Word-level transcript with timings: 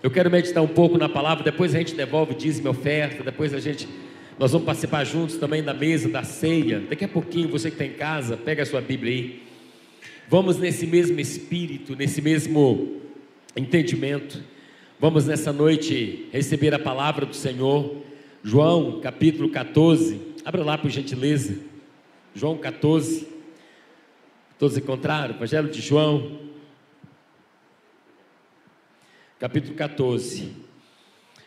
Eu 0.00 0.12
quero 0.12 0.30
meditar 0.30 0.62
um 0.62 0.68
pouco 0.68 0.96
na 0.96 1.08
palavra, 1.08 1.42
depois 1.42 1.74
a 1.74 1.78
gente 1.78 1.92
devolve 1.92 2.32
dízimo 2.32 2.68
e 2.68 2.70
oferta, 2.70 3.24
depois 3.24 3.52
a 3.52 3.58
gente 3.58 3.88
nós 4.38 4.52
vamos 4.52 4.64
participar 4.64 5.02
juntos 5.02 5.36
também 5.36 5.60
da 5.60 5.74
mesa 5.74 6.08
da 6.08 6.22
ceia. 6.22 6.78
Daqui 6.88 7.04
a 7.04 7.08
pouquinho, 7.08 7.48
você 7.48 7.68
que 7.68 7.74
está 7.74 7.84
em 7.84 7.98
casa, 7.98 8.36
pega 8.36 8.62
a 8.62 8.66
sua 8.66 8.80
Bíblia 8.80 9.12
aí. 9.12 9.42
Vamos 10.28 10.56
nesse 10.56 10.86
mesmo 10.86 11.18
espírito, 11.18 11.96
nesse 11.96 12.22
mesmo 12.22 13.00
entendimento. 13.56 14.40
Vamos 15.00 15.26
nessa 15.26 15.52
noite 15.52 16.28
receber 16.32 16.72
a 16.72 16.78
palavra 16.78 17.26
do 17.26 17.34
Senhor. 17.34 17.96
João, 18.44 19.00
capítulo 19.00 19.48
14. 19.48 20.20
Abra 20.44 20.62
lá 20.62 20.78
por 20.78 20.90
gentileza. 20.90 21.56
João 22.36 22.56
14. 22.56 23.26
Todos 24.60 24.76
encontraram? 24.78 25.34
Evangelho 25.34 25.68
de 25.68 25.80
João, 25.80 26.38
capítulo 29.38 29.74
14. 29.76 30.50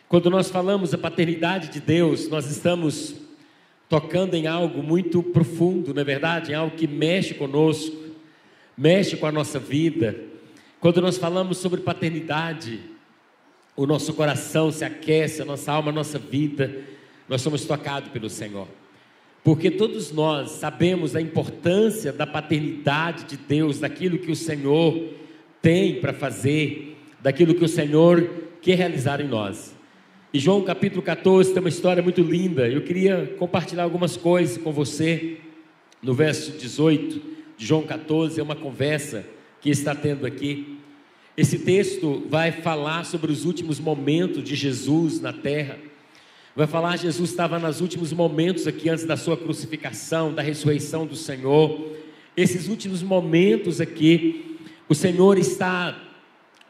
Quando 0.08 0.30
nós 0.30 0.48
falamos 0.48 0.92
da 0.92 0.98
paternidade 0.98 1.68
de 1.68 1.78
Deus, 1.78 2.26
nós 2.26 2.50
estamos 2.50 3.16
tocando 3.86 4.34
em 4.34 4.46
algo 4.46 4.82
muito 4.82 5.22
profundo, 5.22 5.92
não 5.92 6.00
é 6.00 6.04
verdade? 6.04 6.52
Em 6.52 6.54
algo 6.54 6.74
que 6.74 6.86
mexe 6.86 7.34
conosco, 7.34 7.94
mexe 8.76 9.14
com 9.18 9.26
a 9.26 9.32
nossa 9.32 9.58
vida. 9.58 10.18
Quando 10.80 11.02
nós 11.02 11.18
falamos 11.18 11.58
sobre 11.58 11.82
paternidade, 11.82 12.80
o 13.76 13.86
nosso 13.86 14.14
coração 14.14 14.72
se 14.72 14.86
aquece, 14.86 15.42
a 15.42 15.44
nossa 15.44 15.70
alma, 15.70 15.90
a 15.90 15.94
nossa 15.94 16.18
vida, 16.18 16.74
nós 17.28 17.42
somos 17.42 17.66
tocados 17.66 18.08
pelo 18.08 18.30
Senhor. 18.30 18.68
Porque 19.44 19.70
todos 19.70 20.10
nós 20.12 20.52
sabemos 20.52 21.14
a 21.14 21.20
importância 21.20 22.10
da 22.10 22.26
paternidade 22.26 23.24
de 23.24 23.36
Deus, 23.36 23.80
daquilo 23.80 24.18
que 24.18 24.32
o 24.32 24.36
Senhor 24.36 25.10
tem 25.60 26.00
para 26.00 26.14
fazer 26.14 26.91
daquilo 27.22 27.54
que 27.54 27.64
o 27.64 27.68
Senhor 27.68 28.28
quer 28.60 28.76
realizar 28.76 29.20
em 29.20 29.28
nós. 29.28 29.74
E 30.34 30.38
João 30.38 30.62
capítulo 30.62 31.02
14 31.02 31.52
tem 31.52 31.60
uma 31.60 31.68
história 31.68 32.02
muito 32.02 32.20
linda. 32.20 32.68
Eu 32.68 32.82
queria 32.82 33.34
compartilhar 33.38 33.84
algumas 33.84 34.16
coisas 34.16 34.56
com 34.58 34.72
você. 34.72 35.36
No 36.02 36.14
verso 36.14 36.52
18 36.58 37.22
de 37.56 37.64
João 37.64 37.82
14, 37.82 38.40
é 38.40 38.42
uma 38.42 38.56
conversa 38.56 39.24
que 39.60 39.70
está 39.70 39.94
tendo 39.94 40.26
aqui. 40.26 40.78
Esse 41.36 41.60
texto 41.60 42.26
vai 42.28 42.50
falar 42.50 43.04
sobre 43.04 43.30
os 43.30 43.44
últimos 43.44 43.78
momentos 43.78 44.42
de 44.42 44.56
Jesus 44.56 45.20
na 45.20 45.32
terra. 45.32 45.78
Vai 46.56 46.66
falar 46.66 46.98
Jesus 46.98 47.30
estava 47.30 47.58
nos 47.58 47.80
últimos 47.80 48.12
momentos 48.12 48.66
aqui 48.66 48.88
antes 48.88 49.04
da 49.04 49.16
sua 49.16 49.36
crucificação, 49.36 50.34
da 50.34 50.42
ressurreição 50.42 51.06
do 51.06 51.14
Senhor. 51.14 51.92
Esses 52.36 52.68
últimos 52.68 53.02
momentos 53.02 53.80
aqui, 53.80 54.58
o 54.88 54.94
Senhor 54.94 55.38
está 55.38 56.11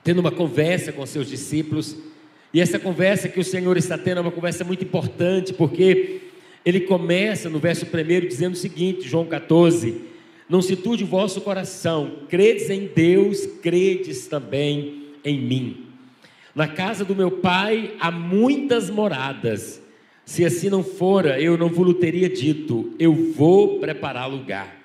tendo 0.05 0.20
uma 0.20 0.31
conversa 0.31 0.92
com 0.92 1.05
seus 1.06 1.28
discípulos. 1.28 1.97
E 2.53 2.61
essa 2.61 2.78
conversa 2.78 3.28
que 3.28 3.41
o 3.41 3.45
Senhor 3.45 3.77
está 3.77 3.97
tendo 3.97 4.19
é 4.19 4.20
uma 4.20 4.31
conversa 4.31 4.64
muito 4.64 4.84
importante, 4.84 5.53
porque 5.53 6.20
ele 6.64 6.81
começa 6.81 7.48
no 7.48 7.59
verso 7.59 7.87
1 7.87 8.28
dizendo 8.28 8.54
o 8.54 8.59
seguinte, 8.59 9.09
João 9.09 9.27
14: 9.27 10.03
Não 10.49 10.60
se 10.60 10.77
turde 10.77 11.04
o 11.04 11.06
vosso 11.06 11.41
coração, 11.41 12.19
credes 12.28 12.71
em 12.71 12.87
Deus, 12.87 13.47
credes 13.62 14.27
também 14.27 15.09
em 15.25 15.41
mim. 15.41 15.87
Na 16.54 16.69
casa 16.69 17.04
do 17.04 17.16
meu 17.16 17.31
pai 17.31 17.94
há 17.98 18.10
muitas 18.10 18.91
moradas. 18.91 19.81
Se 20.25 20.44
assim 20.44 20.69
não 20.69 20.84
fora, 20.84 21.41
eu 21.41 21.56
não 21.56 21.69
vos 21.69 21.94
teria 21.94 22.28
dito: 22.28 22.94
Eu 22.98 23.15
vou 23.15 23.81
preparar 23.81 24.28
lugar. 24.28 24.81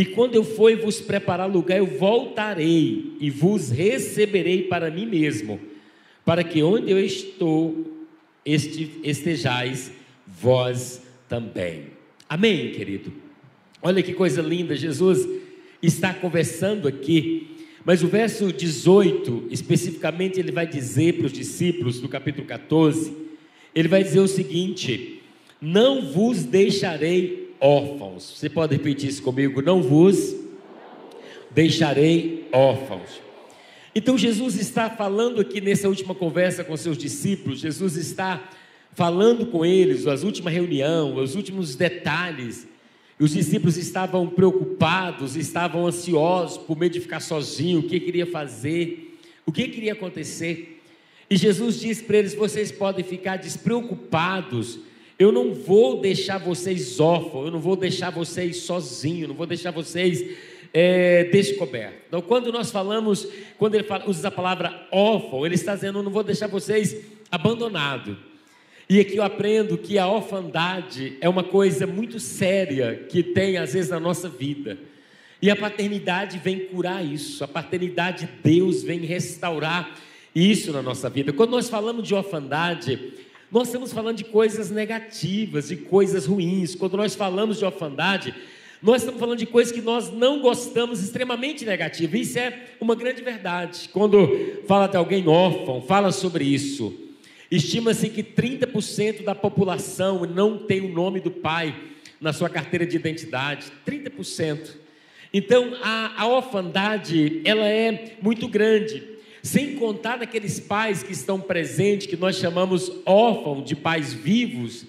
E 0.00 0.04
quando 0.06 0.34
eu 0.34 0.42
for 0.42 0.74
vos 0.78 0.98
preparar 0.98 1.46
lugar, 1.46 1.76
eu 1.76 1.84
voltarei 1.84 3.18
e 3.20 3.28
vos 3.28 3.68
receberei 3.68 4.62
para 4.62 4.90
mim 4.90 5.04
mesmo, 5.04 5.60
para 6.24 6.42
que 6.42 6.62
onde 6.62 6.90
eu 6.90 6.98
estou 6.98 8.08
estejais 8.42 9.92
vós 10.26 11.02
também. 11.28 11.88
Amém, 12.26 12.72
querido? 12.72 13.12
Olha 13.82 14.02
que 14.02 14.14
coisa 14.14 14.40
linda, 14.40 14.74
Jesus 14.74 15.28
está 15.82 16.14
conversando 16.14 16.88
aqui, 16.88 17.66
mas 17.84 18.02
o 18.02 18.08
verso 18.08 18.50
18, 18.50 19.48
especificamente, 19.50 20.40
ele 20.40 20.50
vai 20.50 20.66
dizer 20.66 21.18
para 21.18 21.26
os 21.26 21.32
discípulos, 21.32 22.00
do 22.00 22.08
capítulo 22.08 22.46
14, 22.46 23.14
ele 23.74 23.86
vai 23.86 24.02
dizer 24.02 24.20
o 24.20 24.26
seguinte: 24.26 25.20
Não 25.60 26.10
vos 26.10 26.42
deixarei 26.42 27.39
órfãos. 27.60 28.38
Você 28.38 28.48
pode 28.48 28.74
repetir 28.74 29.10
isso 29.10 29.22
comigo? 29.22 29.60
Não 29.60 29.82
vos 29.82 30.34
deixarei 31.50 32.48
órfãos. 32.52 33.20
Então 33.94 34.16
Jesus 34.16 34.56
está 34.56 34.88
falando 34.88 35.40
aqui 35.40 35.60
nessa 35.60 35.88
última 35.88 36.14
conversa 36.14 36.62
com 36.62 36.76
seus 36.76 36.96
discípulos, 36.96 37.60
Jesus 37.60 37.96
está 37.96 38.48
falando 38.92 39.46
com 39.46 39.64
eles, 39.64 40.06
as 40.06 40.22
última 40.22 40.50
reunião, 40.50 41.16
os 41.16 41.34
últimos 41.34 41.74
detalhes. 41.74 42.68
Os 43.18 43.32
discípulos 43.32 43.76
estavam 43.76 44.26
preocupados, 44.26 45.36
estavam 45.36 45.86
ansiosos 45.86 46.56
por 46.56 46.78
medo 46.78 46.92
de 46.92 47.00
ficar 47.00 47.20
sozinho, 47.20 47.80
o 47.80 47.82
que 47.82 48.00
queria 48.00 48.24
fazer, 48.24 49.18
o 49.44 49.52
que 49.52 49.68
queria 49.68 49.92
acontecer. 49.92 50.80
E 51.28 51.36
Jesus 51.36 51.78
diz 51.78 52.00
para 52.00 52.16
eles: 52.16 52.34
vocês 52.34 52.72
podem 52.72 53.04
ficar 53.04 53.36
despreocupados 53.36 54.78
eu 55.20 55.30
não 55.30 55.52
vou 55.52 56.00
deixar 56.00 56.38
vocês 56.38 56.98
órfãos, 56.98 57.44
eu 57.44 57.50
não 57.52 57.60
vou 57.60 57.76
deixar 57.76 58.08
vocês 58.08 58.62
sozinhos, 58.62 59.28
não 59.28 59.34
vou 59.34 59.46
deixar 59.46 59.70
vocês 59.70 60.24
é, 60.72 61.24
descobertos. 61.24 62.00
Então, 62.08 62.22
quando 62.22 62.50
nós 62.50 62.70
falamos, 62.70 63.28
quando 63.58 63.74
ele 63.74 63.84
fala, 63.84 64.08
usa 64.08 64.28
a 64.28 64.30
palavra 64.30 64.88
órfão, 64.90 65.44
ele 65.44 65.56
está 65.56 65.74
dizendo: 65.74 65.98
eu 65.98 66.02
não 66.02 66.10
vou 66.10 66.24
deixar 66.24 66.46
vocês 66.46 66.96
abandonados. 67.30 68.16
E 68.88 68.98
aqui 68.98 69.16
eu 69.16 69.22
aprendo 69.22 69.76
que 69.76 69.98
a 69.98 70.08
orfandade 70.08 71.18
é 71.20 71.28
uma 71.28 71.44
coisa 71.44 71.86
muito 71.86 72.18
séria 72.18 73.04
que 73.06 73.22
tem 73.22 73.58
às 73.58 73.74
vezes 73.74 73.90
na 73.90 74.00
nossa 74.00 74.26
vida. 74.26 74.78
E 75.42 75.50
a 75.50 75.56
paternidade 75.56 76.38
vem 76.38 76.60
curar 76.60 77.04
isso, 77.04 77.44
a 77.44 77.48
paternidade 77.48 78.24
de 78.24 78.32
Deus 78.42 78.82
vem 78.82 79.00
restaurar 79.00 79.98
isso 80.34 80.72
na 80.72 80.80
nossa 80.80 81.10
vida. 81.10 81.30
Quando 81.32 81.50
nós 81.50 81.68
falamos 81.68 82.08
de 82.08 82.14
orfandade, 82.14 83.12
nós 83.50 83.66
estamos 83.66 83.92
falando 83.92 84.16
de 84.16 84.24
coisas 84.24 84.70
negativas, 84.70 85.68
de 85.68 85.76
coisas 85.76 86.26
ruins. 86.26 86.76
Quando 86.76 86.96
nós 86.96 87.16
falamos 87.16 87.58
de 87.58 87.64
orfandade, 87.64 88.32
nós 88.80 89.02
estamos 89.02 89.18
falando 89.18 89.38
de 89.38 89.46
coisas 89.46 89.72
que 89.72 89.80
nós 89.80 90.12
não 90.12 90.40
gostamos, 90.40 91.02
extremamente 91.02 91.64
negativas. 91.64 92.20
Isso 92.20 92.38
é 92.38 92.68
uma 92.80 92.94
grande 92.94 93.22
verdade. 93.22 93.88
Quando 93.92 94.62
fala 94.68 94.86
de 94.86 94.96
alguém 94.96 95.26
órfão, 95.26 95.82
fala 95.82 96.12
sobre 96.12 96.44
isso. 96.44 96.96
Estima-se 97.50 98.08
que 98.08 98.22
30% 98.22 99.24
da 99.24 99.34
população 99.34 100.24
não 100.24 100.56
tem 100.56 100.80
o 100.80 100.92
nome 100.92 101.18
do 101.18 101.32
pai 101.32 101.74
na 102.20 102.32
sua 102.32 102.48
carteira 102.48 102.86
de 102.86 102.96
identidade. 102.96 103.66
30%. 103.84 104.76
Então, 105.34 105.76
a, 105.82 106.22
a 106.22 106.28
orfandade, 106.28 107.40
ela 107.44 107.66
é 107.66 108.16
muito 108.22 108.46
grande 108.46 109.02
sem 109.42 109.76
contar 109.76 110.18
daqueles 110.18 110.60
pais 110.60 111.02
que 111.02 111.12
estão 111.12 111.40
presentes, 111.40 112.06
que 112.06 112.16
nós 112.16 112.36
chamamos 112.36 112.90
órfãos 113.06 113.64
de 113.64 113.74
pais 113.74 114.12
vivos, 114.12 114.84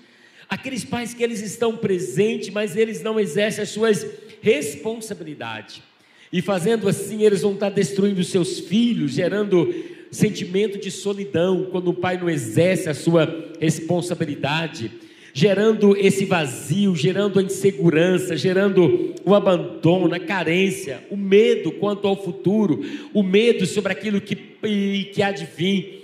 aqueles 0.49 0.83
pais 0.83 1.13
que 1.13 1.23
eles 1.23 1.41
estão 1.41 1.77
presentes, 1.77 2.49
mas 2.49 2.75
eles 2.75 3.01
não 3.01 3.19
exercem 3.19 3.63
as 3.63 3.69
suas 3.69 4.05
responsabilidades. 4.41 5.81
E 6.31 6.41
fazendo 6.41 6.87
assim, 6.87 7.23
eles 7.23 7.41
vão 7.41 7.53
estar 7.53 7.69
destruindo 7.69 8.23
seus 8.23 8.59
filhos, 8.59 9.11
gerando 9.11 9.73
sentimento 10.11 10.77
de 10.77 10.91
solidão 10.91 11.67
quando 11.71 11.89
o 11.89 11.93
pai 11.93 12.17
não 12.17 12.29
exerce 12.29 12.89
a 12.89 12.93
sua 12.93 13.53
responsabilidade 13.59 14.91
gerando 15.33 15.95
esse 15.95 16.25
vazio, 16.25 16.95
gerando 16.95 17.39
a 17.39 17.43
insegurança, 17.43 18.35
gerando 18.35 19.15
o 19.25 19.33
abandono, 19.33 20.13
a 20.13 20.19
carência, 20.19 21.03
o 21.09 21.17
medo 21.17 21.71
quanto 21.71 22.07
ao 22.07 22.21
futuro, 22.21 22.81
o 23.13 23.23
medo 23.23 23.65
sobre 23.65 23.91
aquilo 23.91 24.19
que, 24.19 24.35
que 24.35 25.21
há 25.21 25.31
de 25.31 25.45
vir. 25.45 26.01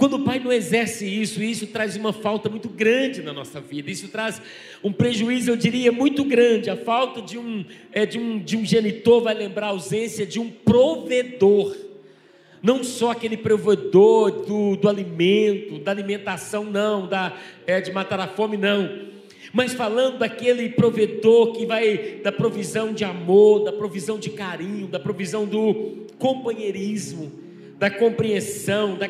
Quando 0.00 0.14
o 0.14 0.24
pai 0.24 0.38
não 0.38 0.50
exerce 0.50 1.04
isso, 1.06 1.42
isso 1.42 1.66
traz 1.66 1.94
uma 1.94 2.10
falta 2.10 2.48
muito 2.48 2.70
grande 2.70 3.20
na 3.20 3.34
nossa 3.34 3.60
vida, 3.60 3.90
isso 3.90 4.08
traz 4.08 4.40
um 4.82 4.90
prejuízo, 4.90 5.50
eu 5.50 5.56
diria, 5.56 5.92
muito 5.92 6.24
grande. 6.24 6.70
A 6.70 6.76
falta 6.76 7.20
de 7.20 7.36
um, 7.36 7.66
é, 7.92 8.06
de 8.06 8.18
um, 8.18 8.38
de 8.38 8.56
um 8.56 8.64
genitor 8.64 9.22
vai 9.22 9.34
lembrar 9.34 9.66
a 9.66 9.70
ausência 9.70 10.24
de 10.24 10.40
um 10.40 10.48
provedor. 10.48 11.76
Não 12.62 12.84
só 12.84 13.12
aquele 13.12 13.36
provedor 13.36 14.30
do, 14.44 14.76
do 14.76 14.88
alimento, 14.88 15.78
da 15.78 15.90
alimentação, 15.90 16.64
não, 16.64 17.06
da, 17.06 17.34
é, 17.66 17.80
de 17.80 17.90
matar 17.90 18.20
a 18.20 18.28
fome, 18.28 18.56
não. 18.56 19.08
Mas 19.52 19.72
falando 19.72 20.18
daquele 20.18 20.68
provedor 20.68 21.52
que 21.52 21.66
vai 21.66 22.20
da 22.22 22.30
provisão 22.30 22.92
de 22.92 23.04
amor, 23.04 23.64
da 23.64 23.72
provisão 23.72 24.18
de 24.18 24.30
carinho, 24.30 24.86
da 24.86 25.00
provisão 25.00 25.44
do 25.44 26.06
companheirismo, 26.18 27.32
da 27.78 27.90
compreensão, 27.90 28.96
da, 28.96 29.06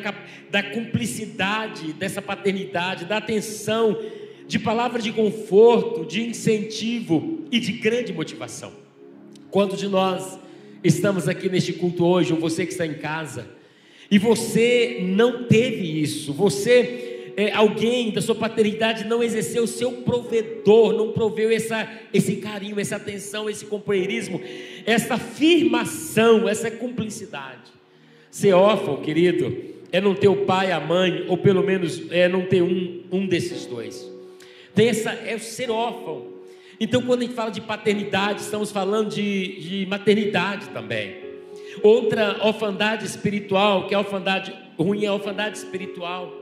da 0.49 0.63
cumplicidade 0.63 1.93
dessa 1.93 2.21
paternidade, 2.21 3.05
da 3.05 3.17
atenção, 3.17 3.99
de 4.47 4.57
palavra 4.57 5.01
de 5.01 5.11
conforto, 5.11 6.05
de 6.05 6.23
incentivo 6.23 7.45
e 7.51 7.59
de 7.59 7.73
grande 7.73 8.13
motivação. 8.13 8.71
Quantos 9.51 9.77
de 9.77 9.87
nós 9.87 10.39
estamos 10.83 11.27
aqui 11.27 11.49
neste 11.49 11.73
culto 11.73 12.05
hoje, 12.05 12.33
ou 12.33 12.39
você 12.39 12.65
que 12.65 12.71
está 12.71 12.85
em 12.85 12.95
casa, 12.95 13.47
e 14.09 14.17
você 14.17 14.99
não 15.01 15.45
teve 15.45 16.01
isso, 16.01 16.33
você, 16.33 17.31
é, 17.37 17.53
alguém 17.53 18.11
da 18.11 18.21
sua 18.21 18.35
paternidade 18.35 19.05
não 19.05 19.23
exerceu 19.23 19.63
o 19.63 19.67
seu 19.67 19.91
provedor, 19.91 20.93
não 20.93 21.11
proveu 21.11 21.49
essa, 21.49 21.89
esse 22.13 22.37
carinho, 22.37 22.79
essa 22.79 22.97
atenção, 22.97 23.49
esse 23.49 23.65
companheirismo, 23.65 24.41
essa 24.85 25.13
afirmação, 25.13 26.49
essa 26.49 26.69
cumplicidade. 26.69 27.71
Ser 28.29 28.53
órfão, 28.53 29.01
querido, 29.01 29.55
é 29.91 29.99
não 29.99 30.15
ter 30.15 30.27
o 30.27 30.45
pai, 30.45 30.71
a 30.71 30.79
mãe, 30.79 31.25
ou 31.27 31.37
pelo 31.37 31.63
menos 31.63 32.01
é 32.11 32.27
não 32.27 32.45
ter 32.45 32.61
um, 32.61 33.03
um 33.11 33.27
desses 33.27 33.65
dois. 33.65 34.09
Tem 34.73 34.87
essa, 34.87 35.11
é 35.11 35.37
ser 35.37 35.69
órfão. 35.69 36.30
Então, 36.81 37.01
quando 37.03 37.21
a 37.21 37.25
gente 37.25 37.35
fala 37.35 37.51
de 37.51 37.61
paternidade, 37.61 38.41
estamos 38.41 38.71
falando 38.71 39.09
de, 39.09 39.59
de 39.61 39.85
maternidade 39.85 40.67
também. 40.69 41.15
Outra 41.83 42.43
orfandade 42.43 43.05
espiritual, 43.05 43.87
que 43.87 43.93
é 43.93 43.97
a 43.97 43.99
orfandade 43.99 44.51
ruim, 44.75 45.05
é 45.05 45.07
a 45.07 45.13
orfandade 45.13 45.59
espiritual. 45.59 46.33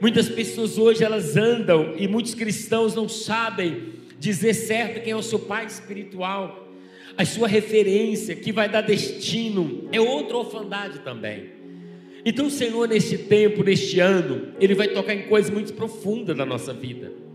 Muitas 0.00 0.28
pessoas 0.28 0.76
hoje 0.76 1.04
elas 1.04 1.36
andam 1.36 1.94
e 1.96 2.08
muitos 2.08 2.34
cristãos 2.34 2.96
não 2.96 3.08
sabem 3.08 3.94
dizer 4.18 4.54
certo 4.54 5.04
quem 5.04 5.12
é 5.12 5.16
o 5.16 5.22
seu 5.22 5.38
pai 5.38 5.66
espiritual 5.66 6.66
a 7.16 7.24
sua 7.24 7.48
referência, 7.48 8.36
que 8.36 8.52
vai 8.52 8.68
dar 8.68 8.82
destino, 8.82 9.88
é 9.90 10.00
outra 10.00 10.36
orfandade 10.36 10.98
também. 10.98 11.50
Então, 12.24 12.46
o 12.46 12.50
Senhor, 12.50 12.88
neste 12.88 13.16
tempo, 13.16 13.62
neste 13.62 14.00
ano, 14.00 14.52
Ele 14.60 14.74
vai 14.74 14.88
tocar 14.88 15.14
em 15.14 15.22
coisas 15.22 15.50
muito 15.50 15.72
profundas 15.72 16.36
da 16.36 16.44
nossa 16.44 16.74
vida. 16.74 17.25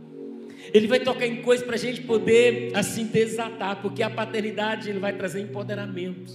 Ele 0.74 0.88
vai 0.88 1.00
tocar 1.00 1.28
em 1.28 1.42
coisas 1.42 1.66
para 1.66 1.76
a 1.76 1.80
gente 1.80 2.02
poder 2.02 2.72
assim 2.74 3.06
desatar, 3.06 3.82
porque 3.82 4.02
a 4.02 4.10
paternidade 4.10 4.90
ele 4.90 5.00
vai 5.00 5.14
trazer 5.14 5.42
empoderamento, 5.42 6.32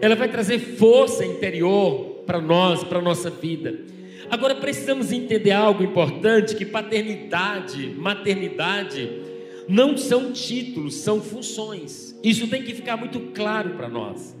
ela 0.00 0.16
vai 0.16 0.28
trazer 0.28 0.58
força 0.58 1.24
interior 1.24 2.22
para 2.26 2.40
nós, 2.40 2.82
para 2.84 2.98
a 2.98 3.02
nossa 3.02 3.28
vida. 3.28 3.78
Agora 4.30 4.54
precisamos 4.54 5.12
entender 5.12 5.50
algo 5.50 5.82
importante: 5.82 6.54
que 6.54 6.64
paternidade, 6.64 7.94
maternidade, 7.98 9.10
não 9.68 9.96
são 9.96 10.32
títulos, 10.32 10.94
são 10.96 11.20
funções. 11.20 12.18
Isso 12.22 12.46
tem 12.48 12.62
que 12.62 12.74
ficar 12.74 12.96
muito 12.96 13.20
claro 13.34 13.70
para 13.70 13.88
nós. 13.88 14.36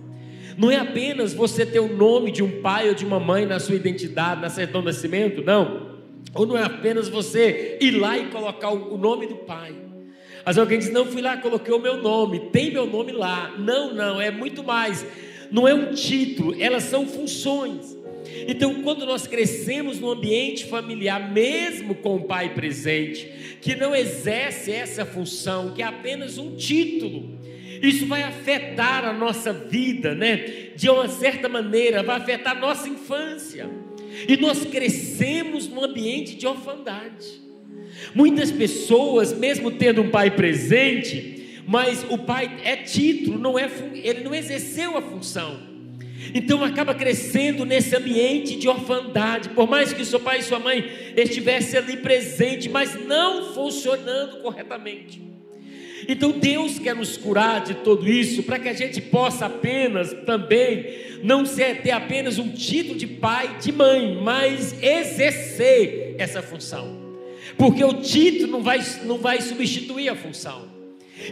Não 0.56 0.70
é 0.70 0.76
apenas 0.76 1.32
você 1.32 1.64
ter 1.64 1.80
o 1.80 1.96
nome 1.96 2.30
de 2.30 2.42
um 2.42 2.60
pai 2.60 2.88
ou 2.88 2.94
de 2.94 3.04
uma 3.04 3.18
mãe 3.18 3.46
na 3.46 3.58
sua 3.58 3.76
identidade, 3.76 4.40
na 4.40 4.48
certidão 4.50 4.80
de 4.80 4.88
nascimento, 4.88 5.42
não. 5.42 5.89
Ou 6.34 6.46
não 6.46 6.56
é 6.56 6.62
apenas 6.62 7.08
você 7.08 7.78
ir 7.80 7.92
lá 7.92 8.16
e 8.16 8.26
colocar 8.26 8.70
o 8.70 8.96
nome 8.96 9.26
do 9.26 9.36
pai. 9.36 9.74
Mas 10.44 10.58
alguém 10.58 10.78
diz: 10.78 10.90
Não, 10.90 11.06
fui 11.06 11.20
lá, 11.20 11.36
coloquei 11.36 11.72
o 11.72 11.78
meu 11.78 11.96
nome, 11.96 12.50
tem 12.50 12.72
meu 12.72 12.86
nome 12.86 13.12
lá. 13.12 13.54
Não, 13.58 13.94
não, 13.94 14.20
é 14.20 14.30
muito 14.30 14.62
mais. 14.62 15.04
Não 15.50 15.66
é 15.66 15.74
um 15.74 15.92
título, 15.92 16.54
elas 16.60 16.84
são 16.84 17.06
funções. 17.06 17.98
Então, 18.46 18.82
quando 18.82 19.04
nós 19.04 19.26
crescemos 19.26 19.98
no 19.98 20.10
ambiente 20.10 20.66
familiar, 20.66 21.32
mesmo 21.32 21.96
com 21.96 22.16
o 22.16 22.24
pai 22.24 22.54
presente, 22.54 23.58
que 23.60 23.74
não 23.74 23.94
exerce 23.94 24.70
essa 24.70 25.04
função, 25.04 25.72
que 25.74 25.82
é 25.82 25.84
apenas 25.84 26.38
um 26.38 26.54
título, 26.54 27.38
isso 27.82 28.06
vai 28.06 28.22
afetar 28.22 29.04
a 29.04 29.12
nossa 29.12 29.52
vida, 29.52 30.14
né? 30.14 30.36
De 30.76 30.88
uma 30.88 31.08
certa 31.08 31.48
maneira, 31.48 32.02
vai 32.02 32.16
afetar 32.16 32.56
a 32.56 32.60
nossa 32.60 32.88
infância. 32.88 33.68
E 34.28 34.36
nós 34.36 34.64
crescemos 34.64 35.68
num 35.68 35.84
ambiente 35.84 36.34
de 36.36 36.46
orfandade. 36.46 37.40
Muitas 38.14 38.50
pessoas, 38.50 39.32
mesmo 39.32 39.70
tendo 39.70 40.02
um 40.02 40.10
pai 40.10 40.30
presente, 40.30 41.62
mas 41.66 42.04
o 42.08 42.18
pai 42.18 42.60
é 42.64 42.76
título, 42.76 43.38
não 43.38 43.58
é, 43.58 43.70
ele 43.94 44.24
não 44.24 44.34
exerceu 44.34 44.96
a 44.96 45.02
função. 45.02 45.70
Então 46.34 46.62
acaba 46.62 46.94
crescendo 46.94 47.64
nesse 47.64 47.96
ambiente 47.96 48.56
de 48.56 48.68
orfandade, 48.68 49.50
por 49.50 49.68
mais 49.68 49.92
que 49.92 50.04
seu 50.04 50.20
pai 50.20 50.40
e 50.40 50.42
sua 50.42 50.58
mãe 50.58 50.84
estivessem 51.16 51.78
ali 51.78 51.96
presente, 51.96 52.68
mas 52.68 52.94
não 53.06 53.54
funcionando 53.54 54.40
corretamente. 54.42 55.20
Então 56.08 56.32
Deus 56.32 56.78
quer 56.78 56.94
nos 56.94 57.16
curar 57.16 57.62
de 57.62 57.74
tudo 57.74 58.08
isso, 58.08 58.42
para 58.42 58.58
que 58.58 58.68
a 58.68 58.72
gente 58.72 59.00
possa 59.00 59.46
apenas 59.46 60.12
também 60.24 60.86
não 61.22 61.44
ser, 61.44 61.82
ter 61.82 61.90
apenas 61.90 62.38
um 62.38 62.48
título 62.50 62.98
de 62.98 63.06
pai, 63.06 63.58
de 63.60 63.72
mãe, 63.72 64.18
mas 64.22 64.74
exercer 64.82 66.14
essa 66.18 66.42
função. 66.42 66.98
Porque 67.56 67.84
o 67.84 67.94
título 67.94 68.52
não 68.52 68.62
vai, 68.62 68.80
não 69.04 69.18
vai 69.18 69.40
substituir 69.40 70.08
a 70.08 70.16
função. 70.16 70.70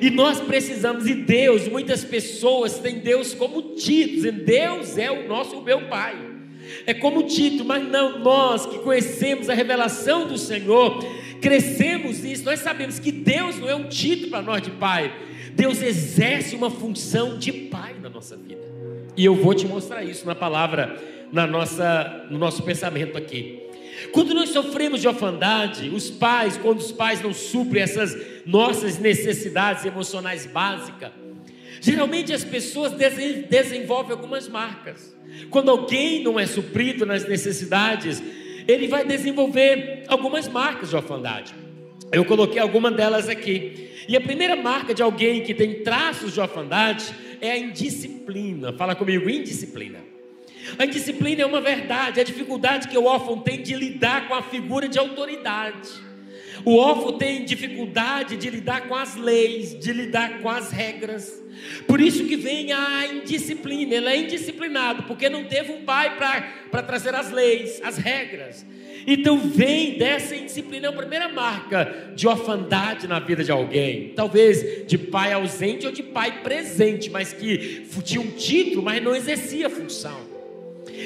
E 0.01 0.11
nós 0.11 0.41
precisamos, 0.41 1.07
e 1.07 1.15
Deus, 1.15 1.67
muitas 1.67 2.05
pessoas 2.05 2.79
têm 2.79 2.99
Deus 2.99 3.33
como 3.33 3.75
título, 3.75 4.31
Deus 4.33 4.99
é 4.99 5.11
o 5.11 5.27
nosso 5.27 5.57
o 5.57 5.65
meu 5.65 5.89
Pai. 5.89 6.17
É 6.87 6.93
como 6.93 7.23
título, 7.23 7.65
mas 7.65 7.89
não 7.89 8.19
nós 8.19 8.67
que 8.67 8.79
conhecemos 8.81 9.49
a 9.49 9.55
revelação 9.55 10.27
do 10.27 10.37
Senhor, 10.37 11.03
crescemos 11.41 12.21
nisso, 12.23 12.45
nós 12.45 12.61
sabemos 12.61 12.99
que 12.99 13.11
Deus 13.13 13.59
não 13.59 13.69
é 13.69 13.75
um 13.75 13.89
título 13.89 14.31
para 14.31 14.43
nós 14.43 14.63
de 14.63 14.71
pai, 14.71 15.13
Deus 15.53 15.83
exerce 15.83 16.55
uma 16.55 16.71
função 16.71 17.39
de 17.39 17.53
pai 17.53 17.95
na 18.01 18.09
nossa 18.09 18.37
vida. 18.37 18.63
E 19.17 19.25
eu 19.25 19.35
vou 19.35 19.55
te 19.55 19.67
mostrar 19.67 20.05
isso 20.05 20.25
na 20.27 20.35
palavra, 20.35 20.97
na 21.33 21.47
nossa, 21.47 22.27
no 22.31 22.39
nosso 22.39 22.63
pensamento 22.63 23.19
aqui. 23.19 23.61
Quando 24.13 24.33
nós 24.33 24.51
sofremos 24.51 25.01
de 25.01 25.09
orfandade, 25.09 25.89
os 25.89 26.11
pais, 26.11 26.57
quando 26.57 26.79
os 26.79 26.93
pais 26.93 27.21
não 27.21 27.35
suprem 27.35 27.83
essas 27.83 28.17
nossas 28.47 28.99
necessidades 28.99 29.85
emocionais 29.85 30.47
básicas, 30.47 31.11
geralmente 31.81 32.33
as 32.33 32.45
pessoas 32.45 32.93
desenvolvem 33.51 34.13
algumas 34.13 34.49
marcas. 34.49 35.17
Quando 35.51 35.71
alguém 35.71 36.23
não 36.23 36.39
é 36.39 36.47
suprido 36.47 37.05
nas 37.05 37.27
necessidades, 37.27 38.23
ele 38.69 38.87
vai 38.87 39.03
desenvolver 39.03 40.05
algumas 40.07 40.47
marcas 40.47 40.91
de 40.91 40.97
orfandade. 40.97 41.55
Eu 42.13 42.25
coloquei 42.27 42.61
algumas 42.61 42.95
delas 42.95 43.27
aqui. 43.27 43.89
E 44.07 44.15
a 44.15 44.21
primeira 44.21 44.55
marca 44.55 44.93
de 44.93 45.03
alguém 45.03 45.43
que 45.43 45.55
tem 45.55 45.83
traços 45.83 46.35
de 46.35 46.41
orfandade 46.41 47.15
é 47.41 47.51
a 47.51 47.59
indisciplina. 47.59 48.73
Fala 48.75 48.95
comigo, 48.95 49.29
indisciplina. 49.29 49.99
A 50.79 50.85
indisciplina 50.85 51.43
é 51.43 51.47
uma 51.47 51.63
verdade, 51.63 52.19
é 52.19 52.23
a 52.23 52.25
dificuldade 52.25 52.89
que 52.89 52.99
o 52.99 53.05
órfão 53.05 53.41
tem 53.41 53.63
de 53.63 53.75
lidar 53.75 54.29
com 54.29 54.35
a 54.35 54.43
figura 54.43 54.87
de 54.87 54.99
autoridade. 54.99 55.89
O 56.65 56.77
órfão 56.77 57.19
tem 57.19 57.45
dificuldade 57.45 58.37
de 58.37 58.51
lidar 58.51 58.89
com 58.89 58.95
as 58.95 59.17
leis, 59.17 59.79
de 59.79 59.93
lidar 59.93 60.41
com 60.41 60.49
as 60.49 60.71
regras. 60.71 61.43
Por 61.87 62.01
isso 62.01 62.25
que 62.25 62.37
vem 62.37 62.73
a 62.73 63.07
indisciplina, 63.07 63.95
ele 63.95 64.09
é 64.09 64.17
indisciplinado, 64.17 65.05
porque 65.05 65.29
não 65.29 65.45
teve 65.45 65.73
um 65.73 65.85
pai 65.85 66.17
para 66.17 66.83
trazer 66.83 67.15
as 67.15 67.31
leis, 67.31 67.81
as 67.83 67.99
regras. 67.99 68.65
Então 69.07 69.39
vem 69.39 69.97
dessa 69.97 70.37
indisciplina, 70.37 70.89
é 70.89 70.91
a 70.91 70.93
primeira 70.93 71.29
marca 71.29 72.13
de 72.15 72.29
orfandade 72.29 73.07
na 73.07 73.19
vida 73.19 73.43
de 73.43 73.51
alguém. 73.51 74.13
Talvez 74.15 74.87
de 74.87 74.99
pai 74.99 75.33
ausente 75.33 75.87
ou 75.87 75.93
de 75.93 76.03
pai 76.03 76.43
presente, 76.43 77.09
mas 77.09 77.33
que 77.33 77.87
tinha 78.05 78.21
um 78.21 78.31
título, 78.33 78.83
mas 78.83 79.03
não 79.03 79.17
exercia 79.17 79.71
função. 79.71 80.29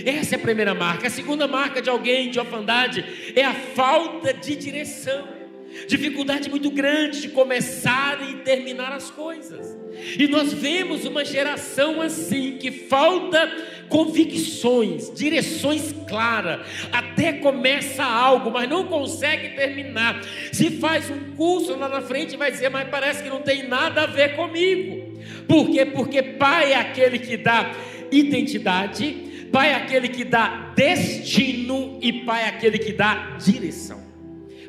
Essa 0.05 0.35
é 0.35 0.39
a 0.39 0.41
primeira 0.41 0.75
marca. 0.75 1.07
A 1.07 1.11
segunda 1.11 1.47
marca 1.47 1.81
de 1.81 1.91
alguém 1.91 2.31
de 2.31 2.41
orfandade 2.41 3.05
é 3.37 3.45
a 3.45 3.55
falta 3.55 4.33
de 4.33 4.57
direção 4.57 5.42
dificuldade 5.87 6.49
muito 6.49 6.71
grande 6.71 7.23
de 7.23 7.29
começar 7.29 8.19
e 8.29 8.37
terminar 8.37 8.93
as 8.93 9.11
coisas. 9.11 9.77
E 10.19 10.27
nós 10.27 10.53
vemos 10.53 11.05
uma 11.05 11.25
geração 11.25 12.01
assim 12.01 12.57
que 12.59 12.71
falta 12.71 13.51
convicções, 13.89 15.13
direções 15.15 15.95
claras, 16.09 16.67
até 16.91 17.35
começa 17.35 18.03
algo, 18.03 18.51
mas 18.51 18.69
não 18.69 18.85
consegue 18.85 19.51
terminar. 19.51 20.23
Se 20.51 20.71
faz 20.79 21.11
um 21.11 21.35
curso 21.37 21.77
lá 21.77 21.89
na 21.89 22.01
frente, 22.01 22.37
vai 22.37 22.51
dizer, 22.51 22.71
mas 22.71 22.89
parece 22.89 23.23
que 23.23 23.29
não 23.29 23.43
tem 23.43 23.69
nada 23.69 24.03
a 24.03 24.07
ver 24.07 24.35
comigo. 24.35 25.21
Por 25.47 25.71
quê? 25.71 25.85
Porque 25.85 26.23
pai 26.23 26.73
é 26.73 26.77
aquele 26.77 27.19
que 27.19 27.37
dá 27.37 27.73
identidade, 28.11 29.49
pai 29.53 29.71
é 29.71 29.75
aquele 29.75 30.09
que 30.09 30.25
dá 30.25 30.73
destino 30.75 31.99
e 32.01 32.25
pai 32.25 32.45
é 32.45 32.49
aquele 32.49 32.79
que 32.79 32.93
dá 32.93 33.37
direção. 33.39 34.12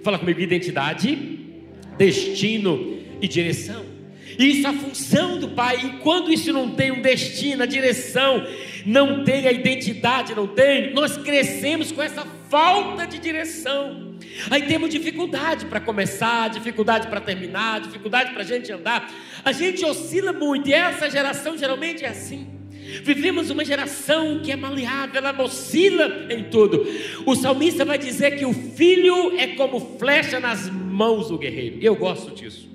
Fala 0.03 0.19
comigo: 0.19 0.39
identidade, 0.39 1.15
destino 1.97 2.99
e 3.21 3.27
direção. 3.27 3.83
Isso 4.37 4.65
é 4.65 4.69
a 4.69 4.73
função 4.73 5.39
do 5.39 5.49
pai. 5.49 5.77
E 5.77 5.89
quando 5.99 6.31
isso 6.31 6.51
não 6.51 6.71
tem 6.71 6.91
um 6.91 7.01
destino, 7.01 7.63
a 7.63 7.65
direção, 7.65 8.45
não 8.85 9.23
tem 9.23 9.47
a 9.47 9.51
identidade, 9.51 10.35
não 10.35 10.47
tem, 10.47 10.93
nós 10.93 11.17
crescemos 11.17 11.91
com 11.91 12.01
essa 12.01 12.25
falta 12.49 13.05
de 13.05 13.19
direção. 13.19 14.13
Aí 14.49 14.63
temos 14.63 14.89
dificuldade 14.89 15.65
para 15.67 15.79
começar, 15.79 16.49
dificuldade 16.49 17.07
para 17.07 17.21
terminar, 17.21 17.81
dificuldade 17.81 18.31
para 18.31 18.41
a 18.41 18.45
gente 18.45 18.71
andar. 18.71 19.11
A 19.45 19.51
gente 19.51 19.85
oscila 19.85 20.33
muito 20.33 20.69
e 20.69 20.73
essa 20.73 21.09
geração 21.09 21.57
geralmente 21.57 22.03
é 22.03 22.09
assim. 22.09 22.62
Vivemos 23.01 23.49
uma 23.49 23.65
geração 23.65 24.39
que 24.43 24.51
é 24.51 24.55
maleável, 24.55 25.17
ela 25.17 25.41
oscila 25.41 26.27
em 26.29 26.43
tudo. 26.43 26.85
O 27.25 27.35
salmista 27.35 27.83
vai 27.85 27.97
dizer 27.97 28.37
que 28.37 28.45
o 28.45 28.53
filho 28.53 29.37
é 29.37 29.47
como 29.47 29.97
flecha 29.97 30.39
nas 30.39 30.69
mãos 30.69 31.29
do 31.29 31.37
guerreiro. 31.37 31.77
Eu 31.81 31.95
gosto 31.95 32.31
disso. 32.31 32.69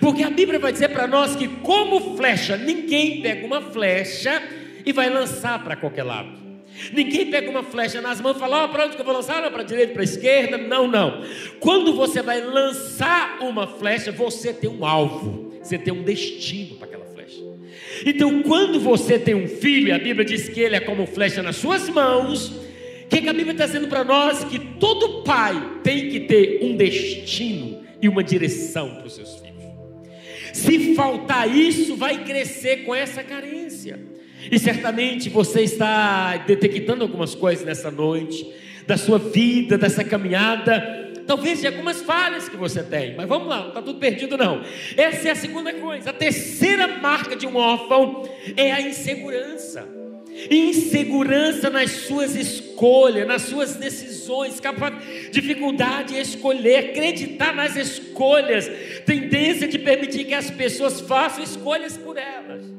Porque 0.00 0.22
a 0.22 0.30
Bíblia 0.30 0.58
vai 0.58 0.72
dizer 0.72 0.88
para 0.88 1.06
nós 1.06 1.34
que, 1.34 1.48
como 1.48 2.16
flecha, 2.16 2.56
ninguém 2.56 3.20
pega 3.20 3.46
uma 3.46 3.60
flecha 3.60 4.42
e 4.84 4.92
vai 4.92 5.10
lançar 5.10 5.62
para 5.62 5.76
qualquer 5.76 6.04
lado. 6.04 6.48
Ninguém 6.92 7.30
pega 7.30 7.50
uma 7.50 7.62
flecha 7.62 8.00
nas 8.00 8.20
mãos 8.20 8.36
e 8.36 8.40
fala: 8.40 8.64
oh, 8.64 8.68
para 8.68 8.84
onde 8.84 8.94
que 8.94 9.00
eu 9.00 9.04
vou 9.04 9.14
lançar? 9.14 9.50
Para 9.50 9.62
a 9.62 9.64
direita, 9.64 9.92
para 9.92 10.02
a 10.02 10.04
esquerda? 10.04 10.58
Não, 10.58 10.86
não. 10.86 11.22
Quando 11.58 11.94
você 11.94 12.22
vai 12.22 12.40
lançar 12.40 13.38
uma 13.40 13.66
flecha, 13.66 14.12
você 14.12 14.52
tem 14.52 14.70
um 14.70 14.84
alvo, 14.84 15.52
você 15.60 15.76
tem 15.76 15.92
um 15.92 16.02
destino 16.02 16.76
para 16.76 16.86
aquela. 16.86 16.97
Então, 18.04 18.42
quando 18.42 18.80
você 18.80 19.18
tem 19.18 19.34
um 19.34 19.46
filho, 19.46 19.94
a 19.94 19.98
Bíblia 19.98 20.24
diz 20.24 20.48
que 20.48 20.60
ele 20.60 20.76
é 20.76 20.80
como 20.80 21.06
flecha 21.06 21.42
nas 21.42 21.56
suas 21.56 21.88
mãos. 21.88 22.48
O 22.48 23.08
que, 23.08 23.22
que 23.22 23.28
a 23.28 23.32
Bíblia 23.32 23.52
está 23.52 23.66
dizendo 23.66 23.88
para 23.88 24.04
nós? 24.04 24.44
Que 24.44 24.58
todo 24.58 25.22
pai 25.22 25.80
tem 25.82 26.10
que 26.10 26.20
ter 26.20 26.60
um 26.62 26.76
destino 26.76 27.80
e 28.00 28.08
uma 28.08 28.22
direção 28.22 28.96
para 28.96 29.06
os 29.06 29.14
seus 29.14 29.36
filhos. 29.36 29.48
Se 30.52 30.94
faltar 30.94 31.48
isso, 31.54 31.96
vai 31.96 32.24
crescer 32.24 32.78
com 32.84 32.94
essa 32.94 33.22
carência. 33.22 33.98
E 34.50 34.58
certamente 34.58 35.28
você 35.28 35.62
está 35.62 36.36
detectando 36.38 37.02
algumas 37.02 37.34
coisas 37.34 37.64
nessa 37.64 37.90
noite, 37.90 38.46
da 38.86 38.96
sua 38.96 39.18
vida, 39.18 39.76
dessa 39.76 40.02
caminhada, 40.02 41.07
talvez 41.28 41.60
de 41.60 41.66
algumas 41.66 42.00
falhas 42.00 42.48
que 42.48 42.56
você 42.56 42.82
tem, 42.82 43.14
mas 43.14 43.28
vamos 43.28 43.48
lá, 43.48 43.60
não 43.60 43.68
está 43.68 43.82
tudo 43.82 44.00
perdido 44.00 44.38
não. 44.38 44.62
Essa 44.96 45.28
é 45.28 45.30
a 45.30 45.36
segunda 45.36 45.74
coisa. 45.74 46.08
A 46.08 46.12
terceira 46.12 46.88
marca 46.88 47.36
de 47.36 47.46
um 47.46 47.54
órfão 47.54 48.26
é 48.56 48.72
a 48.72 48.80
insegurança. 48.80 49.86
Insegurança 50.50 51.68
nas 51.68 51.90
suas 51.90 52.34
escolhas, 52.34 53.28
nas 53.28 53.42
suas 53.42 53.74
decisões, 53.74 54.58
dificuldade 55.30 56.14
em 56.14 56.20
escolher, 56.20 56.90
acreditar 56.90 57.54
nas 57.54 57.76
escolhas, 57.76 58.70
tendência 59.04 59.68
de 59.68 59.78
permitir 59.78 60.24
que 60.24 60.34
as 60.34 60.50
pessoas 60.50 61.00
façam 61.00 61.44
escolhas 61.44 61.96
por 61.98 62.16
elas 62.16 62.77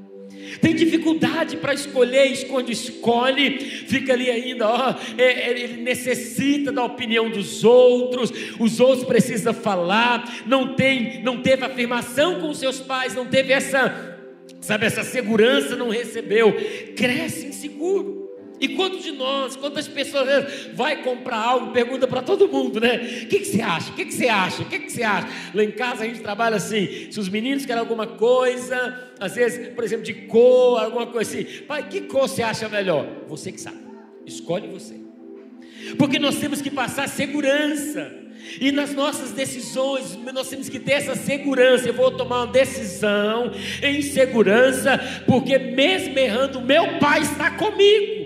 tem 0.61 0.75
dificuldade 0.75 1.57
para 1.57 1.73
escolher, 1.73 2.31
e 2.31 2.45
quando 2.45 2.71
escolhe, 2.71 3.59
fica 3.59 4.13
ali 4.13 4.29
ainda, 4.29 4.67
ó, 4.67 4.95
é, 5.17 5.23
é, 5.23 5.59
ele 5.59 5.81
necessita 5.81 6.71
da 6.71 6.83
opinião 6.83 7.29
dos 7.29 7.63
outros, 7.63 8.31
os 8.59 8.79
outros 8.79 9.05
precisam 9.05 9.53
falar, 9.53 10.43
não 10.45 10.75
tem, 10.75 11.21
não 11.23 11.41
teve 11.41 11.65
afirmação 11.65 12.39
com 12.39 12.53
seus 12.53 12.79
pais, 12.79 13.15
não 13.15 13.25
teve 13.25 13.53
essa, 13.53 14.17
sabe, 14.61 14.85
essa 14.85 15.03
segurança, 15.03 15.75
não 15.75 15.89
recebeu, 15.89 16.53
cresce 16.95 17.47
inseguro. 17.47 18.28
E 18.59 18.69
quantos 18.69 19.03
de 19.03 19.11
nós, 19.11 19.55
quantas 19.55 19.87
pessoas 19.87 20.45
vai 20.73 21.01
comprar 21.01 21.37
algo, 21.37 21.71
pergunta 21.71 22.05
para 22.07 22.21
todo 22.21 22.47
mundo, 22.47 22.79
né? 22.79 23.23
O 23.23 23.27
que, 23.27 23.39
que 23.39 23.45
você 23.45 23.61
acha? 23.61 23.91
O 23.91 23.93
que, 23.95 24.05
que 24.05 24.13
você 24.13 24.27
acha? 24.27 24.61
O 24.61 24.65
que, 24.65 24.79
que 24.79 24.91
você 24.91 25.03
acha? 25.03 25.27
Lá 25.53 25.63
em 25.63 25.71
casa 25.71 26.03
a 26.03 26.07
gente 26.07 26.19
trabalha 26.19 26.57
assim: 26.57 27.09
se 27.09 27.19
os 27.19 27.29
meninos 27.29 27.65
querem 27.65 27.79
alguma 27.79 28.05
coisa, 28.05 29.11
às 29.19 29.35
vezes, 29.35 29.69
por 29.69 29.83
exemplo, 29.83 30.03
de 30.03 30.13
cor, 30.13 30.81
alguma 30.81 31.07
coisa 31.07 31.31
assim, 31.31 31.45
pai, 31.63 31.87
que 31.87 32.01
cor 32.01 32.27
você 32.27 32.43
acha 32.43 32.67
melhor? 32.67 33.07
Você 33.27 33.51
que 33.51 33.61
sabe, 33.61 33.79
escolhe 34.25 34.67
você. 34.67 34.95
Porque 35.97 36.19
nós 36.19 36.35
temos 36.35 36.61
que 36.61 36.69
passar 36.69 37.07
segurança. 37.07 38.19
E 38.59 38.71
nas 38.71 38.93
nossas 38.93 39.31
decisões, 39.31 40.17
nós 40.33 40.49
temos 40.49 40.69
que 40.69 40.79
ter 40.79 40.93
essa 40.93 41.15
segurança. 41.15 41.87
Eu 41.87 41.93
vou 41.93 42.09
tomar 42.11 42.43
uma 42.43 42.51
decisão 42.51 43.51
em 43.83 44.01
segurança, 44.01 44.99
porque 45.25 45.57
mesmo 45.57 46.17
errando, 46.17 46.61
meu 46.61 46.99
pai 46.99 47.21
está 47.21 47.51
comigo. 47.51 48.18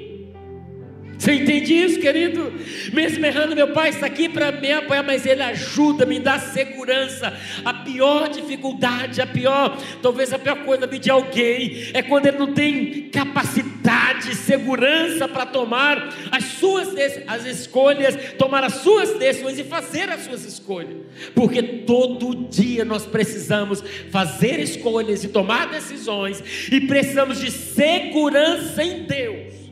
Você 1.24 1.36
entende 1.36 1.74
isso, 1.74 2.02
querido? 2.02 2.52
Mesmo 2.92 3.26
errando, 3.26 3.56
meu 3.56 3.72
pai 3.72 3.92
está 3.92 4.08
aqui 4.08 4.28
para 4.28 4.52
me 4.52 4.70
apoiar, 4.74 5.04
mas 5.04 5.26
ele 5.26 5.42
ajuda, 5.42 6.06
me 6.06 6.20
dá 6.20 6.38
segurança. 6.38 7.34
A 7.64 7.74
pior 7.74 8.28
dificuldade, 8.28 9.22
a 9.22 9.26
pior, 9.26 9.82
talvez 10.02 10.34
a 10.34 10.38
pior 10.38 10.66
coisa 10.66 10.86
de 10.86 11.10
alguém 11.10 11.92
é 11.94 12.02
quando 12.02 12.26
ele 12.26 12.38
não 12.38 12.54
tem 12.54 13.08
capacidade, 13.10 14.36
segurança 14.36 15.26
para 15.26 15.46
tomar 15.46 16.14
as 16.30 16.44
suas 16.44 16.90
as 17.26 17.46
escolhas, 17.46 18.18
tomar 18.38 18.66
as 18.66 18.74
suas 18.82 19.18
decisões 19.18 19.58
e 19.58 19.64
fazer 19.64 20.10
as 20.10 20.26
suas 20.26 20.44
escolhas. 20.44 20.98
Porque 21.34 21.64
todo 21.64 22.50
dia 22.50 22.84
nós 22.84 23.06
precisamos 23.06 23.82
fazer 24.12 24.60
escolhas 24.60 25.24
e 25.24 25.30
tomar 25.30 25.70
decisões 25.70 26.44
e 26.70 26.82
precisamos 26.82 27.40
de 27.40 27.50
segurança 27.50 28.84
em 28.84 29.04
Deus 29.04 29.63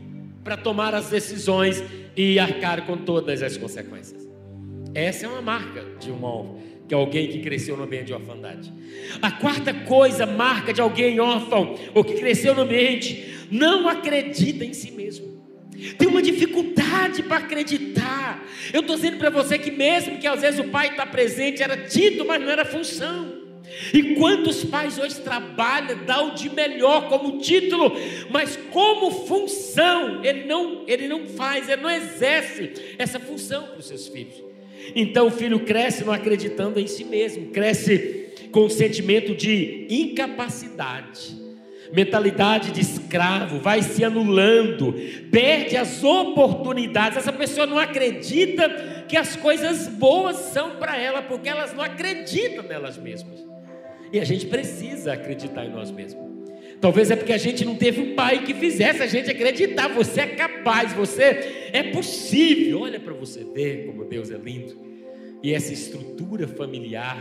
para 0.44 0.58
tomar 0.58 0.94
as 0.96 1.10
decisões 1.10 1.84
e 2.16 2.40
arcar 2.40 2.86
com 2.86 2.98
todas 2.98 3.42
as 3.42 3.58
consequências. 3.58 4.28
Essa 4.94 5.26
é 5.26 5.30
uma 5.30 5.42
marca 5.42 5.86
de 6.00 6.12
um 6.12 6.24
órfão, 6.24 6.60
que 6.88 6.94
é 6.94 6.98
alguém 6.98 7.30
que 7.30 7.40
cresceu 7.40 7.78
no 7.78 7.84
ambiente 7.84 8.08
de 8.08 8.14
orfandade. 8.14 8.72
A 9.22 9.32
quarta 9.32 9.74
coisa, 9.74 10.26
marca 10.26 10.74
de 10.74 10.82
alguém 10.82 11.20
órfão, 11.20 11.76
ou 11.94 12.04
que 12.04 12.16
cresceu 12.16 12.54
no 12.54 12.64
ambiente, 12.64 13.48
não 13.50 13.88
acredita 13.88 14.66
em 14.66 14.74
si 14.74 14.92
mesmo. 14.92 15.32
Tem 15.98 16.08
uma 16.08 16.22
dificuldade 16.22 17.24
para 17.24 17.38
acreditar. 17.38 18.46
Eu 18.74 18.82
estou 18.82 18.96
dizendo 18.96 19.18
para 19.18 19.30
você 19.30 19.58
que, 19.58 19.72
mesmo 19.72 20.18
que 20.18 20.28
às 20.28 20.42
vezes 20.42 20.60
o 20.60 20.66
pai 20.66 20.90
está 20.90 21.06
presente, 21.06 21.64
era 21.64 21.78
título, 21.78 22.28
mas 22.28 22.42
não 22.42 22.50
era 22.50 22.66
função. 22.66 23.41
E 23.94 24.16
quantos 24.16 24.64
pais 24.64 24.98
hoje 24.98 25.20
trabalham, 25.22 26.06
dá 26.06 26.22
o 26.22 26.36
de 26.36 26.50
melhor 26.50 27.10
como 27.10 27.40
título, 27.40 27.92
mas 28.30 28.58
como 28.72 29.12
função, 29.12 30.24
ele 30.24 30.46
não, 30.46 30.84
ele 30.88 31.08
não 31.08 31.26
faz, 31.28 31.68
ele 31.68 31.82
não 31.82 31.90
exerce 31.90 32.96
essa 32.98 33.20
função 33.20 33.64
para 33.64 33.80
os 33.80 33.88
seus 33.88 34.08
filhos. 34.08 34.52
Então 34.96 35.28
o 35.28 35.32
filho 35.32 35.60
cresce 35.62 36.04
não 36.04 36.14
acreditando 36.14 36.80
em 36.80 36.88
si 36.88 37.04
mesmo, 37.04 37.48
cresce 37.48 38.22
com 38.52 38.66
um 38.66 38.70
sentimento 38.70 39.34
de 39.34 39.88
incapacidade, 39.90 41.40
mentalidade 41.94 42.72
de 42.72 42.82
escravo, 42.82 43.60
vai 43.60 43.82
se 43.82 44.04
anulando, 44.04 44.94
perde 45.32 45.78
as 45.78 46.04
oportunidades. 46.04 47.18
Essa 47.18 47.34
pessoa 47.34 47.66
não 47.66 47.78
acredita 47.78 48.70
que 49.08 49.18
as 49.18 49.36
coisas 49.36 49.88
boas 49.88 50.38
são 50.38 50.78
para 50.78 50.98
ela, 50.98 51.22
porque 51.22 51.50
elas 51.50 51.74
não 51.74 51.84
acreditam 51.84 52.64
nelas 52.64 52.98
mesmas. 52.98 53.40
E 54.12 54.20
a 54.20 54.26
gente 54.26 54.46
precisa 54.48 55.14
acreditar 55.14 55.66
em 55.66 55.72
nós 55.72 55.90
mesmos. 55.90 56.32
Talvez 56.82 57.12
é 57.12 57.16
porque 57.16 57.32
a 57.32 57.38
gente 57.38 57.64
não 57.64 57.76
teve 57.76 58.02
um 58.02 58.16
pai 58.16 58.44
que 58.44 58.54
fizesse 58.54 59.02
a 59.04 59.08
gente 59.08 59.30
acreditar. 59.30 59.88
Você 59.90 60.22
é 60.22 60.28
capaz, 60.28 60.92
você 60.94 61.70
é 61.72 61.84
possível. 61.92 62.82
Olha 62.82 63.00
para 63.00 63.14
você 63.14 63.44
ver 63.44 63.86
como 63.86 64.04
Deus 64.04 64.32
é 64.32 64.38
lindo. 64.38 64.76
E 65.44 65.54
essa 65.54 65.72
estrutura 65.72 66.48
familiar 66.48 67.18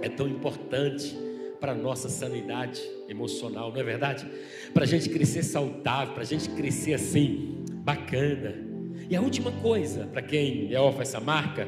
é 0.00 0.08
tão 0.08 0.28
importante 0.28 1.16
para 1.58 1.72
a 1.72 1.74
nossa 1.74 2.10
sanidade 2.10 2.82
emocional, 3.08 3.72
não 3.72 3.80
é 3.80 3.82
verdade? 3.82 4.26
Para 4.74 4.84
a 4.84 4.86
gente 4.86 5.08
crescer 5.08 5.42
saudável, 5.42 6.12
para 6.12 6.22
a 6.22 6.26
gente 6.26 6.50
crescer 6.50 6.92
assim, 6.92 7.64
bacana. 7.76 8.54
E 9.08 9.16
a 9.16 9.22
última 9.22 9.50
coisa, 9.50 10.06
para 10.06 10.20
quem 10.20 10.72
é 10.72 10.78
órfão 10.78 11.00
essa 11.00 11.18
marca, 11.18 11.66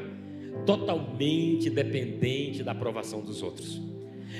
totalmente 0.63 1.71
dependente 1.71 2.61
da 2.61 2.71
aprovação 2.71 3.21
dos 3.21 3.41
outros 3.41 3.88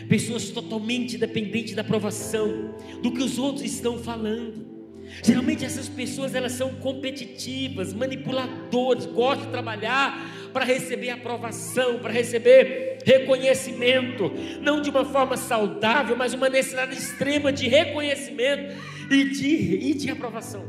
pessoas 0.08 0.50
totalmente 0.50 1.17
dependentes 1.17 1.75
da 1.75 1.81
aprovação, 1.81 2.75
do 3.01 3.12
que 3.12 3.22
os 3.22 3.38
outros 3.38 3.63
estão 3.63 3.98
falando. 3.98 4.79
Geralmente 5.24 5.65
essas 5.65 5.89
pessoas 5.89 6.36
elas 6.36 6.51
são 6.51 6.75
competitivas, 6.75 7.93
manipuladoras, 7.93 9.05
gostam 9.05 9.46
de 9.46 9.51
trabalhar 9.51 10.50
para 10.53 10.65
receber 10.65 11.10
aprovação, 11.10 12.00
para 12.00 12.12
receber 12.12 13.00
reconhecimento, 13.05 14.31
não 14.62 14.81
de 14.81 14.89
uma 14.89 15.05
forma 15.05 15.36
saudável, 15.36 16.15
mas 16.15 16.34
uma 16.34 16.50
necessidade 16.50 16.93
extrema 16.93 17.51
de 17.51 17.67
reconhecimento 17.67 18.75
e 19.10 19.25
de, 19.25 19.48
e 19.89 19.93
de 19.93 20.12
aprovação. 20.12 20.65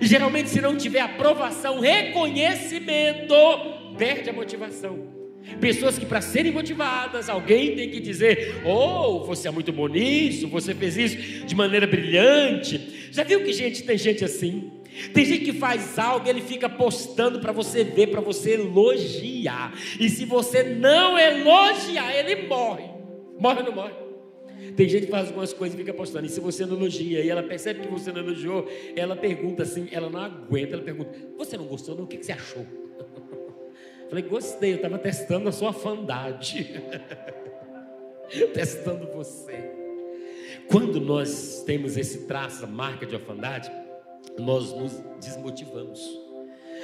E 0.00 0.06
geralmente, 0.06 0.50
se 0.50 0.60
não 0.60 0.76
tiver 0.76 1.00
aprovação, 1.00 1.80
reconhecimento, 1.80 3.34
perde 3.98 4.30
a 4.30 4.32
motivação. 4.32 5.19
Pessoas 5.60 5.98
que, 5.98 6.06
para 6.06 6.20
serem 6.20 6.52
motivadas, 6.52 7.28
alguém 7.28 7.74
tem 7.74 7.90
que 7.90 8.00
dizer: 8.00 8.62
Oh, 8.64 9.24
você 9.24 9.48
é 9.48 9.50
muito 9.50 9.72
bom 9.72 9.88
nisso, 9.88 10.48
você 10.48 10.74
fez 10.74 10.96
isso 10.96 11.46
de 11.46 11.54
maneira 11.54 11.86
brilhante. 11.86 13.08
Já 13.10 13.24
viu 13.24 13.42
que 13.42 13.52
gente 13.52 13.82
tem 13.82 13.98
gente 13.98 14.24
assim? 14.24 14.70
Tem 15.14 15.24
gente 15.24 15.44
que 15.44 15.52
faz 15.52 15.98
algo, 15.98 16.28
ele 16.28 16.42
fica 16.42 16.68
postando 16.68 17.40
para 17.40 17.52
você 17.52 17.84
ver, 17.84 18.08
para 18.08 18.20
você 18.20 18.54
elogiar. 18.54 19.72
E 19.98 20.08
se 20.08 20.24
você 20.24 20.62
não 20.62 21.18
elogiar, 21.18 22.14
ele 22.14 22.46
morre. 22.46 22.90
Morre 23.38 23.60
ou 23.60 23.66
não 23.66 23.72
morre? 23.72 23.94
Tem 24.76 24.88
gente 24.88 25.06
que 25.06 25.10
faz 25.10 25.28
algumas 25.28 25.52
coisas 25.52 25.74
e 25.74 25.80
fica 25.80 25.94
postando. 25.94 26.26
E 26.26 26.28
se 26.28 26.40
você 26.40 26.66
não 26.66 26.76
elogia, 26.76 27.24
e 27.24 27.30
ela 27.30 27.42
percebe 27.42 27.80
que 27.80 27.88
você 27.88 28.12
não 28.12 28.20
elogiou, 28.20 28.68
ela 28.94 29.16
pergunta 29.16 29.62
assim, 29.62 29.88
ela 29.90 30.10
não 30.10 30.20
aguenta, 30.20 30.74
ela 30.74 30.82
pergunta: 30.82 31.10
Você 31.38 31.56
não 31.56 31.64
gostou? 31.64 31.96
Não? 31.96 32.04
O 32.04 32.06
que 32.06 32.22
você 32.22 32.32
achou? 32.32 32.66
Falei, 34.10 34.24
gostei, 34.24 34.72
eu 34.72 34.76
estava 34.76 34.98
testando 34.98 35.48
a 35.48 35.52
sua 35.52 35.72
fandade. 35.72 36.82
testando 38.52 39.06
você. 39.12 39.70
Quando 40.68 41.00
nós 41.00 41.62
temos 41.64 41.96
esse 41.96 42.26
traço, 42.26 42.66
marca 42.66 43.06
de 43.06 43.14
orfandade, 43.14 43.70
nós 44.36 44.72
nos 44.72 44.92
desmotivamos. 45.20 46.00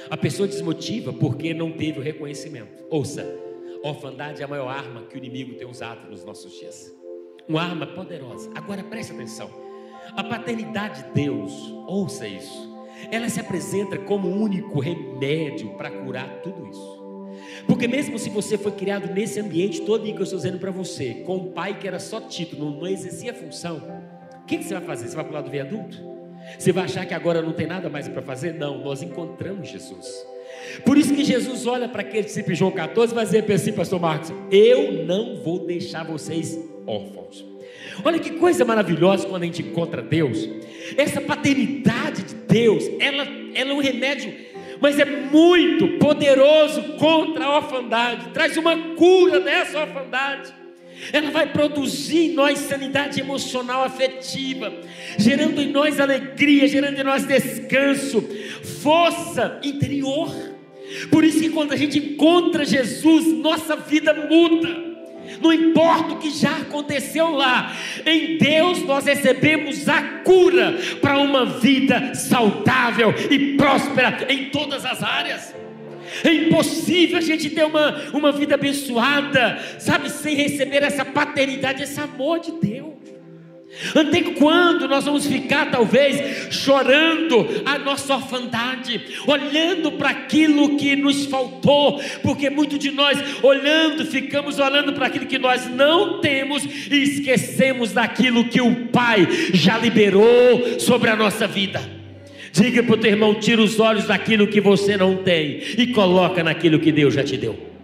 A 0.09 0.15
pessoa 0.15 0.47
desmotiva 0.47 1.11
porque 1.11 1.53
não 1.53 1.73
teve 1.73 1.99
o 1.99 2.01
reconhecimento. 2.01 2.85
Ouça, 2.89 3.25
orfandade 3.83 4.41
é 4.41 4.45
a 4.45 4.47
maior 4.47 4.69
arma 4.69 5.03
que 5.03 5.15
o 5.15 5.17
inimigo 5.17 5.55
tem 5.55 5.67
usado 5.67 6.09
nos 6.09 6.23
nossos 6.23 6.57
dias. 6.57 6.95
Uma 7.45 7.61
arma 7.61 7.87
poderosa. 7.87 8.49
Agora 8.55 8.83
preste 8.83 9.11
atenção. 9.11 9.49
A 10.15 10.23
paternidade 10.23 11.03
de 11.03 11.09
Deus, 11.11 11.51
ouça 11.87 12.25
isso. 12.25 12.73
Ela 13.11 13.27
se 13.27 13.39
apresenta 13.39 13.97
como 13.97 14.29
o 14.29 14.41
único 14.41 14.79
remédio 14.79 15.75
para 15.75 15.91
curar 15.91 16.41
tudo 16.41 16.67
isso. 16.69 16.96
Porque 17.65 17.87
mesmo 17.87 18.19
se 18.19 18.29
você 18.29 18.57
foi 18.57 18.71
criado 18.73 19.13
nesse 19.13 19.39
ambiente 19.39 19.81
todo 19.81 20.03
que 20.03 20.11
eu 20.11 20.23
estou 20.23 20.37
dizendo 20.37 20.59
para 20.59 20.71
você, 20.71 21.23
com 21.25 21.37
um 21.37 21.51
pai 21.51 21.77
que 21.79 21.87
era 21.87 21.99
só 21.99 22.21
título, 22.21 22.79
não, 22.79 22.87
exercia 22.87 23.33
função, 23.33 23.81
o 24.41 24.45
que, 24.45 24.57
que 24.57 24.63
você 24.63 24.73
vai 24.75 24.83
fazer? 24.83 25.07
Você 25.07 25.15
vai 25.15 25.25
pular 25.25 25.41
do 25.41 25.49
viaduto? 25.49 25.97
Você 26.57 26.71
vai 26.71 26.85
achar 26.85 27.05
que 27.05 27.13
agora 27.13 27.41
não 27.41 27.51
tem 27.51 27.67
nada 27.67 27.89
mais 27.89 28.07
para 28.07 28.21
fazer? 28.21 28.53
Não, 28.53 28.79
nós 28.79 29.01
encontramos 29.01 29.67
Jesus. 29.67 30.07
Por 30.85 30.97
isso 30.97 31.13
que 31.13 31.23
Jesus 31.23 31.65
olha 31.65 31.87
para 31.87 32.01
aquele 32.01 32.23
discípulo 32.23 32.55
João 32.55 32.71
14 32.71 33.11
e 33.11 33.15
vai 33.15 33.25
dizer 33.25 33.43
para 33.43 33.55
assim, 33.55 33.73
pastor 33.73 33.99
Marcos, 33.99 34.31
eu 34.51 35.05
não 35.05 35.37
vou 35.37 35.65
deixar 35.65 36.03
vocês 36.05 36.57
órfãos. 36.85 37.45
Olha 38.03 38.19
que 38.19 38.31
coisa 38.31 38.63
maravilhosa 38.63 39.27
quando 39.27 39.43
a 39.43 39.45
gente 39.45 39.61
encontra 39.61 40.01
Deus. 40.01 40.47
Essa 40.95 41.19
paternidade 41.19 42.23
de 42.23 42.35
Deus, 42.35 42.83
ela, 42.99 43.27
ela 43.53 43.71
é 43.71 43.73
um 43.73 43.79
remédio 43.79 44.33
mas 44.81 44.99
é 44.99 45.05
muito 45.05 45.97
poderoso 45.97 46.81
contra 46.97 47.45
a 47.45 47.55
orfandade, 47.57 48.29
traz 48.33 48.57
uma 48.57 48.75
cura 48.95 49.39
nessa 49.39 49.79
orfandade. 49.79 50.53
Ela 51.13 51.29
vai 51.29 51.51
produzir 51.51 52.31
em 52.31 52.33
nós 52.33 52.57
sanidade 52.59 53.19
emocional 53.19 53.83
afetiva, 53.83 54.73
gerando 55.17 55.61
em 55.61 55.71
nós 55.71 55.99
alegria, 55.99 56.67
gerando 56.67 56.99
em 56.99 57.03
nós 57.03 57.25
descanso, 57.25 58.21
força 58.81 59.59
interior. 59.63 60.33
Por 61.11 61.23
isso 61.23 61.39
que 61.39 61.49
quando 61.49 61.73
a 61.73 61.75
gente 61.75 61.99
encontra 61.99 62.65
Jesus, 62.65 63.27
nossa 63.37 63.75
vida 63.75 64.13
muda. 64.13 64.86
Não 65.41 65.53
importa 65.53 66.13
o 66.13 66.17
que 66.17 66.29
já 66.31 66.57
aconteceu 66.57 67.31
lá, 67.31 67.75
em 68.05 68.37
Deus 68.37 68.83
nós 68.83 69.05
recebemos 69.05 69.87
a 69.87 70.01
cura 70.23 70.77
para 71.01 71.17
uma 71.19 71.45
vida 71.45 72.13
saudável 72.15 73.13
e 73.29 73.55
próspera 73.55 74.25
em 74.29 74.49
todas 74.49 74.85
as 74.85 75.03
áreas. 75.03 75.55
É 76.23 76.33
impossível 76.33 77.17
a 77.17 77.21
gente 77.21 77.49
ter 77.49 77.65
uma, 77.65 78.09
uma 78.13 78.31
vida 78.31 78.55
abençoada, 78.55 79.59
sabe, 79.79 80.09
sem 80.09 80.35
receber 80.35 80.83
essa 80.83 81.03
paternidade, 81.03 81.83
esse 81.83 81.99
amor 81.99 82.39
de 82.39 82.51
Deus. 82.53 83.16
Até 83.95 84.21
quando 84.21 84.87
nós 84.87 85.05
vamos 85.05 85.25
ficar, 85.25 85.69
talvez, 85.71 86.53
chorando 86.53 87.47
a 87.65 87.77
nossa 87.77 88.15
orfandade, 88.15 89.01
olhando 89.25 89.91
para 89.93 90.09
aquilo 90.09 90.77
que 90.77 90.95
nos 90.95 91.25
faltou, 91.25 92.01
porque 92.21 92.49
muito 92.49 92.77
de 92.77 92.91
nós, 92.91 93.17
olhando, 93.43 94.05
ficamos 94.05 94.59
olhando 94.59 94.93
para 94.93 95.07
aquilo 95.07 95.25
que 95.25 95.37
nós 95.37 95.69
não 95.69 96.19
temos 96.19 96.63
e 96.63 97.03
esquecemos 97.03 97.91
daquilo 97.93 98.47
que 98.47 98.61
o 98.61 98.87
Pai 98.87 99.27
já 99.53 99.77
liberou 99.77 100.79
sobre 100.79 101.09
a 101.09 101.15
nossa 101.15 101.47
vida. 101.47 101.81
Diga 102.51 102.81
para 102.81 102.95
o 102.95 102.97
teu 102.97 103.11
irmão: 103.11 103.35
tira 103.35 103.61
os 103.61 103.79
olhos 103.79 104.05
daquilo 104.05 104.47
que 104.47 104.59
você 104.59 104.97
não 104.97 105.17
tem 105.17 105.61
e 105.77 105.87
coloca 105.87 106.43
naquilo 106.43 106.79
que 106.79 106.91
Deus 106.91 107.13
já 107.13 107.23
te 107.23 107.37
deu. 107.37 107.76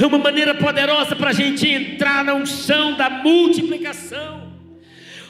É 0.00 0.06
uma 0.06 0.18
maneira 0.18 0.54
poderosa 0.54 1.14
para 1.14 1.30
a 1.30 1.32
gente 1.32 1.68
entrar 1.68 2.24
na 2.24 2.34
unção 2.34 2.96
da 2.96 3.10
multiplicação. 3.10 4.50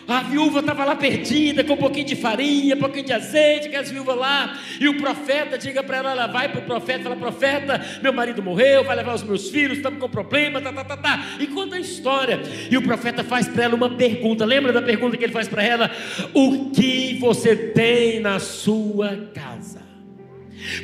A 0.06 0.22
viúva 0.22 0.58
estava 0.58 0.84
lá 0.84 0.96
perdida, 0.96 1.62
com 1.62 1.74
um 1.74 1.76
pouquinho 1.76 2.06
de 2.06 2.16
farinha, 2.16 2.74
um 2.74 2.78
pouquinho 2.78 3.04
de 3.04 3.12
azeite, 3.12 3.68
que 3.68 3.76
as 3.76 3.90
viúvas 3.90 4.16
lá, 4.16 4.58
e 4.80 4.88
o 4.88 4.98
profeta 4.98 5.56
diga 5.56 5.84
para 5.84 5.98
ela, 5.98 6.10
ela 6.10 6.26
vai 6.26 6.48
para 6.48 6.60
o 6.60 6.64
profeta, 6.64 7.04
fala, 7.04 7.14
profeta, 7.14 7.80
meu 8.02 8.12
marido 8.12 8.42
morreu, 8.42 8.82
vai 8.82 8.96
levar 8.96 9.14
os 9.14 9.22
meus 9.22 9.50
filhos, 9.50 9.76
estamos 9.76 10.00
com 10.00 10.08
problema, 10.08 10.60
tá, 10.60 10.72
tá, 10.72 10.84
tá, 10.84 10.96
tá, 10.96 11.24
e 11.38 11.46
conta 11.46 11.76
a 11.76 11.80
história, 11.80 12.40
e 12.68 12.76
o 12.76 12.82
profeta 12.82 13.22
faz 13.22 13.46
para 13.46 13.64
ela 13.64 13.76
uma 13.76 13.90
pergunta, 13.90 14.44
lembra 14.44 14.72
da 14.72 14.82
pergunta 14.82 15.16
que 15.16 15.24
ele 15.24 15.32
faz 15.32 15.46
para 15.46 15.62
ela? 15.62 15.88
O 16.34 16.70
que 16.70 17.16
você 17.20 17.54
tem 17.54 18.18
na 18.18 18.40
sua 18.40 19.16
casa? 19.32 19.79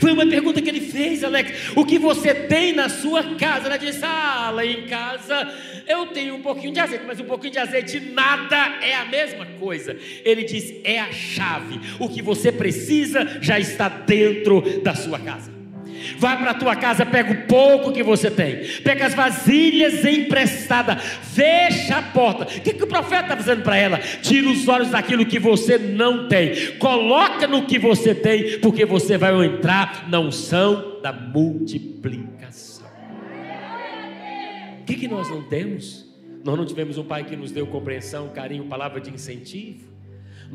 Foi 0.00 0.12
uma 0.12 0.26
pergunta 0.26 0.60
que 0.60 0.68
ele 0.68 0.80
fez, 0.80 1.22
Alex. 1.24 1.72
O 1.76 1.84
que 1.84 1.98
você 1.98 2.34
tem 2.34 2.72
na 2.72 2.88
sua 2.88 3.36
casa? 3.36 3.66
Ela 3.66 3.76
disse: 3.76 4.00
Ah, 4.02 4.50
lá 4.54 4.64
em 4.64 4.86
casa 4.86 5.52
eu 5.86 6.06
tenho 6.06 6.34
um 6.34 6.42
pouquinho 6.42 6.72
de 6.72 6.80
azeite, 6.80 7.04
mas 7.06 7.20
um 7.20 7.24
pouquinho 7.24 7.52
de 7.52 7.58
azeite 7.58 8.00
nada 8.00 8.56
é 8.82 8.94
a 8.94 9.04
mesma 9.04 9.46
coisa. 9.58 9.96
Ele 10.24 10.44
diz: 10.44 10.74
É 10.84 10.98
a 10.98 11.12
chave. 11.12 11.80
O 11.98 12.08
que 12.08 12.20
você 12.20 12.50
precisa 12.50 13.38
já 13.40 13.58
está 13.58 13.88
dentro 13.88 14.80
da 14.82 14.94
sua 14.94 15.18
casa. 15.18 15.55
Vai 16.18 16.36
para 16.36 16.52
a 16.52 16.54
tua 16.54 16.76
casa, 16.76 17.04
pega 17.04 17.32
o 17.32 17.46
pouco 17.46 17.92
que 17.92 18.02
você 18.02 18.30
tem, 18.30 18.64
pega 18.82 19.06
as 19.06 19.14
vasilhas 19.14 20.04
emprestadas, 20.04 21.02
fecha 21.02 21.98
a 21.98 22.02
porta. 22.02 22.44
O 22.44 22.60
que, 22.60 22.74
que 22.74 22.84
o 22.84 22.86
profeta 22.86 23.22
está 23.22 23.36
fazendo 23.36 23.62
para 23.62 23.76
ela? 23.76 23.98
Tira 23.98 24.48
os 24.48 24.66
olhos 24.68 24.90
daquilo 24.90 25.26
que 25.26 25.38
você 25.38 25.78
não 25.78 26.28
tem, 26.28 26.76
coloca 26.78 27.46
no 27.46 27.66
que 27.66 27.78
você 27.78 28.14
tem, 28.14 28.58
porque 28.60 28.84
você 28.84 29.16
vai 29.18 29.34
entrar 29.44 30.08
na 30.08 30.20
unção 30.20 31.00
da 31.02 31.12
multiplicação. 31.12 32.86
O 34.80 34.84
que, 34.84 34.94
que 34.94 35.08
nós 35.08 35.28
não 35.28 35.42
temos? 35.42 36.06
Nós 36.44 36.56
não 36.56 36.64
tivemos 36.64 36.96
um 36.96 37.04
pai 37.04 37.24
que 37.24 37.34
nos 37.34 37.50
deu 37.50 37.66
compreensão, 37.66 38.28
carinho, 38.28 38.66
palavra 38.66 39.00
de 39.00 39.10
incentivo. 39.10 39.85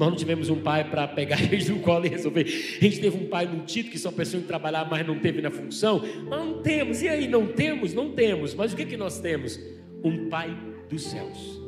Nós 0.02 0.10
não 0.10 0.18
tivemos 0.18 0.50
um 0.50 0.60
pai 0.60 0.84
para 0.84 1.08
pegar 1.08 1.40
eles 1.54 1.70
no 1.70 1.78
colo 1.78 2.08
e 2.08 2.10
resolver. 2.10 2.42
A 2.42 2.84
gente 2.84 3.00
teve 3.00 3.16
um 3.16 3.28
pai 3.28 3.48
título 3.68 3.92
que 3.92 4.00
só 4.00 4.12
pensou 4.12 4.40
em 4.40 4.44
trabalhar, 4.44 4.88
mas 4.90 5.06
não 5.06 5.20
teve 5.20 5.44
na 5.44 5.52
função. 5.52 6.02
Mas 6.28 6.40
não 6.40 6.60
temos. 6.64 7.04
E 7.04 7.08
aí, 7.08 7.28
não 7.28 7.46
temos? 7.46 7.94
Não 7.94 8.10
temos. 8.10 8.56
Mas 8.56 8.74
o 8.74 8.76
que, 8.76 8.84
que 8.84 8.98
nós 8.98 9.20
temos? 9.20 9.60
Um 10.04 10.28
pai 10.28 10.58
dos 10.90 11.04
céus. 11.04 11.62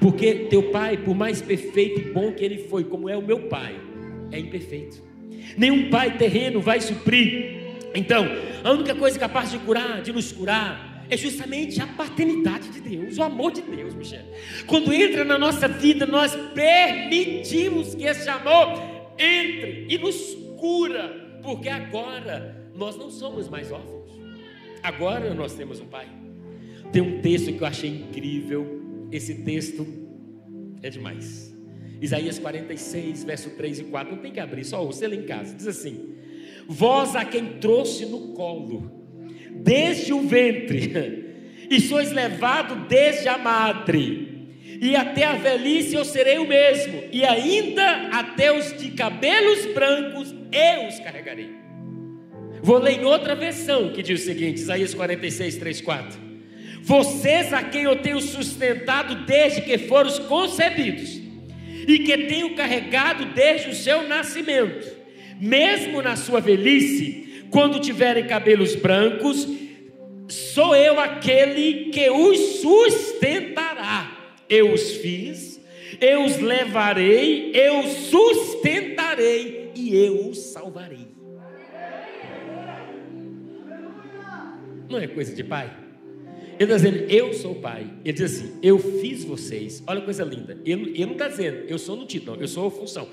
Porque 0.00 0.46
teu 0.48 0.70
pai, 0.70 0.96
por 0.96 1.14
mais 1.14 1.42
perfeito 1.42 2.00
e 2.00 2.04
bom 2.04 2.32
que 2.32 2.42
ele 2.42 2.56
foi, 2.68 2.84
como 2.84 3.06
é 3.06 3.18
o 3.18 3.22
meu 3.22 3.48
pai, 3.48 3.78
é 4.32 4.38
imperfeito. 4.38 5.02
Nenhum 5.54 5.90
pai 5.90 6.16
terreno 6.16 6.62
vai 6.62 6.80
suprir. 6.80 7.76
Então, 7.94 8.26
a 8.64 8.72
única 8.72 8.94
coisa 8.94 9.18
capaz 9.18 9.50
de 9.50 9.58
curar, 9.58 10.00
de 10.00 10.10
nos 10.10 10.32
curar, 10.32 11.04
é 11.10 11.18
justamente 11.18 11.82
a 11.82 11.86
paternidade 11.86 12.53
o 13.18 13.22
amor 13.22 13.52
de 13.52 13.62
Deus, 13.62 13.94
Michel. 13.94 14.24
Quando 14.66 14.92
entra 14.92 15.24
na 15.24 15.38
nossa 15.38 15.68
vida, 15.68 16.06
nós 16.06 16.34
permitimos 16.54 17.94
que 17.94 18.04
esse 18.04 18.28
amor 18.28 18.82
entre 19.18 19.86
e 19.88 19.98
nos 19.98 20.34
cura, 20.58 21.38
porque 21.42 21.68
agora 21.68 22.70
nós 22.74 22.96
não 22.96 23.10
somos 23.10 23.48
mais 23.48 23.70
órfãos. 23.70 24.10
Agora 24.82 25.32
nós 25.34 25.54
temos 25.54 25.80
um 25.80 25.86
pai. 25.86 26.08
Tem 26.92 27.00
um 27.02 27.20
texto 27.20 27.52
que 27.52 27.60
eu 27.60 27.66
achei 27.66 27.90
incrível. 27.90 29.08
Esse 29.10 29.42
texto 29.42 29.86
é 30.82 30.90
demais. 30.90 31.54
Isaías 32.00 32.38
46, 32.38 33.24
verso 33.24 33.50
3 33.50 33.80
e 33.80 33.84
4. 33.84 34.14
Não 34.14 34.22
tem 34.22 34.32
que 34.32 34.40
abrir, 34.40 34.64
só 34.64 34.84
você 34.84 35.06
lê 35.06 35.16
em 35.16 35.22
casa. 35.22 35.54
Diz 35.54 35.66
assim: 35.66 36.14
Vós 36.68 37.16
a 37.16 37.24
quem 37.24 37.58
trouxe 37.58 38.04
no 38.06 38.34
colo 38.34 39.04
desde 39.54 40.12
o 40.12 40.20
ventre, 40.20 40.92
e 41.70 41.80
sois 41.80 42.12
levado 42.12 42.86
desde 42.88 43.28
a 43.28 43.38
madre, 43.38 44.34
e 44.80 44.96
até 44.96 45.24
a 45.24 45.34
velhice 45.34 45.94
eu 45.94 46.04
serei 46.04 46.38
o 46.38 46.46
mesmo, 46.46 47.04
e 47.12 47.24
ainda 47.24 48.08
até 48.12 48.56
os 48.56 48.76
de 48.76 48.90
cabelos 48.90 49.66
brancos 49.66 50.34
eu 50.52 50.88
os 50.88 50.98
carregarei. 51.00 51.50
Vou 52.62 52.78
ler 52.78 53.00
em 53.00 53.04
outra 53.04 53.34
versão 53.34 53.92
que 53.92 54.02
diz 54.02 54.22
o 54.22 54.24
seguinte: 54.24 54.58
Isaías 54.58 54.94
46, 54.94 55.56
3, 55.56 55.80
4. 55.80 56.24
Vocês 56.82 57.52
a 57.52 57.62
quem 57.62 57.84
eu 57.84 57.96
tenho 57.96 58.20
sustentado 58.20 59.24
desde 59.26 59.62
que 59.62 59.78
foram 59.78 60.10
concebidos, 60.26 61.20
e 61.86 61.98
que 62.00 62.16
tenho 62.26 62.54
carregado 62.54 63.26
desde 63.26 63.70
o 63.70 63.74
seu 63.74 64.06
nascimento, 64.08 64.86
mesmo 65.40 66.02
na 66.02 66.16
sua 66.16 66.40
velhice, 66.40 67.44
quando 67.50 67.80
tiverem 67.80 68.26
cabelos 68.26 68.74
brancos, 68.74 69.46
sou 70.28 70.74
eu 70.74 70.98
aquele 70.98 71.90
que 71.90 72.10
os 72.10 72.38
sustentará. 72.60 74.10
Eu 74.48 74.72
os 74.72 74.96
fiz, 74.96 75.60
eu 76.00 76.24
os 76.24 76.38
levarei, 76.38 77.52
eu 77.54 77.82
sustentarei 77.84 79.72
e 79.74 79.96
eu 79.96 80.28
os 80.28 80.38
salvarei. 80.38 81.14
Não 84.88 84.98
é 84.98 85.06
coisa 85.06 85.34
de 85.34 85.42
pai? 85.42 85.84
Ele 86.58 86.72
está 86.72 86.76
dizendo, 86.76 86.98
eu 87.10 87.32
sou 87.34 87.52
o 87.52 87.56
Pai. 87.56 87.86
Ele 88.04 88.12
diz 88.12 88.32
assim, 88.32 88.52
eu 88.62 88.78
fiz 88.78 89.24
vocês. 89.24 89.82
Olha 89.86 90.00
que 90.00 90.04
coisa 90.04 90.22
linda. 90.24 90.58
Ele, 90.64 90.90
ele 90.90 91.06
não 91.06 91.14
está 91.14 91.26
dizendo, 91.28 91.64
eu 91.66 91.78
sou 91.78 91.96
no 91.96 92.04
título, 92.06 92.40
eu 92.40 92.46
sou 92.46 92.68
a 92.68 92.70
função. 92.70 93.08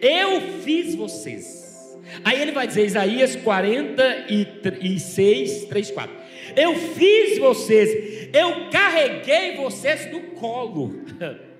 Eu 0.00 0.42
fiz 0.62 0.94
vocês. 0.94 1.98
Aí 2.24 2.42
ele 2.42 2.52
vai 2.52 2.66
dizer, 2.66 2.84
Isaías 2.84 3.34
46, 3.36 5.64
3, 5.64 5.90
4. 5.90 6.21
Eu 6.56 6.74
fiz 6.74 7.38
vocês, 7.38 8.28
eu 8.32 8.70
carreguei 8.70 9.56
vocês 9.56 10.10
no 10.10 10.20
colo. 10.32 11.02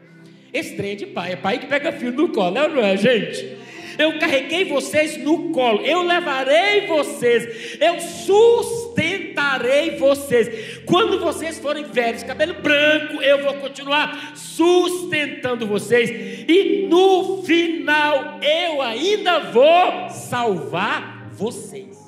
Esse 0.52 0.76
trem 0.76 0.92
é 0.92 0.96
de 0.96 1.06
pai, 1.06 1.32
é 1.32 1.36
pai 1.36 1.58
que 1.58 1.66
pega 1.66 1.92
filho 1.92 2.12
no 2.12 2.28
colo, 2.28 2.58
é 2.58 2.62
ou 2.62 2.68
não 2.68 2.84
é, 2.84 2.96
gente? 2.96 3.56
Eu 3.98 4.18
carreguei 4.18 4.64
vocês 4.64 5.16
no 5.18 5.50
colo, 5.50 5.84
eu 5.84 6.02
levarei 6.02 6.86
vocês, 6.86 7.78
eu 7.80 8.00
sustentarei 8.00 9.96
vocês. 9.96 10.80
Quando 10.84 11.18
vocês 11.20 11.58
forem 11.58 11.84
velhos, 11.84 12.22
cabelo 12.22 12.54
branco, 12.54 13.22
eu 13.22 13.42
vou 13.42 13.54
continuar 13.54 14.32
sustentando 14.34 15.66
vocês, 15.66 16.10
e 16.48 16.86
no 16.88 17.42
final 17.42 18.40
eu 18.42 18.80
ainda 18.80 19.40
vou 19.40 20.08
salvar 20.10 21.30
vocês. 21.32 21.98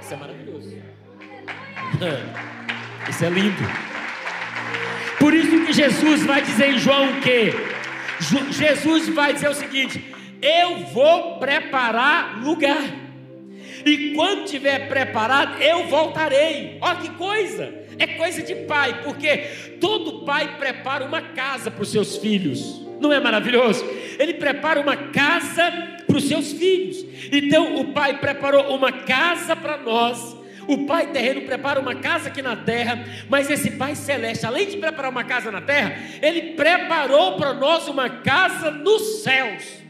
Isso 0.00 0.14
é 0.14 0.16
maravilhoso. 0.16 0.35
Isso 3.08 3.24
é 3.24 3.30
lindo. 3.30 3.62
Por 5.18 5.32
isso 5.32 5.64
que 5.64 5.72
Jesus 5.72 6.24
vai 6.24 6.42
dizer 6.42 6.74
em 6.74 6.78
João 6.78 7.20
que 7.20 7.52
Jesus 8.52 9.08
vai 9.08 9.32
dizer 9.32 9.48
o 9.48 9.54
seguinte: 9.54 10.04
eu 10.42 10.84
vou 10.92 11.38
preparar 11.38 12.42
lugar. 12.42 12.82
E 13.84 14.14
quando 14.14 14.46
tiver 14.46 14.88
preparado, 14.88 15.62
eu 15.62 15.86
voltarei. 15.86 16.78
Olha 16.80 16.96
que 16.96 17.10
coisa! 17.10 17.86
É 17.98 18.06
coisa 18.06 18.42
de 18.42 18.54
pai, 18.54 19.02
porque 19.02 19.38
todo 19.80 20.24
pai 20.24 20.58
prepara 20.58 21.04
uma 21.04 21.22
casa 21.22 21.70
para 21.70 21.82
os 21.82 21.90
seus 21.90 22.16
filhos. 22.16 22.82
Não 23.00 23.12
é 23.12 23.20
maravilhoso? 23.20 23.84
Ele 24.18 24.34
prepara 24.34 24.80
uma 24.80 24.96
casa 24.96 25.72
para 26.06 26.16
os 26.16 26.28
seus 26.28 26.52
filhos. 26.52 27.04
Então 27.32 27.76
o 27.76 27.92
pai 27.92 28.18
preparou 28.18 28.74
uma 28.76 28.92
casa 28.92 29.56
para 29.56 29.78
nós 29.78 30.35
o 30.66 30.86
Pai 30.86 31.08
terreno 31.08 31.42
prepara 31.42 31.80
uma 31.80 31.94
casa 31.94 32.28
aqui 32.28 32.42
na 32.42 32.56
terra, 32.56 33.04
mas 33.28 33.50
esse 33.50 33.72
Pai 33.72 33.94
celeste, 33.94 34.46
além 34.46 34.68
de 34.68 34.76
preparar 34.76 35.10
uma 35.10 35.24
casa 35.24 35.50
na 35.50 35.60
terra, 35.60 35.96
ele 36.22 36.54
preparou 36.54 37.36
para 37.36 37.54
nós 37.54 37.88
uma 37.88 38.08
casa 38.08 38.70
nos 38.70 39.22
céus. 39.22 39.85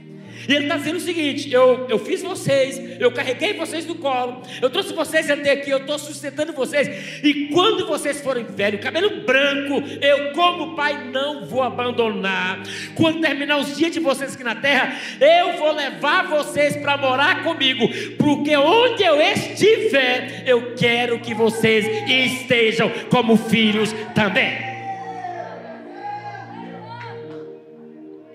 E 0.48 0.54
ele 0.54 0.64
está 0.64 0.76
dizendo 0.76 0.96
o 0.96 1.00
seguinte: 1.00 1.52
eu, 1.52 1.86
eu 1.88 1.98
fiz 1.98 2.22
vocês, 2.22 2.80
eu 3.00 3.10
carreguei 3.10 3.54
vocês 3.54 3.86
no 3.86 3.96
colo, 3.96 4.42
eu 4.60 4.70
trouxe 4.70 4.92
vocês 4.92 5.30
até 5.30 5.52
aqui, 5.52 5.70
eu 5.70 5.78
estou 5.78 5.98
sustentando 5.98 6.52
vocês. 6.52 7.22
E 7.22 7.48
quando 7.48 7.86
vocês 7.86 8.20
forem 8.20 8.44
velhos, 8.44 8.80
cabelo 8.80 9.22
branco, 9.22 9.82
eu, 10.00 10.32
como 10.32 10.74
pai, 10.74 11.10
não 11.10 11.46
vou 11.46 11.62
abandonar. 11.62 12.62
Quando 12.94 13.20
terminar 13.20 13.58
os 13.58 13.76
dias 13.76 13.92
de 13.92 14.00
vocês 14.00 14.34
aqui 14.34 14.44
na 14.44 14.54
terra, 14.54 14.96
eu 15.20 15.58
vou 15.58 15.72
levar 15.72 16.28
vocês 16.28 16.76
para 16.76 16.96
morar 16.96 17.42
comigo, 17.42 17.88
porque 18.18 18.56
onde 18.56 19.02
eu 19.02 19.20
estiver, 19.20 20.44
eu 20.46 20.74
quero 20.74 21.18
que 21.20 21.34
vocês 21.34 21.84
estejam 22.08 22.90
como 23.10 23.36
filhos 23.36 23.94
também. 24.14 24.66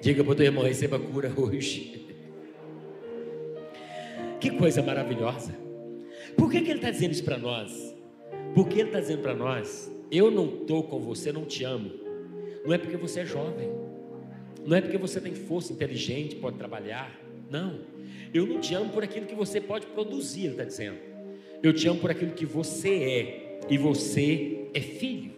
Diga 0.02 0.24
para 0.24 0.34
o 0.34 0.36
teu 0.36 0.45
irmão, 0.47 0.63
receba 0.63 0.97
cura 0.97 1.32
hoje. 1.36 2.00
Que 4.41 4.49
coisa 4.49 4.82
maravilhosa. 4.82 5.56
Por 6.36 6.49
que, 6.51 6.62
que 6.62 6.71
ele 6.71 6.80
está 6.80 6.89
dizendo 6.89 7.12
isso 7.12 7.23
para 7.23 7.38
nós? 7.38 7.95
Porque 8.56 8.80
ele 8.80 8.89
está 8.89 8.99
dizendo 8.99 9.21
para 9.21 9.36
nós: 9.36 9.91
eu 10.12 10.32
não 10.32 10.45
estou 10.45 10.84
com 10.84 10.99
você, 10.99 11.32
não 11.32 11.45
te 11.45 11.63
amo. 11.63 11.91
Não 12.65 12.73
é 12.73 12.77
porque 12.80 12.97
você 12.97 13.19
é 13.19 13.25
jovem, 13.25 13.69
não 14.65 14.75
é 14.75 14.82
porque 14.82 14.97
você 14.97 15.21
tem 15.21 15.36
força 15.36 15.71
inteligente, 15.71 16.36
pode 16.36 16.58
trabalhar. 16.58 17.19
Não, 17.51 17.82
eu 18.34 18.47
não 18.47 18.60
te 18.60 18.73
amo 18.73 18.89
por 18.91 19.04
aquilo 19.04 19.27
que 19.27 19.36
você 19.36 19.62
pode 19.62 19.86
produzir, 19.88 20.45
ele 20.45 20.51
está 20.51 20.63
dizendo. 20.63 20.97
Eu 21.62 21.73
te 21.73 21.88
amo 21.88 21.99
por 21.99 22.10
aquilo 22.10 22.32
que 22.32 22.45
você 22.45 22.89
é, 22.89 23.60
e 23.69 23.77
você 23.77 24.69
é 24.73 24.82
filho. 24.82 25.34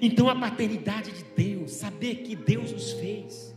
Então 0.00 0.28
a 0.28 0.34
paternidade 0.34 1.10
de 1.12 1.24
Deus, 1.36 1.72
saber 1.72 2.16
que 2.16 2.34
Deus 2.34 2.72
nos 2.72 2.92
fez, 2.92 3.55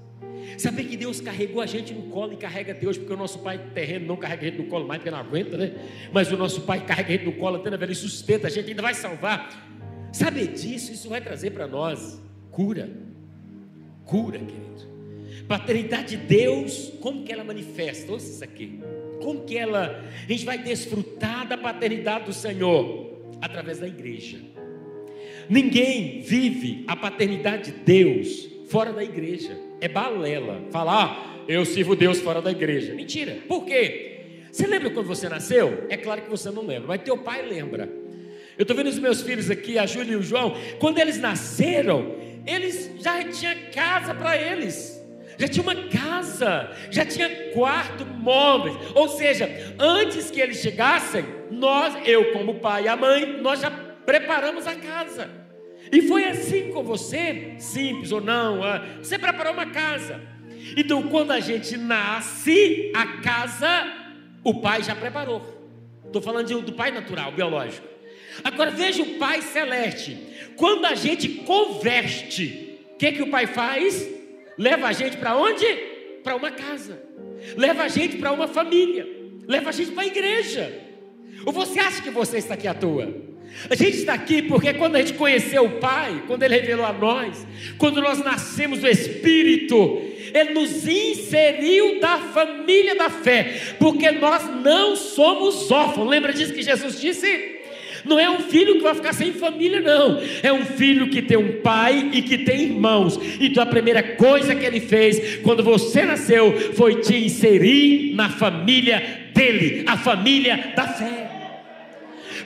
Saber 0.57 0.83
que 0.83 0.97
Deus 0.97 1.21
carregou 1.21 1.61
a 1.61 1.65
gente 1.65 1.93
no 1.93 2.03
colo 2.03 2.33
e 2.33 2.37
carrega 2.37 2.73
Deus, 2.73 2.97
porque 2.97 3.13
o 3.13 3.17
nosso 3.17 3.39
pai 3.39 3.57
terreno 3.73 4.05
não 4.05 4.17
carrega 4.17 4.47
a 4.47 4.49
gente 4.49 4.59
no 4.59 4.65
colo 4.65 4.87
mais, 4.87 4.99
porque 4.99 5.11
não 5.11 5.19
aguenta, 5.19 5.57
né? 5.57 5.73
Mas 6.11 6.31
o 6.31 6.37
nosso 6.37 6.61
pai 6.61 6.85
carrega 6.85 7.09
a 7.09 7.11
gente 7.17 7.25
no 7.25 7.33
colo 7.33 7.57
até 7.57 7.69
na 7.69 7.77
velha 7.77 7.91
e 7.91 7.95
sustenta, 7.95 8.47
a 8.47 8.49
gente 8.49 8.69
ainda 8.69 8.81
vai 8.81 8.93
salvar. 8.93 9.67
Saber 10.11 10.47
disso, 10.47 10.91
isso 10.91 11.09
vai 11.09 11.21
trazer 11.21 11.51
para 11.51 11.67
nós 11.67 12.21
cura. 12.51 12.89
Cura, 14.05 14.39
querido. 14.39 14.69
Paternidade 15.47 16.15
de 16.15 16.17
Deus, 16.17 16.93
como 17.01 17.23
que 17.23 17.31
ela 17.31 17.43
manifesta? 17.43 18.11
Ouça 18.11 18.29
isso 18.29 18.43
aqui. 18.43 18.79
Como 19.21 19.45
que 19.45 19.57
ela, 19.57 20.03
a 20.27 20.31
gente 20.31 20.45
vai 20.45 20.57
desfrutar 20.57 21.47
da 21.47 21.57
paternidade 21.57 22.25
do 22.25 22.33
Senhor? 22.33 23.09
Através 23.41 23.79
da 23.79 23.87
igreja. 23.87 24.37
Ninguém 25.49 26.21
vive 26.21 26.83
a 26.87 26.95
paternidade 26.95 27.71
de 27.71 27.79
Deus 27.79 28.47
fora 28.69 28.93
da 28.93 29.03
igreja. 29.03 29.57
É 29.81 29.87
balela. 29.87 30.61
Falar, 30.71 31.03
ah, 31.03 31.43
eu 31.47 31.65
sirvo 31.65 31.95
Deus 31.95 32.19
fora 32.19 32.41
da 32.41 32.51
igreja. 32.51 32.93
Mentira. 32.93 33.39
Por 33.47 33.65
quê? 33.65 34.45
Você 34.51 34.65
lembra 34.65 34.89
quando 34.89 35.07
você 35.07 35.27
nasceu? 35.27 35.85
É 35.89 35.97
claro 35.97 36.21
que 36.21 36.29
você 36.29 36.49
não 36.49 36.65
lembra, 36.65 36.87
mas 36.87 37.01
teu 37.01 37.17
pai 37.17 37.45
lembra. 37.45 37.89
Eu 38.57 38.63
estou 38.63 38.75
vendo 38.75 38.87
os 38.87 38.99
meus 38.99 39.21
filhos 39.21 39.49
aqui, 39.49 39.77
a 39.77 39.85
Júlia 39.85 40.13
e 40.13 40.15
o 40.15 40.21
João. 40.21 40.53
Quando 40.79 40.99
eles 40.99 41.17
nasceram, 41.19 42.15
eles 42.45 42.91
já 42.99 43.23
tinham 43.23 43.55
casa 43.73 44.13
para 44.13 44.35
eles. 44.35 44.99
Já 45.37 45.47
tinha 45.47 45.63
uma 45.63 45.75
casa, 45.87 46.69
já 46.91 47.05
tinha 47.05 47.51
quarto, 47.53 48.05
móveis. 48.05 48.75
Ou 48.93 49.07
seja, 49.07 49.49
antes 49.79 50.29
que 50.29 50.41
eles 50.41 50.57
chegassem, 50.57 51.23
nós, 51.49 51.95
eu 52.05 52.33
como 52.33 52.55
pai 52.55 52.83
e 52.83 52.87
a 52.89 52.97
mãe, 52.97 53.39
nós 53.41 53.61
já 53.61 53.71
preparamos 53.71 54.67
a 54.67 54.75
casa. 54.75 55.29
E 55.91 56.01
foi 56.03 56.25
assim 56.25 56.71
com 56.71 56.83
você, 56.83 57.55
simples 57.57 58.11
ou 58.11 58.21
não, 58.21 58.61
você 59.01 59.17
preparou 59.17 59.53
uma 59.53 59.65
casa. 59.65 60.21
Então, 60.77 61.03
quando 61.03 61.31
a 61.31 61.39
gente 61.39 61.77
nasce, 61.77 62.91
a 62.93 63.21
casa, 63.21 63.91
o 64.43 64.61
pai 64.61 64.83
já 64.83 64.95
preparou. 64.95 65.41
Estou 66.05 66.21
falando 66.21 66.61
do 66.61 66.73
pai 66.73 66.91
natural, 66.91 67.31
biológico. 67.31 67.87
Agora 68.43 68.71
veja 68.71 69.01
o 69.01 69.17
pai 69.17 69.41
celeste. 69.41 70.17
Quando 70.55 70.85
a 70.85 70.95
gente 70.95 71.29
converte, 71.29 72.77
o 72.93 72.97
que, 72.97 73.11
que 73.13 73.21
o 73.21 73.29
pai 73.29 73.47
faz? 73.47 74.07
Leva 74.57 74.87
a 74.87 74.91
gente 74.91 75.17
para 75.17 75.37
onde? 75.37 75.65
Para 76.23 76.35
uma 76.35 76.51
casa. 76.51 77.01
Leva 77.55 77.83
a 77.83 77.87
gente 77.87 78.17
para 78.17 78.31
uma 78.31 78.47
família. 78.47 79.07
Leva 79.47 79.69
a 79.69 79.71
gente 79.71 79.91
para 79.91 80.03
a 80.03 80.07
igreja. 80.07 80.71
Ou 81.45 81.53
você 81.53 81.79
acha 81.79 82.01
que 82.01 82.09
você 82.09 82.37
está 82.37 82.53
aqui 82.55 82.67
à 82.67 82.73
toa? 82.73 83.13
A 83.69 83.75
gente 83.75 83.97
está 83.97 84.13
aqui 84.13 84.41
porque 84.41 84.73
quando 84.73 84.95
a 84.95 84.99
gente 84.99 85.13
conheceu 85.13 85.65
o 85.65 85.79
Pai, 85.79 86.23
quando 86.27 86.43
Ele 86.43 86.55
revelou 86.55 86.85
a 86.85 86.93
nós, 86.93 87.45
quando 87.77 88.01
nós 88.01 88.19
nascemos 88.19 88.79
do 88.79 88.87
Espírito, 88.87 90.01
Ele 90.33 90.53
nos 90.53 90.87
inseriu 90.87 91.99
da 91.99 92.17
família 92.17 92.95
da 92.95 93.09
fé, 93.09 93.75
porque 93.79 94.11
nós 94.11 94.43
não 94.63 94.95
somos 94.95 95.69
órfãos. 95.69 96.07
Lembra 96.07 96.33
disso 96.33 96.53
que 96.53 96.63
Jesus 96.63 96.99
disse? 96.99 97.59
Não 98.05 98.19
é 98.19 98.29
um 98.29 98.39
filho 98.39 98.75
que 98.75 98.81
vai 98.81 98.95
ficar 98.95 99.13
sem 99.13 99.33
família, 99.33 99.81
não. 99.81 100.21
É 100.41 100.51
um 100.53 100.65
filho 100.65 101.09
que 101.09 101.21
tem 101.21 101.37
um 101.37 101.61
pai 101.61 102.09
e 102.13 102.21
que 102.21 102.37
tem 102.39 102.63
irmãos. 102.63 103.19
Então 103.39 103.61
a 103.61 103.65
primeira 103.65 104.01
coisa 104.01 104.55
que 104.55 104.65
ele 104.65 104.79
fez 104.79 105.37
quando 105.37 105.63
você 105.63 106.03
nasceu 106.03 106.73
foi 106.73 107.01
te 107.01 107.15
inserir 107.15 108.13
na 108.15 108.29
família 108.29 109.29
dele, 109.33 109.83
a 109.87 109.97
família 109.97 110.73
da 110.75 110.87
fé. 110.87 111.18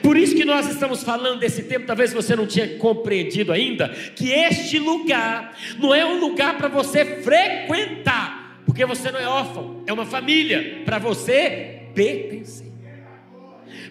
Por 0.03 0.17
isso 0.17 0.35
que 0.35 0.43
nós 0.43 0.69
estamos 0.69 1.01
falando 1.01 1.39
desse 1.39 1.63
tempo, 1.63 1.85
talvez 1.85 2.11
você 2.11 2.35
não 2.35 2.45
tinha 2.45 2.77
compreendido 2.77 3.53
ainda, 3.53 3.87
que 3.89 4.29
este 4.29 4.77
lugar 4.77 5.57
não 5.79 5.95
é 5.95 6.05
um 6.05 6.19
lugar 6.19 6.57
para 6.57 6.67
você 6.67 7.05
frequentar, 7.05 8.61
porque 8.65 8.85
você 8.85 9.09
não 9.09 9.19
é 9.19 9.27
órfão, 9.27 9.81
é 9.87 9.93
uma 9.93 10.05
família 10.05 10.81
para 10.83 10.99
você 10.99 11.83
pertencer. 11.95 12.67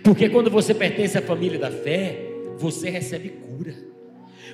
Porque 0.05 0.29
quando 0.29 0.51
você 0.51 0.75
pertence 0.75 1.17
à 1.17 1.23
família 1.23 1.59
da 1.59 1.71
fé, 1.71 2.19
você 2.59 2.91
recebe 2.91 3.31
cura. 3.31 3.75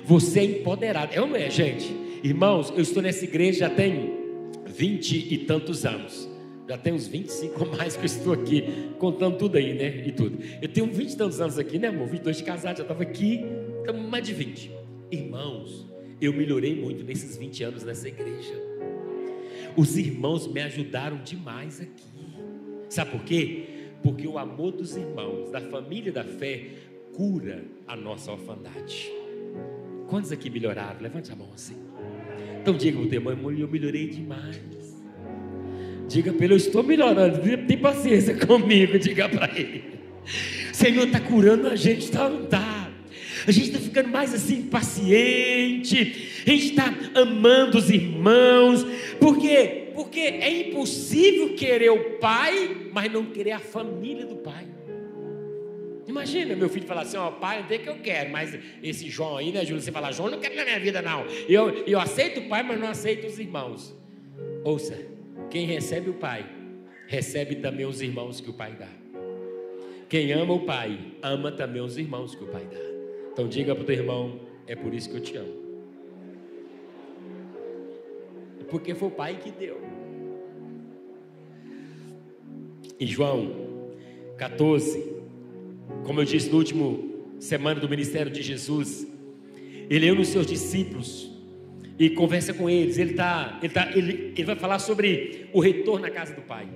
Você 0.05 0.39
é 0.39 0.43
empoderado. 0.45 1.13
É 1.13 1.19
ou 1.19 1.27
não 1.27 1.35
é, 1.35 1.49
gente? 1.49 1.93
Irmãos, 2.23 2.71
eu 2.75 2.81
estou 2.81 3.03
nessa 3.03 3.25
igreja 3.25 3.59
já 3.59 3.69
tem 3.69 4.13
vinte 4.65 5.27
e 5.31 5.37
tantos 5.39 5.85
anos. 5.85 6.28
Já 6.69 6.77
tem 6.77 6.93
uns 6.93 7.07
25 7.07 7.65
ou 7.65 7.75
mais 7.75 7.95
que 7.95 8.03
eu 8.03 8.05
estou 8.05 8.31
aqui, 8.31 8.91
contando 8.99 9.39
tudo 9.39 9.57
aí, 9.57 9.73
né? 9.73 10.05
E 10.05 10.11
tudo. 10.11 10.37
Eu 10.61 10.69
tenho 10.69 10.85
20 10.85 11.11
e 11.11 11.17
tantos 11.17 11.41
anos 11.41 11.57
aqui, 11.57 11.79
né, 11.79 11.87
amor? 11.87 12.07
22 12.07 12.37
de 12.37 12.43
casado, 12.43 12.77
já 12.77 12.83
estava 12.83 13.01
aqui, 13.01 13.43
estamos 13.79 14.07
mais 14.07 14.23
de 14.23 14.35
20. 14.35 14.71
Irmãos, 15.11 15.87
eu 16.21 16.31
melhorei 16.31 16.79
muito 16.79 17.03
nesses 17.03 17.35
20 17.37 17.63
anos 17.63 17.83
nessa 17.83 18.07
igreja. 18.07 18.53
Os 19.75 19.97
irmãos 19.97 20.45
me 20.45 20.61
ajudaram 20.61 21.17
demais 21.23 21.81
aqui. 21.81 22.03
Sabe 22.87 23.11
por 23.13 23.23
quê? 23.23 23.63
Porque 24.03 24.27
o 24.27 24.37
amor 24.37 24.73
dos 24.73 24.95
irmãos, 24.95 25.49
da 25.49 25.61
família 25.61 26.11
da 26.11 26.23
fé, 26.23 26.67
cura 27.15 27.65
a 27.87 27.95
nossa 27.95 28.31
orfandade. 28.31 29.11
Quantos 30.07 30.31
aqui 30.31 30.51
melhoraram? 30.51 31.01
Levante 31.01 31.31
a 31.31 31.35
mão 31.35 31.49
assim. 31.51 31.77
Então 32.61 32.77
diga 32.77 32.95
para 32.95 33.07
o 33.07 33.09
teu 33.09 33.27
irmão, 33.27 33.51
eu 33.51 33.67
melhorei 33.67 34.07
demais. 34.07 34.78
Diga 36.09 36.33
para 36.33 36.43
ele, 36.43 36.53
eu 36.53 36.57
estou 36.57 36.81
melhorando. 36.81 37.39
Tem 37.67 37.77
paciência 37.77 38.33
comigo, 38.45 38.97
diga 38.97 39.29
para 39.29 39.47
ele. 39.57 39.83
Senhor 40.73 41.05
está 41.05 41.19
curando 41.19 41.67
a 41.67 41.75
gente, 41.75 42.05
está 42.05 42.27
não 42.27 42.43
está. 42.43 42.89
A 43.47 43.51
gente 43.51 43.67
está 43.67 43.79
ficando 43.79 44.09
mais 44.09 44.33
assim, 44.33 44.63
paciente. 44.63 46.43
A 46.45 46.49
gente 46.49 46.65
está 46.65 46.93
amando 47.13 47.77
os 47.77 47.89
irmãos. 47.89 48.85
Por 49.19 49.37
quê? 49.37 49.91
Porque 49.93 50.19
é 50.19 50.69
impossível 50.69 51.53
querer 51.55 51.91
o 51.91 52.17
pai, 52.17 52.89
mas 52.91 53.11
não 53.11 53.25
querer 53.25 53.51
a 53.51 53.59
família 53.59 54.25
do 54.25 54.35
pai. 54.37 54.65
Imagina 56.07 56.55
meu 56.55 56.69
filho 56.69 56.87
falar 56.87 57.01
assim: 57.01 57.17
Ó, 57.17 57.29
pai, 57.29 57.59
não 57.59 57.67
tem 57.67 57.79
que 57.79 57.87
eu 57.87 57.97
quero, 57.97 58.31
mas 58.31 58.57
esse 58.81 59.07
João 59.09 59.37
aí, 59.37 59.51
né, 59.51 59.63
Júlio? 59.63 59.81
Você 59.81 59.91
fala, 59.91 60.11
João, 60.11 60.31
não 60.31 60.39
quero 60.39 60.55
na 60.55 60.65
minha 60.65 60.79
vida, 60.79 61.03
não. 61.03 61.25
Eu, 61.47 61.69
eu 61.85 61.99
aceito 61.99 62.39
o 62.39 62.49
pai, 62.49 62.63
mas 62.63 62.79
não 62.79 62.87
aceito 62.87 63.27
os 63.27 63.37
irmãos. 63.37 63.95
Ouça, 64.63 64.97
quem 65.49 65.65
recebe 65.65 66.09
o 66.09 66.13
pai, 66.13 66.45
recebe 67.07 67.55
também 67.55 67.85
os 67.85 68.01
irmãos 68.01 68.39
que 68.39 68.49
o 68.49 68.53
pai 68.53 68.73
dá. 68.73 68.89
Quem 70.07 70.31
ama 70.31 70.53
o 70.53 70.65
pai, 70.65 71.13
ama 71.21 71.51
também 71.51 71.81
os 71.81 71.97
irmãos 71.97 72.35
que 72.35 72.43
o 72.43 72.47
pai 72.47 72.65
dá. 72.65 72.79
Então 73.31 73.47
diga 73.47 73.73
para 73.73 73.83
o 73.83 73.85
teu 73.85 73.95
irmão: 73.95 74.39
é 74.67 74.75
por 74.75 74.93
isso 74.93 75.09
que 75.09 75.15
eu 75.15 75.21
te 75.21 75.37
amo. 75.37 75.59
Porque 78.69 78.93
foi 78.93 79.07
o 79.07 79.11
pai 79.11 79.35
que 79.37 79.51
deu. 79.51 79.81
E 82.99 83.05
João 83.05 83.51
14, 84.37 85.21
como 86.05 86.21
eu 86.21 86.25
disse 86.25 86.49
no 86.49 86.57
último 86.57 87.25
semana 87.39 87.79
do 87.79 87.89
ministério 87.89 88.31
de 88.31 88.41
Jesus, 88.41 89.07
ele 89.89 90.11
um 90.11 90.15
dos 90.15 90.27
seus 90.27 90.45
discípulos 90.45 91.31
e 91.99 92.09
conversa 92.09 92.53
com 92.53 92.69
eles. 92.69 92.97
Ele, 92.97 93.13
tá, 93.13 93.59
ele, 93.61 93.73
tá, 93.73 93.91
ele, 93.93 94.33
ele 94.35 94.43
vai 94.43 94.55
falar 94.55 94.79
sobre 94.79 95.49
o 95.51 95.59
retorno 95.59 96.05
à 96.05 96.09
casa 96.09 96.33
do 96.33 96.41
Pai. 96.41 96.67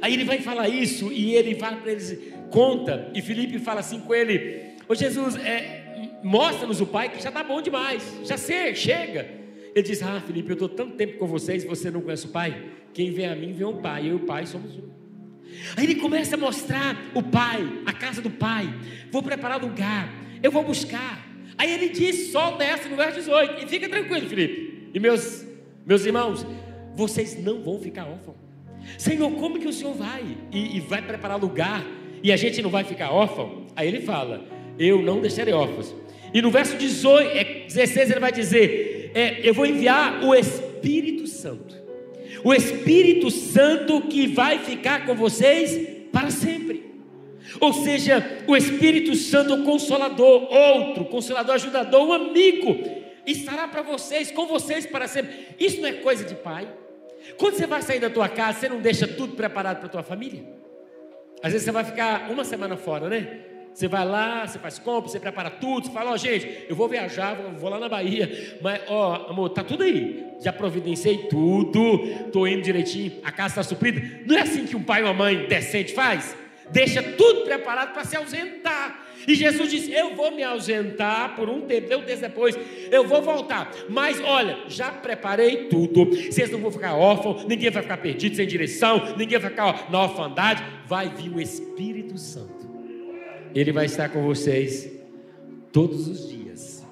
Aí 0.00 0.14
ele 0.14 0.24
vai 0.24 0.38
falar 0.40 0.68
isso 0.68 1.12
e 1.12 1.34
ele 1.34 1.54
vai 1.54 1.76
para 1.80 1.90
eles, 1.90 2.16
conta. 2.50 3.10
E 3.12 3.20
Felipe 3.20 3.58
fala 3.58 3.80
assim 3.80 4.00
com 4.00 4.14
ele: 4.14 4.76
Ô 4.88 4.94
Jesus, 4.94 5.36
é, 5.36 6.10
mostra-nos 6.22 6.80
o 6.80 6.86
Pai 6.86 7.08
que 7.08 7.20
já 7.20 7.28
está 7.28 7.42
bom 7.42 7.60
demais, 7.60 8.02
já 8.24 8.36
sei, 8.36 8.74
chega. 8.74 9.28
Ele 9.74 9.82
diz: 9.82 10.02
Ah, 10.02 10.22
Felipe, 10.24 10.50
eu 10.50 10.54
estou 10.54 10.68
tanto 10.68 10.94
tempo 10.94 11.18
com 11.18 11.26
vocês, 11.26 11.64
você 11.64 11.90
não 11.90 12.00
conhece 12.00 12.26
o 12.26 12.30
Pai? 12.30 12.64
Quem 12.92 13.10
vem 13.10 13.26
a 13.26 13.34
mim 13.34 13.52
vê 13.52 13.64
o 13.64 13.74
Pai, 13.74 14.02
eu 14.02 14.12
e 14.12 14.14
o 14.14 14.20
Pai 14.20 14.46
somos 14.46 14.76
um. 14.76 14.94
Aí 15.76 15.84
ele 15.84 15.96
começa 15.96 16.36
a 16.36 16.38
mostrar 16.38 16.96
o 17.14 17.22
pai, 17.22 17.82
a 17.86 17.92
casa 17.92 18.20
do 18.20 18.30
pai. 18.30 18.74
Vou 19.10 19.22
preparar 19.22 19.60
lugar, 19.60 20.12
eu 20.42 20.50
vou 20.50 20.64
buscar. 20.64 21.33
Aí 21.56 21.72
ele 21.72 21.88
diz, 21.88 22.32
solta 22.32 22.64
essa 22.64 22.88
no 22.88 22.96
verso 22.96 23.20
18. 23.20 23.64
E 23.64 23.68
fica 23.68 23.88
tranquilo, 23.88 24.28
Felipe. 24.28 24.90
E 24.92 25.00
meus, 25.00 25.44
meus 25.86 26.04
irmãos, 26.04 26.46
vocês 26.94 27.42
não 27.42 27.62
vão 27.62 27.78
ficar 27.78 28.06
órfãos. 28.06 28.36
Senhor, 28.98 29.30
como 29.32 29.58
que 29.58 29.68
o 29.68 29.72
Senhor 29.72 29.94
vai? 29.94 30.36
E, 30.52 30.76
e 30.76 30.80
vai 30.80 31.00
preparar 31.00 31.40
lugar 31.40 31.84
e 32.22 32.32
a 32.32 32.36
gente 32.36 32.60
não 32.60 32.70
vai 32.70 32.84
ficar 32.84 33.10
órfão? 33.10 33.66
Aí 33.74 33.88
ele 33.88 34.00
fala: 34.00 34.44
Eu 34.78 35.02
não 35.02 35.20
deixarei 35.20 35.54
órfãos. 35.54 35.94
E 36.32 36.42
no 36.42 36.50
verso 36.50 36.76
18, 36.76 37.30
é, 37.30 37.44
16 37.66 38.10
ele 38.10 38.20
vai 38.20 38.32
dizer: 38.32 39.10
é, 39.14 39.40
Eu 39.48 39.54
vou 39.54 39.64
enviar 39.64 40.22
o 40.22 40.34
Espírito 40.34 41.26
Santo 41.26 41.84
o 42.44 42.52
Espírito 42.52 43.30
Santo 43.30 44.02
que 44.02 44.26
vai 44.26 44.58
ficar 44.58 45.06
com 45.06 45.14
vocês 45.14 45.88
para 46.12 46.30
sempre. 46.30 46.53
Ou 47.60 47.72
seja, 47.72 48.42
o 48.46 48.56
Espírito 48.56 49.14
Santo, 49.14 49.54
o 49.54 49.64
consolador, 49.64 50.52
outro 50.52 51.04
consolador, 51.06 51.54
ajudador, 51.54 52.06
um 52.06 52.12
amigo, 52.12 52.78
estará 53.26 53.68
para 53.68 53.82
vocês, 53.82 54.30
com 54.30 54.46
vocês 54.46 54.86
para 54.86 55.06
sempre. 55.08 55.48
Isso 55.58 55.80
não 55.80 55.88
é 55.88 55.92
coisa 55.92 56.24
de 56.24 56.34
pai. 56.34 56.68
Quando 57.38 57.54
você 57.54 57.66
vai 57.66 57.82
sair 57.82 58.00
da 58.00 58.10
tua 58.10 58.28
casa, 58.28 58.60
você 58.60 58.68
não 58.68 58.80
deixa 58.80 59.06
tudo 59.06 59.34
preparado 59.34 59.78
para 59.78 59.86
a 59.86 59.90
tua 59.90 60.02
família? 60.02 60.44
Às 61.42 61.52
vezes 61.52 61.64
você 61.64 61.72
vai 61.72 61.84
ficar 61.84 62.30
uma 62.30 62.44
semana 62.44 62.76
fora, 62.76 63.08
né? 63.08 63.40
Você 63.74 63.88
vai 63.88 64.06
lá, 64.06 64.46
você 64.46 64.56
faz 64.56 64.78
compra, 64.78 65.10
você 65.10 65.18
prepara 65.18 65.50
tudo, 65.50 65.86
você 65.86 65.92
fala, 65.92 66.12
ó, 66.12 66.14
oh, 66.14 66.16
gente, 66.16 66.64
eu 66.68 66.76
vou 66.76 66.88
viajar, 66.88 67.34
vou, 67.34 67.68
lá 67.68 67.80
na 67.80 67.88
Bahia, 67.88 68.56
mas, 68.62 68.82
ó, 68.86 69.26
amor, 69.28 69.48
tá 69.48 69.64
tudo 69.64 69.82
aí. 69.82 70.24
Já 70.40 70.52
providenciei 70.52 71.26
tudo, 71.28 72.30
tô 72.30 72.46
indo 72.46 72.62
direitinho, 72.62 73.14
a 73.24 73.32
casa 73.32 73.48
está 73.48 73.62
suprida. 73.64 74.00
Não 74.24 74.36
é 74.36 74.42
assim 74.42 74.64
que 74.64 74.76
um 74.76 74.82
pai 74.82 75.00
e 75.00 75.04
uma 75.04 75.12
mãe 75.12 75.46
decente 75.48 75.92
faz? 75.92 76.36
Deixa 76.70 77.02
tudo 77.02 77.42
preparado 77.42 77.92
para 77.92 78.04
se 78.04 78.16
ausentar. 78.16 79.06
E 79.26 79.34
Jesus 79.34 79.70
disse: 79.70 79.92
Eu 79.92 80.14
vou 80.14 80.30
me 80.30 80.42
ausentar 80.42 81.36
por 81.36 81.48
um 81.48 81.62
tempo, 81.62 81.94
um 81.96 82.02
tempo 82.02 82.20
depois, 82.20 82.58
eu 82.90 83.06
vou 83.06 83.22
voltar. 83.22 83.70
Mas 83.88 84.20
olha, 84.20 84.58
já 84.68 84.90
preparei 84.90 85.68
tudo. 85.68 86.06
Vocês 86.06 86.50
não 86.50 86.58
vão 86.58 86.70
ficar 86.70 86.94
órfãos, 86.94 87.44
ninguém 87.44 87.70
vai 87.70 87.82
ficar 87.82 87.98
perdido 87.98 88.36
sem 88.36 88.46
direção, 88.46 89.14
ninguém 89.16 89.38
vai 89.38 89.50
ficar 89.50 89.90
na 89.90 90.02
orfandade. 90.02 90.62
Vai 90.86 91.08
vir 91.08 91.30
o 91.30 91.40
Espírito 91.40 92.18
Santo 92.18 92.64
ele 93.54 93.70
vai 93.70 93.86
estar 93.86 94.08
com 94.08 94.24
vocês 94.24 94.90
todos 95.72 96.08
os 96.08 96.28
dias, 96.28 96.84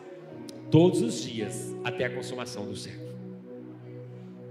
todos 0.70 1.02
os 1.02 1.20
dias, 1.22 1.74
até 1.82 2.04
a 2.04 2.10
consumação 2.14 2.66
do 2.66 2.76
século. 2.76 3.12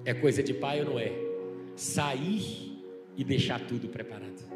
É 0.03 0.13
coisa 0.13 0.43
de 0.43 0.53
pai 0.53 0.81
ou 0.81 0.87
não 0.87 0.99
é? 0.99 1.13
Sair 1.75 2.83
e 3.15 3.23
deixar 3.23 3.61
tudo 3.61 3.87
preparado. 3.87 4.50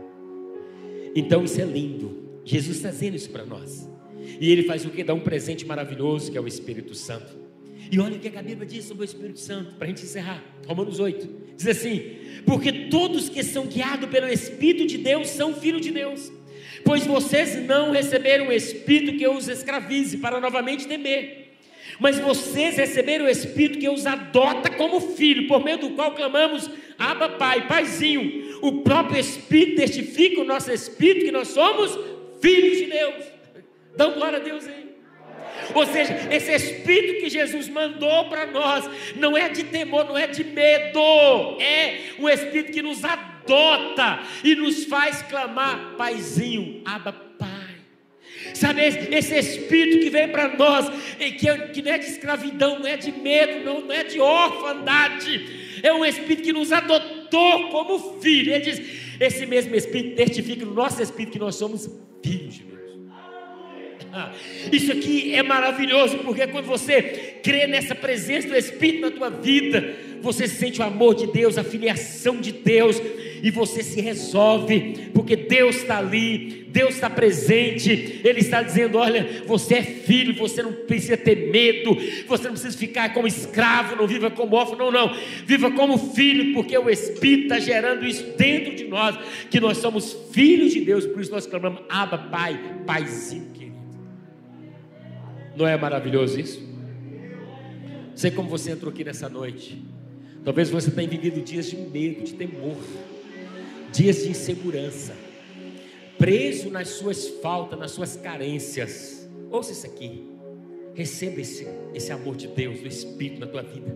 Então 1.15 1.43
isso 1.43 1.59
é 1.61 1.65
lindo. 1.65 2.41
Jesus 2.43 2.77
está 2.77 2.89
dizendo 2.89 3.15
isso 3.15 3.29
para 3.29 3.45
nós. 3.45 3.89
E 4.39 4.51
ele 4.51 4.63
faz 4.63 4.85
o 4.85 4.89
que? 4.89 5.03
Dá 5.03 5.13
um 5.13 5.21
presente 5.21 5.65
maravilhoso 5.65 6.31
que 6.31 6.37
é 6.37 6.41
o 6.41 6.47
Espírito 6.47 6.93
Santo. 6.93 7.33
E 7.91 7.99
olha 7.99 8.17
o 8.17 8.19
que 8.19 8.27
a 8.27 8.43
Bíblia 8.43 8.67
diz 8.67 8.85
sobre 8.85 9.03
o 9.03 9.05
Espírito 9.05 9.39
Santo, 9.39 9.75
para 9.75 9.85
a 9.85 9.87
gente 9.87 10.03
encerrar. 10.03 10.43
Romanos 10.67 10.99
8. 10.99 11.55
Diz 11.55 11.67
assim: 11.67 12.17
Porque 12.45 12.89
todos 12.89 13.29
que 13.29 13.43
são 13.43 13.67
guiados 13.67 14.09
pelo 14.09 14.27
Espírito 14.27 14.85
de 14.85 14.97
Deus 14.97 15.29
são 15.29 15.53
filhos 15.53 15.81
de 15.81 15.91
Deus 15.91 16.31
pois 16.85 17.05
vocês 17.05 17.55
não 17.65 17.91
receberam 17.91 18.47
o 18.47 18.53
espírito 18.53 19.17
que 19.17 19.27
os 19.27 19.49
escravize 19.49 20.17
para 20.17 20.39
novamente 20.39 20.87
temer. 20.87 21.57
Mas 21.99 22.19
vocês 22.19 22.77
receberam 22.77 23.25
o 23.25 23.29
Espírito 23.29 23.79
que 23.79 23.89
os 23.89 24.05
adota 24.05 24.69
como 24.69 24.99
filho, 24.99 25.47
por 25.47 25.63
meio 25.63 25.77
do 25.77 25.91
qual 25.91 26.13
clamamos, 26.13 26.69
Abba 26.97 27.29
Pai, 27.29 27.67
Paizinho. 27.67 28.44
O 28.61 28.81
próprio 28.81 29.19
Espírito 29.19 29.77
testifica 29.77 30.41
o 30.41 30.45
nosso 30.45 30.71
Espírito 30.71 31.25
que 31.25 31.31
nós 31.31 31.49
somos 31.49 31.97
filhos 32.41 32.77
de 32.77 32.85
Deus. 32.85 33.25
Dão 33.95 34.13
glória 34.13 34.39
a 34.39 34.41
Deus 34.41 34.65
aí. 34.67 34.85
Ou 35.73 35.85
seja, 35.85 36.27
esse 36.31 36.51
Espírito 36.53 37.21
que 37.21 37.29
Jesus 37.29 37.67
mandou 37.69 38.29
para 38.29 38.45
nós 38.47 38.89
não 39.15 39.37
é 39.37 39.49
de 39.49 39.63
temor, 39.63 40.05
não 40.05 40.17
é 40.17 40.27
de 40.27 40.43
medo, 40.43 40.99
é 41.59 42.13
um 42.19 42.29
Espírito 42.29 42.71
que 42.71 42.81
nos 42.81 43.03
adota 43.03 44.19
e 44.43 44.55
nos 44.55 44.85
faz 44.85 45.21
clamar, 45.23 45.95
Paizinho, 45.97 46.81
Abba 46.85 47.13
Pai. 47.13 47.55
Sabe, 48.53 48.81
esse 48.83 49.35
espírito 49.37 49.99
que 49.99 50.09
vem 50.09 50.29
para 50.29 50.55
nós, 50.55 50.89
é, 51.19 51.31
que 51.31 51.81
não 51.81 51.91
é 51.91 51.97
de 51.97 52.05
escravidão, 52.05 52.79
não 52.79 52.87
é 52.87 52.95
de 52.95 53.11
medo, 53.11 53.65
não, 53.65 53.81
não 53.81 53.91
é 53.91 54.03
de 54.03 54.19
orfandade, 54.19 55.79
é 55.81 55.91
um 55.91 56.05
espírito 56.05 56.43
que 56.43 56.53
nos 56.53 56.71
adotou 56.71 57.14
como 57.71 58.19
filho. 58.21 58.53
Ele 58.53 58.63
diz: 58.63 58.81
esse 59.19 59.45
mesmo 59.45 59.75
espírito 59.75 60.15
testifica 60.15 60.65
no 60.65 60.73
nosso 60.73 61.01
espírito 61.01 61.33
que 61.33 61.39
nós 61.39 61.55
somos 61.55 61.89
filhos 62.23 62.55
de 62.55 62.63
Deus. 62.63 62.74
Isso 64.71 64.91
aqui 64.91 65.33
é 65.33 65.43
maravilhoso, 65.43 66.19
porque 66.19 66.47
quando 66.47 66.65
você 66.65 67.37
crê 67.43 67.67
nessa 67.67 67.93
presença 67.93 68.47
do 68.47 68.55
Espírito 68.55 69.01
na 69.01 69.11
tua 69.11 69.29
vida, 69.29 69.95
você 70.21 70.47
sente 70.47 70.81
o 70.81 70.83
amor 70.83 71.15
de 71.15 71.27
Deus, 71.27 71.57
a 71.57 71.63
filiação 71.63 72.39
de 72.39 72.51
Deus, 72.51 73.01
e 73.43 73.51
você 73.51 73.83
se 73.83 74.01
resolve, 74.01 75.09
porque 75.13 75.35
Deus 75.35 75.75
está 75.75 75.99
ali, 75.99 76.65
Deus 76.69 76.95
está 76.95 77.09
presente, 77.09 78.21
Ele 78.23 78.39
está 78.39 78.63
dizendo: 78.63 78.97
olha, 78.97 79.43
você 79.45 79.75
é 79.75 79.83
filho, 79.83 80.33
você 80.33 80.63
não 80.63 80.73
precisa 80.73 81.15
ter 81.15 81.51
medo, 81.51 81.95
você 82.27 82.45
não 82.45 82.53
precisa 82.53 82.75
ficar 82.75 83.13
como 83.13 83.27
escravo, 83.27 83.95
não 83.95 84.07
viva 84.07 84.31
como 84.31 84.55
órfão, 84.55 84.77
não, 84.77 84.91
não, 84.91 85.15
viva 85.45 85.69
como 85.71 85.97
filho, 85.97 86.53
porque 86.53 86.77
o 86.77 86.89
Espírito 86.89 87.43
está 87.43 87.59
gerando 87.59 88.05
isso 88.05 88.23
dentro 88.35 88.75
de 88.75 88.85
nós, 88.85 89.15
que 89.51 89.59
nós 89.59 89.77
somos 89.77 90.17
filhos 90.31 90.73
de 90.73 90.81
Deus, 90.81 91.05
por 91.05 91.21
isso 91.21 91.31
nós 91.31 91.45
clamamos: 91.45 91.81
Abba, 91.87 92.17
Pai, 92.17 92.59
Paizinho. 92.85 93.54
Não 95.55 95.67
é 95.67 95.77
maravilhoso 95.77 96.39
isso? 96.39 96.61
Sei 98.13 98.31
como 98.31 98.49
você 98.49 98.71
entrou 98.71 98.91
aqui 98.91 99.03
nessa 99.03 99.29
noite. 99.29 99.83
Talvez 100.43 100.69
você 100.69 100.91
tenha 100.91 101.07
vivido 101.07 101.41
dias 101.41 101.69
de 101.69 101.75
medo, 101.75 102.23
de 102.23 102.33
temor 102.33 102.77
dias 103.95 104.23
de 104.23 104.29
insegurança, 104.29 105.15
preso 106.17 106.69
nas 106.69 106.89
suas 106.89 107.27
faltas, 107.41 107.79
nas 107.79 107.91
suas 107.91 108.17
carências. 108.17 109.29
Ouça 109.49 109.71
isso 109.71 109.85
aqui. 109.85 110.23
Receba 110.93 111.39
esse, 111.39 111.65
esse 111.93 112.11
amor 112.11 112.35
de 112.35 112.47
Deus, 112.47 112.81
do 112.81 112.87
Espírito 112.87 113.39
na 113.39 113.47
tua 113.47 113.61
vida. 113.61 113.95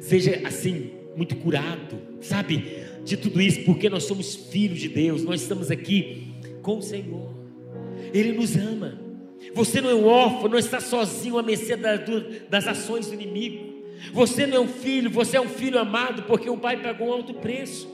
Seja 0.00 0.40
assim, 0.44 0.90
muito 1.16 1.36
curado, 1.36 1.98
sabe? 2.20 2.64
De 3.04 3.16
tudo 3.16 3.40
isso, 3.40 3.64
porque 3.64 3.88
nós 3.88 4.04
somos 4.04 4.34
filhos 4.34 4.80
de 4.80 4.88
Deus, 4.88 5.22
nós 5.22 5.42
estamos 5.42 5.70
aqui 5.70 6.34
com 6.62 6.78
o 6.78 6.82
Senhor. 6.82 7.34
Ele 8.12 8.32
nos 8.32 8.56
ama. 8.56 9.07
Você 9.54 9.80
não 9.80 9.90
é 9.90 9.94
um 9.94 10.06
órfão, 10.06 10.48
não 10.48 10.58
está 10.58 10.80
sozinho 10.80 11.38
à 11.38 11.42
mercê 11.42 11.76
das 12.48 12.66
ações 12.66 13.06
do 13.06 13.14
inimigo. 13.14 13.78
Você 14.12 14.46
não 14.46 14.56
é 14.56 14.60
um 14.60 14.68
filho, 14.68 15.10
você 15.10 15.36
é 15.36 15.40
um 15.40 15.48
filho 15.48 15.78
amado, 15.78 16.22
porque 16.24 16.48
o 16.48 16.56
Pai 16.56 16.80
pagou 16.80 17.08
um 17.08 17.12
alto 17.12 17.34
preço. 17.34 17.88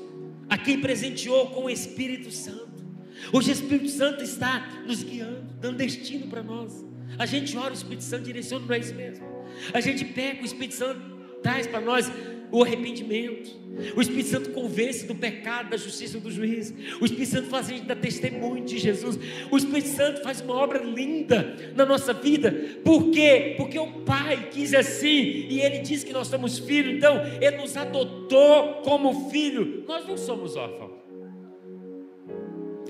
A 0.48 0.58
quem 0.58 0.80
presenteou 0.80 1.46
com 1.48 1.64
o 1.64 1.70
Espírito 1.70 2.30
Santo. 2.30 2.84
Hoje 3.32 3.50
o 3.50 3.52
Espírito 3.52 3.88
Santo 3.88 4.22
está 4.22 4.82
nos 4.86 5.02
guiando, 5.02 5.42
dando 5.60 5.78
destino 5.78 6.26
para 6.26 6.42
nós. 6.42 6.84
A 7.18 7.26
gente 7.26 7.56
ora, 7.56 7.70
o 7.70 7.74
Espírito 7.74 8.04
Santo 8.04 8.24
direciona 8.24 8.66
para 8.66 8.78
isso 8.78 8.94
mesmo. 8.94 9.24
A 9.72 9.80
gente 9.80 10.04
pega, 10.04 10.42
o 10.42 10.44
Espírito 10.44 10.74
Santo 10.74 11.00
traz 11.42 11.66
para 11.66 11.80
nós 11.80 12.10
o 12.54 12.62
arrependimento. 12.62 13.50
O 13.96 14.00
Espírito 14.00 14.28
Santo 14.28 14.50
convence 14.50 15.04
do 15.06 15.14
pecado, 15.16 15.70
da 15.70 15.76
justiça 15.76 16.20
do 16.20 16.30
juiz. 16.30 16.72
O 17.00 17.04
Espírito 17.04 17.32
Santo 17.32 17.48
faz 17.48 17.68
a 17.68 17.72
gente 17.72 17.86
dar 17.86 17.96
testemunho 17.96 18.64
de 18.64 18.78
Jesus. 18.78 19.18
O 19.50 19.56
Espírito 19.56 19.88
Santo 19.88 20.22
faz 20.22 20.40
uma 20.40 20.54
obra 20.54 20.80
linda 20.80 21.56
na 21.74 21.84
nossa 21.84 22.12
vida. 22.12 22.52
Por 22.84 23.10
quê? 23.10 23.54
Porque 23.56 23.76
o 23.76 23.88
Pai 24.04 24.50
quis 24.52 24.72
assim 24.72 25.48
e 25.50 25.60
Ele 25.60 25.80
diz 25.80 26.04
que 26.04 26.12
nós 26.12 26.28
somos 26.28 26.60
filhos. 26.60 26.94
Então, 26.94 27.20
Ele 27.40 27.56
nos 27.56 27.76
adotou 27.76 28.82
como 28.84 29.28
filho. 29.30 29.82
Nós 29.88 30.06
não 30.06 30.16
somos 30.16 30.54
órfãos. 30.54 30.92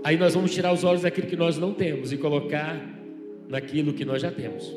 Aí 0.04 0.18
nós 0.18 0.34
vamos 0.34 0.52
tirar 0.52 0.74
os 0.74 0.84
olhos 0.84 1.00
daquilo 1.00 1.26
que 1.26 1.36
nós 1.36 1.56
não 1.56 1.72
temos 1.72 2.12
e 2.12 2.18
colocar 2.18 2.78
naquilo 3.48 3.94
que 3.94 4.04
nós 4.04 4.20
já 4.20 4.30
temos. 4.30 4.70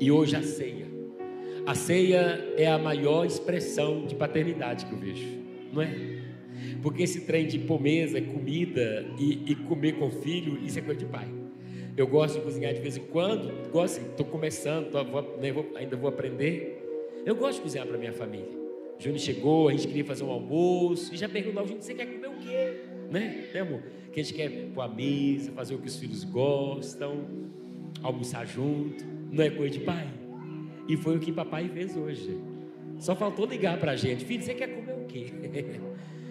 E 0.00 0.10
hoje 0.10 0.34
a 0.34 0.42
ceia. 0.42 0.91
A 1.64 1.76
ceia 1.76 2.54
é 2.56 2.66
a 2.66 2.76
maior 2.76 3.24
expressão 3.24 4.04
de 4.04 4.16
paternidade 4.16 4.84
que 4.84 4.92
eu 4.92 4.98
vejo, 4.98 5.28
não 5.72 5.80
é? 5.80 6.22
Porque 6.82 7.04
esse 7.04 7.20
trem 7.20 7.46
de 7.46 7.56
pôr 7.60 7.80
mesa, 7.80 8.20
comida 8.20 9.06
e, 9.16 9.52
e, 9.52 9.54
comer 9.54 9.92
com 9.92 10.10
filho, 10.10 10.58
isso 10.64 10.78
é 10.80 10.82
coisa 10.82 10.98
de 10.98 11.06
pai. 11.06 11.28
Eu 11.96 12.08
gosto 12.08 12.38
de 12.38 12.40
cozinhar 12.40 12.74
de 12.74 12.80
vez 12.80 12.96
em 12.96 13.04
quando, 13.04 13.70
gosto, 13.70 14.00
estou 14.00 14.26
começando, 14.26 14.90
tô, 14.90 15.04
vou, 15.04 15.38
né, 15.40 15.52
vou, 15.52 15.70
ainda 15.76 15.96
vou 15.96 16.08
aprender. 16.08 16.82
Eu 17.24 17.36
gosto 17.36 17.58
de 17.58 17.62
cozinhar 17.62 17.86
para 17.86 17.96
minha 17.96 18.12
família. 18.12 18.48
O 18.98 19.02
Júnior 19.02 19.20
chegou, 19.20 19.68
a 19.68 19.72
gente 19.72 19.86
queria 19.86 20.04
fazer 20.04 20.24
um 20.24 20.30
almoço 20.30 21.14
e 21.14 21.16
já 21.16 21.28
perguntou 21.28 21.64
Júnior: 21.64 21.82
você 21.82 21.94
quer 21.94 22.06
comer 22.06 22.26
o 22.26 22.38
quê? 22.38 22.80
Né, 23.08 23.46
né 23.54 23.60
amor? 23.60 23.82
Que 24.12 24.18
a 24.18 24.22
gente 24.22 24.34
quer 24.34 24.50
pôr 24.74 24.80
a 24.80 24.88
mesa, 24.88 25.52
fazer 25.52 25.76
o 25.76 25.78
que 25.78 25.86
os 25.86 25.96
filhos 25.96 26.24
gostam, 26.24 27.24
almoçar 28.02 28.44
junto. 28.46 29.04
Não 29.30 29.44
é 29.44 29.50
coisa 29.50 29.78
de 29.78 29.84
pai? 29.84 30.21
E 30.92 30.96
foi 30.98 31.16
o 31.16 31.18
que 31.18 31.32
papai 31.32 31.70
fez 31.70 31.96
hoje. 31.96 32.38
Só 32.98 33.16
faltou 33.16 33.46
ligar 33.46 33.80
para 33.80 33.92
a 33.92 33.96
gente: 33.96 34.26
Filho, 34.26 34.42
você 34.42 34.52
quer 34.52 34.66
comer 34.66 34.92
o 34.92 35.06
quê? 35.06 35.32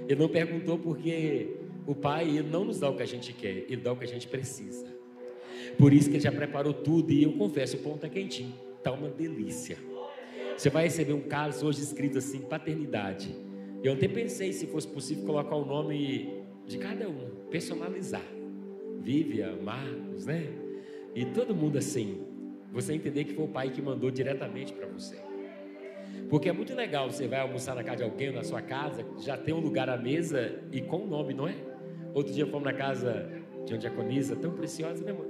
Ele 0.08 0.14
não 0.22 0.30
perguntou 0.30 0.78
porque 0.78 1.56
o 1.88 1.96
pai 1.96 2.46
não 2.48 2.64
nos 2.64 2.80
dá 2.80 2.88
o 2.88 2.96
que 2.96 3.02
a 3.02 3.08
gente 3.08 3.34
quer, 3.34 3.66
ele 3.68 3.78
dá 3.78 3.92
o 3.92 3.96
que 3.96 4.04
a 4.04 4.08
gente 4.08 4.28
precisa. 4.28 4.86
Por 5.80 5.92
isso 5.92 6.12
que 6.12 6.18
ele 6.18 6.24
já 6.24 6.32
preparou 6.32 6.76
tudo 6.76 7.12
e 7.12 7.24
eu 7.24 7.34
confesso: 7.34 7.78
o 7.78 7.80
pão 7.80 7.96
está 7.96 8.08
quentinho, 8.08 8.54
está 8.78 8.92
uma 8.92 9.10
delícia. 9.10 9.80
Você 10.56 10.70
vai 10.70 10.84
receber 10.84 11.14
um 11.14 11.22
cálice 11.22 11.66
hoje 11.66 11.82
escrito 11.82 12.20
assim: 12.20 12.42
paternidade. 12.42 13.36
Eu 13.84 13.94
até 13.94 14.08
pensei 14.08 14.54
se 14.54 14.68
fosse 14.68 14.88
possível 14.88 15.26
colocar 15.26 15.56
o 15.56 15.66
nome 15.66 16.44
de 16.68 16.78
cada 16.78 17.10
um, 17.10 17.32
personalizar. 17.50 18.28
Vivian, 19.00 19.56
Marcos, 19.64 20.28
né? 20.28 20.54
E 21.16 21.26
todo 21.26 21.56
mundo 21.56 21.80
assim, 21.80 22.22
você 22.72 22.94
entender 22.94 23.26
que 23.26 23.34
foi 23.34 23.46
o 23.46 23.48
pai 23.48 23.70
que 23.70 23.82
mandou 23.82 24.10
diretamente 24.10 24.74
para 24.74 24.88
você. 24.88 25.18
Porque 26.30 26.48
é 26.48 26.54
muito 26.54 26.74
legal, 26.74 27.12
você 27.12 27.28
vai 27.28 27.42
almoçar 27.42 27.76
na 27.76 27.84
casa 27.84 27.98
de 27.98 28.04
alguém 28.04 28.32
na 28.32 28.44
sua 28.44 28.62
casa, 28.62 29.06
já 29.20 29.38
tem 29.38 29.54
um 29.54 29.60
lugar 29.60 29.90
à 29.90 29.98
mesa 29.98 30.64
e 30.72 30.82
com 30.82 31.00
o 31.00 31.08
nome, 31.08 31.34
não 31.34 31.48
é? 31.48 31.56
Outro 32.14 32.32
dia 32.32 32.48
fomos 32.48 32.64
na 32.64 32.74
casa 32.74 33.30
de 33.66 33.74
uma 33.74 33.80
diaconisa 33.80 34.36
tão 34.36 34.52
preciosa, 34.52 35.04
né, 35.04 35.12
mãe? 35.12 35.30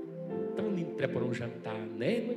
Tão 0.55 0.69
lindo, 0.69 0.91
preparou 0.91 1.29
um 1.29 1.33
jantar, 1.33 1.79
né, 1.79 2.17
irmã? 2.17 2.33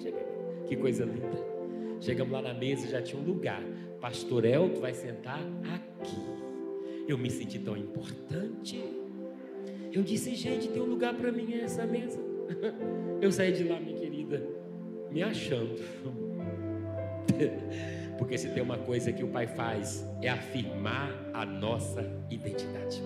Que 0.67 0.77
coisa 0.77 1.05
linda. 1.05 1.55
Chegamos 2.01 2.33
lá 2.33 2.41
na 2.41 2.55
mesa, 2.55 2.89
já 2.89 3.03
tinha 3.03 3.21
um 3.21 3.25
lugar. 3.25 3.63
Pastor 4.01 4.45
Elton 4.47 4.81
vai 4.81 4.95
sentar 4.95 5.41
aqui. 5.75 6.17
Eu 7.07 7.19
me 7.19 7.31
senti 7.31 7.59
tão 7.59 7.77
importante. 7.77 8.83
Eu 9.93 10.03
disse, 10.03 10.35
gente, 10.35 10.69
tem 10.69 10.81
um 10.81 10.87
lugar 10.87 11.15
para 11.15 11.31
mim 11.31 11.45
nessa 11.45 11.87
mesa. 11.87 12.19
Eu 13.21 13.31
saí 13.31 13.53
de 13.53 13.65
lá, 13.65 13.79
minha 13.79 13.97
querida 13.97 14.54
me 15.15 15.23
achando. 15.23 15.77
Porque 18.19 18.37
se 18.37 18.49
tem 18.49 18.63
uma 18.63 18.79
coisa 18.79 19.13
que 19.13 19.23
o 19.23 19.29
Pai 19.29 19.47
faz, 19.47 20.05
é 20.21 20.29
afirmar 20.29 21.31
a 21.33 21.47
nossa 21.47 22.05
identidade. 22.29 23.01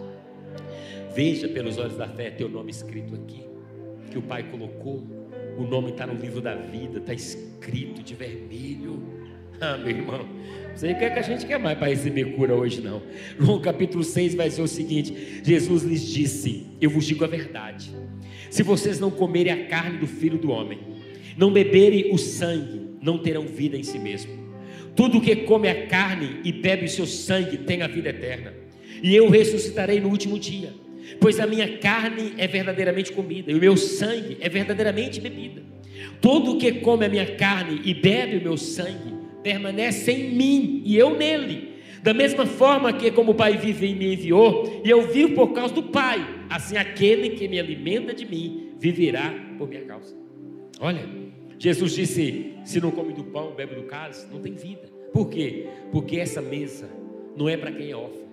Veja 1.14 1.48
pelos 1.48 1.76
olhos 1.76 1.96
da 1.96 2.08
fé 2.08 2.30
teu 2.30 2.48
nome 2.48 2.70
escrito 2.70 3.14
aqui, 3.14 3.44
que 4.10 4.18
o 4.18 4.22
Pai 4.22 4.42
colocou. 4.44 5.06
O 5.58 5.62
nome 5.62 5.90
está 5.90 6.06
no 6.06 6.14
livro 6.14 6.40
da 6.40 6.54
vida, 6.54 6.98
está 6.98 7.12
escrito 7.12 8.02
de 8.02 8.14
vermelho. 8.14 9.02
Ah, 9.60 9.76
meu 9.76 9.90
irmão, 9.90 10.24
não 10.24 10.76
sei 10.76 10.92
o 10.92 10.98
que, 10.98 11.04
é 11.04 11.10
que 11.10 11.18
a 11.18 11.22
gente 11.22 11.44
quer 11.44 11.58
mais 11.58 11.76
para 11.76 11.88
receber 11.88 12.36
cura 12.36 12.54
hoje, 12.54 12.80
não. 12.80 13.02
No 13.38 13.60
capítulo 13.60 14.04
6 14.04 14.34
vai 14.34 14.50
ser 14.50 14.62
o 14.62 14.68
seguinte: 14.68 15.42
Jesus 15.42 15.82
lhes 15.82 16.02
disse: 16.02 16.66
Eu 16.80 16.90
vos 16.90 17.04
digo 17.04 17.24
a 17.24 17.28
verdade. 17.28 17.92
Se 18.50 18.62
vocês 18.62 19.00
não 19.00 19.10
comerem 19.10 19.52
a 19.52 19.66
carne 19.66 19.98
do 19.98 20.06
filho 20.06 20.38
do 20.38 20.50
homem, 20.50 20.97
não 21.38 21.52
beberem 21.52 22.12
o 22.12 22.18
sangue, 22.18 22.98
não 23.00 23.16
terão 23.16 23.46
vida 23.46 23.76
em 23.76 23.84
si 23.84 23.96
mesmo. 23.96 24.32
Tudo 24.96 25.20
que 25.20 25.36
come 25.36 25.68
a 25.68 25.86
carne 25.86 26.40
e 26.42 26.50
bebe 26.50 26.86
o 26.86 26.88
seu 26.88 27.06
sangue 27.06 27.58
tem 27.58 27.80
a 27.80 27.86
vida 27.86 28.08
eterna. 28.08 28.52
E 29.00 29.14
eu 29.14 29.30
ressuscitarei 29.30 30.00
no 30.00 30.08
último 30.08 30.36
dia. 30.36 30.74
Pois 31.20 31.38
a 31.38 31.46
minha 31.46 31.78
carne 31.78 32.34
é 32.36 32.48
verdadeiramente 32.48 33.12
comida, 33.12 33.52
e 33.52 33.54
o 33.54 33.60
meu 33.60 33.76
sangue 33.76 34.36
é 34.40 34.48
verdadeiramente 34.48 35.20
bebida. 35.20 35.62
Todo 36.20 36.58
que 36.58 36.72
come 36.72 37.06
a 37.06 37.08
minha 37.08 37.26
carne 37.36 37.82
e 37.84 37.94
bebe 37.94 38.38
o 38.38 38.42
meu 38.42 38.56
sangue 38.56 39.14
permanece 39.40 40.10
em 40.10 40.34
mim 40.34 40.82
e 40.84 40.96
eu 40.96 41.16
nele. 41.16 41.68
Da 42.02 42.12
mesma 42.12 42.46
forma 42.46 42.92
que, 42.92 43.12
como 43.12 43.30
o 43.30 43.34
Pai 43.34 43.56
vive 43.56 43.86
e 43.86 43.94
me 43.94 44.12
enviou, 44.14 44.82
e 44.84 44.90
eu 44.90 45.08
vivo 45.08 45.34
por 45.34 45.52
causa 45.52 45.72
do 45.72 45.84
Pai, 45.84 46.18
assim 46.50 46.76
aquele 46.76 47.30
que 47.30 47.46
me 47.46 47.60
alimenta 47.60 48.12
de 48.12 48.26
mim 48.26 48.72
viverá 48.78 49.32
por 49.56 49.68
minha 49.68 49.82
causa. 49.82 50.16
Olha, 50.80 51.27
Jesus 51.58 51.92
disse: 51.92 52.54
se 52.64 52.80
não 52.80 52.90
come 52.90 53.12
do 53.12 53.24
pão, 53.24 53.52
bebe 53.54 53.74
do 53.74 53.82
cálice, 53.82 54.26
não 54.32 54.40
tem 54.40 54.54
vida. 54.54 54.88
Por 55.12 55.28
quê? 55.28 55.66
Porque 55.90 56.18
essa 56.18 56.40
mesa 56.40 56.88
não 57.36 57.48
é 57.48 57.56
para 57.56 57.72
quem 57.72 57.90
é 57.90 57.96
órfão, 57.96 58.28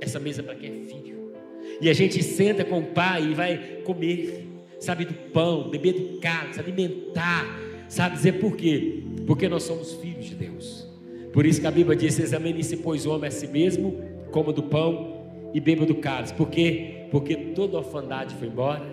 essa 0.00 0.18
mesa 0.18 0.40
é 0.40 0.44
para 0.44 0.54
quem 0.54 0.82
é 0.82 0.86
filho. 0.86 1.32
E 1.80 1.88
a 1.88 1.92
gente 1.92 2.22
senta 2.22 2.64
com 2.64 2.80
o 2.80 2.86
pai 2.86 3.30
e 3.30 3.34
vai 3.34 3.58
comer, 3.84 4.46
sabe, 4.80 5.04
do 5.04 5.14
pão, 5.32 5.68
beber 5.68 5.92
do 5.92 6.18
cálice, 6.18 6.58
alimentar, 6.58 7.46
sabe 7.88 8.16
dizer 8.16 8.40
por 8.40 8.56
quê? 8.56 9.02
Porque 9.26 9.48
nós 9.48 9.62
somos 9.62 9.92
filhos 9.94 10.24
de 10.24 10.34
Deus. 10.34 10.88
Por 11.32 11.46
isso 11.46 11.60
que 11.60 11.66
a 11.66 11.70
Bíblia 11.70 11.96
diz: 11.96 12.18
examine-se, 12.18 12.78
pois, 12.78 13.06
o 13.06 13.10
homem 13.10 13.28
a 13.28 13.30
si 13.30 13.46
mesmo, 13.46 14.00
coma 14.30 14.52
do 14.52 14.62
pão 14.62 15.18
e 15.54 15.60
beba 15.60 15.86
do 15.86 15.96
cálice. 15.96 16.34
Por 16.34 16.48
quê? 16.48 17.06
Porque 17.10 17.36
toda 17.36 17.76
a 17.76 17.80
orfandade 17.80 18.34
foi 18.34 18.48
embora, 18.48 18.84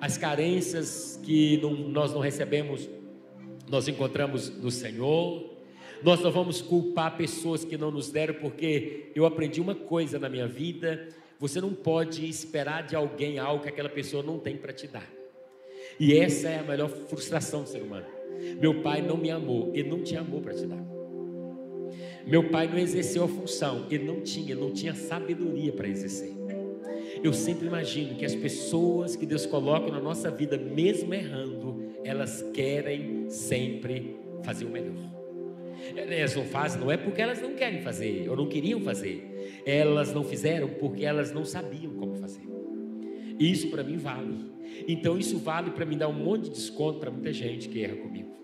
as 0.00 0.18
carências 0.18 1.18
que 1.22 1.58
não, 1.62 1.72
nós 1.74 2.12
não 2.12 2.20
recebemos 2.20 2.88
nós 3.68 3.88
encontramos 3.88 4.48
no 4.48 4.70
Senhor. 4.70 5.56
Nós 6.02 6.20
não 6.20 6.30
vamos 6.30 6.60
culpar 6.60 7.16
pessoas 7.16 7.64
que 7.64 7.76
não 7.76 7.90
nos 7.90 8.10
deram, 8.10 8.34
porque 8.34 9.10
eu 9.14 9.24
aprendi 9.24 9.60
uma 9.60 9.74
coisa 9.74 10.18
na 10.18 10.28
minha 10.28 10.46
vida: 10.46 11.08
você 11.38 11.60
não 11.60 11.72
pode 11.72 12.28
esperar 12.28 12.86
de 12.86 12.94
alguém 12.94 13.38
algo 13.38 13.62
que 13.62 13.68
aquela 13.68 13.88
pessoa 13.88 14.22
não 14.22 14.38
tem 14.38 14.56
para 14.56 14.72
te 14.72 14.86
dar. 14.86 15.08
E 15.98 16.18
essa 16.18 16.48
é 16.48 16.58
a 16.58 16.62
maior 16.62 16.88
frustração 16.88 17.62
do 17.62 17.68
ser 17.68 17.82
humano. 17.82 18.06
Meu 18.60 18.82
pai 18.82 19.00
não 19.00 19.16
me 19.16 19.30
amou, 19.30 19.70
ele 19.74 19.88
não 19.88 20.02
tinha 20.02 20.20
amor 20.20 20.42
para 20.42 20.54
te 20.54 20.66
dar. 20.66 20.84
Meu 22.26 22.50
pai 22.50 22.66
não 22.66 22.78
exerceu 22.78 23.24
a 23.24 23.28
função, 23.28 23.86
ele 23.90 24.04
não 24.04 24.20
tinha, 24.20 24.54
não 24.54 24.72
tinha 24.72 24.94
sabedoria 24.94 25.72
para 25.72 25.88
exercer. 25.88 26.34
Eu 27.22 27.32
sempre 27.32 27.66
imagino 27.66 28.16
que 28.16 28.24
as 28.24 28.34
pessoas 28.34 29.16
que 29.16 29.24
Deus 29.24 29.46
coloca 29.46 29.90
na 29.90 30.00
nossa 30.00 30.30
vida, 30.30 30.58
mesmo 30.58 31.14
errando, 31.14 31.85
elas 32.06 32.42
querem 32.54 33.28
sempre 33.28 34.16
fazer 34.44 34.64
o 34.64 34.70
melhor. 34.70 34.94
Elas 35.96 36.34
não 36.34 36.44
fazem, 36.44 36.80
não 36.80 36.90
é 36.90 36.96
porque 36.96 37.20
elas 37.20 37.42
não 37.42 37.54
querem 37.54 37.80
fazer 37.82 38.28
ou 38.28 38.36
não 38.36 38.46
queriam 38.46 38.80
fazer. 38.80 39.62
Elas 39.66 40.12
não 40.14 40.22
fizeram 40.24 40.68
porque 40.68 41.04
elas 41.04 41.32
não 41.32 41.44
sabiam 41.44 41.92
como 41.94 42.14
fazer. 42.14 42.42
Isso 43.38 43.68
para 43.70 43.82
mim 43.82 43.96
vale. 43.96 44.38
Então 44.86 45.18
isso 45.18 45.38
vale 45.38 45.70
para 45.70 45.84
mim 45.84 45.98
dar 45.98 46.08
um 46.08 46.12
monte 46.12 46.44
de 46.44 46.50
desconto 46.50 47.00
para 47.00 47.10
muita 47.10 47.32
gente 47.32 47.68
que 47.68 47.82
erra 47.82 47.96
comigo. 47.96 48.34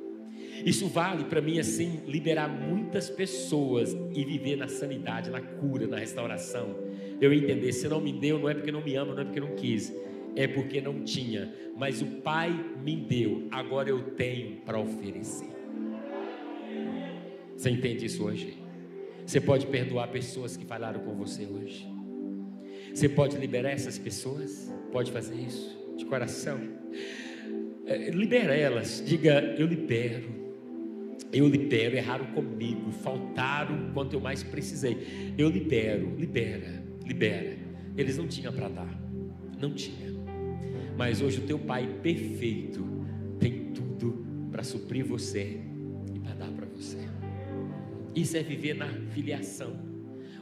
Isso 0.64 0.86
vale 0.88 1.24
para 1.24 1.40
mim 1.40 1.58
assim 1.58 2.00
liberar 2.06 2.48
muitas 2.48 3.08
pessoas 3.08 3.96
e 4.14 4.24
viver 4.24 4.56
na 4.56 4.68
sanidade, 4.68 5.30
na 5.30 5.40
cura, 5.40 5.86
na 5.86 5.98
restauração. 5.98 6.76
Eu 7.20 7.32
entender 7.32 7.72
se 7.72 7.88
não 7.88 8.00
me 8.00 8.12
deu 8.12 8.38
não 8.38 8.48
é 8.48 8.54
porque 8.54 8.70
não 8.70 8.82
me 8.82 8.94
ama, 8.94 9.14
não 9.14 9.22
é 9.22 9.24
porque 9.24 9.40
não 9.40 9.54
quis, 9.54 9.92
é 10.34 10.46
porque 10.46 10.80
não 10.80 11.02
tinha, 11.02 11.52
mas 11.76 12.00
o 12.00 12.06
Pai 12.06 12.50
me 12.82 12.96
deu, 12.96 13.48
agora 13.50 13.88
eu 13.88 14.02
tenho 14.12 14.56
para 14.62 14.78
oferecer. 14.78 15.50
Você 17.56 17.70
entende 17.70 18.06
isso 18.06 18.24
hoje? 18.24 18.58
Você 19.24 19.40
pode 19.40 19.66
perdoar 19.66 20.08
pessoas 20.08 20.56
que 20.56 20.64
falaram 20.64 21.00
com 21.00 21.14
você 21.14 21.46
hoje. 21.46 21.86
Você 22.92 23.08
pode 23.08 23.36
liberar 23.36 23.70
essas 23.70 23.98
pessoas? 23.98 24.72
Pode 24.90 25.12
fazer 25.12 25.36
isso 25.36 25.94
de 25.96 26.04
coração. 26.04 26.60
É, 27.86 28.10
libera 28.10 28.54
elas, 28.54 29.02
diga: 29.06 29.54
Eu 29.58 29.66
libero. 29.66 30.42
Eu 31.32 31.48
libero, 31.48 31.96
erraram 31.96 32.26
comigo, 32.26 32.90
faltaram 32.92 33.90
quanto 33.94 34.14
eu 34.14 34.20
mais 34.20 34.42
precisei. 34.42 35.32
Eu 35.38 35.48
libero, 35.48 36.14
libera, 36.18 36.84
libera. 37.06 37.56
Eles 37.96 38.18
não 38.18 38.28
tinham 38.28 38.52
para 38.52 38.68
dar, 38.68 39.02
não 39.58 39.72
tinha. 39.72 40.11
Mas 40.96 41.20
hoje 41.20 41.38
o 41.38 41.42
teu 41.42 41.58
Pai 41.58 41.88
perfeito 42.02 42.86
tem 43.38 43.72
tudo 43.72 44.24
para 44.50 44.62
suprir 44.62 45.04
você 45.04 45.60
e 46.14 46.18
para 46.18 46.34
dar 46.34 46.48
para 46.48 46.66
você. 46.66 46.98
Isso 48.14 48.36
é 48.36 48.42
viver 48.42 48.74
na 48.74 48.88
filiação. 48.88 49.92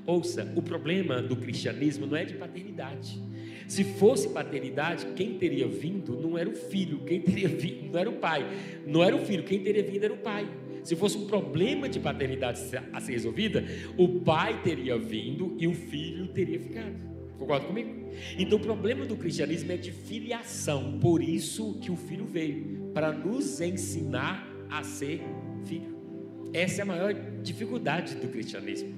Ouça, 0.06 0.52
o 0.56 0.62
problema 0.62 1.22
do 1.22 1.36
cristianismo 1.36 2.06
não 2.06 2.16
é 2.16 2.24
de 2.24 2.34
paternidade. 2.34 3.22
Se 3.68 3.84
fosse 3.84 4.28
paternidade, 4.30 5.06
quem 5.14 5.38
teria 5.38 5.68
vindo 5.68 6.20
não 6.20 6.36
era 6.36 6.48
o 6.48 6.54
filho, 6.54 7.04
quem 7.04 7.20
teria 7.20 7.46
vindo 7.54 7.92
não 7.92 8.00
era 8.00 8.10
o 8.10 8.14
pai, 8.14 8.44
não 8.86 9.04
era 9.04 9.14
o 9.14 9.24
filho, 9.24 9.44
quem 9.44 9.62
teria 9.62 9.84
vindo 9.84 10.04
era 10.04 10.12
o 10.12 10.18
pai. 10.18 10.48
Se 10.82 10.96
fosse 10.96 11.16
um 11.16 11.26
problema 11.26 11.88
de 11.88 12.00
paternidade 12.00 12.60
a 12.92 13.00
ser 13.00 13.12
resolvida, 13.12 13.64
o 13.96 14.20
pai 14.20 14.62
teria 14.62 14.98
vindo 14.98 15.54
e 15.58 15.68
o 15.68 15.74
filho 15.74 16.28
teria 16.28 16.58
ficado. 16.58 17.09
Concorda 17.40 17.66
comigo? 17.66 18.10
Então 18.38 18.58
o 18.58 18.60
problema 18.60 19.06
do 19.06 19.16
cristianismo 19.16 19.72
é 19.72 19.76
de 19.78 19.90
filiação. 19.90 20.98
Por 21.00 21.22
isso 21.22 21.80
que 21.80 21.90
o 21.90 21.96
filho 21.96 22.26
veio 22.26 22.90
para 22.92 23.10
nos 23.10 23.62
ensinar 23.62 24.46
a 24.68 24.84
ser 24.84 25.22
filho. 25.64 25.98
Essa 26.52 26.80
é 26.80 26.82
a 26.82 26.86
maior 26.86 27.14
dificuldade 27.42 28.16
do 28.16 28.28
cristianismo. 28.28 28.94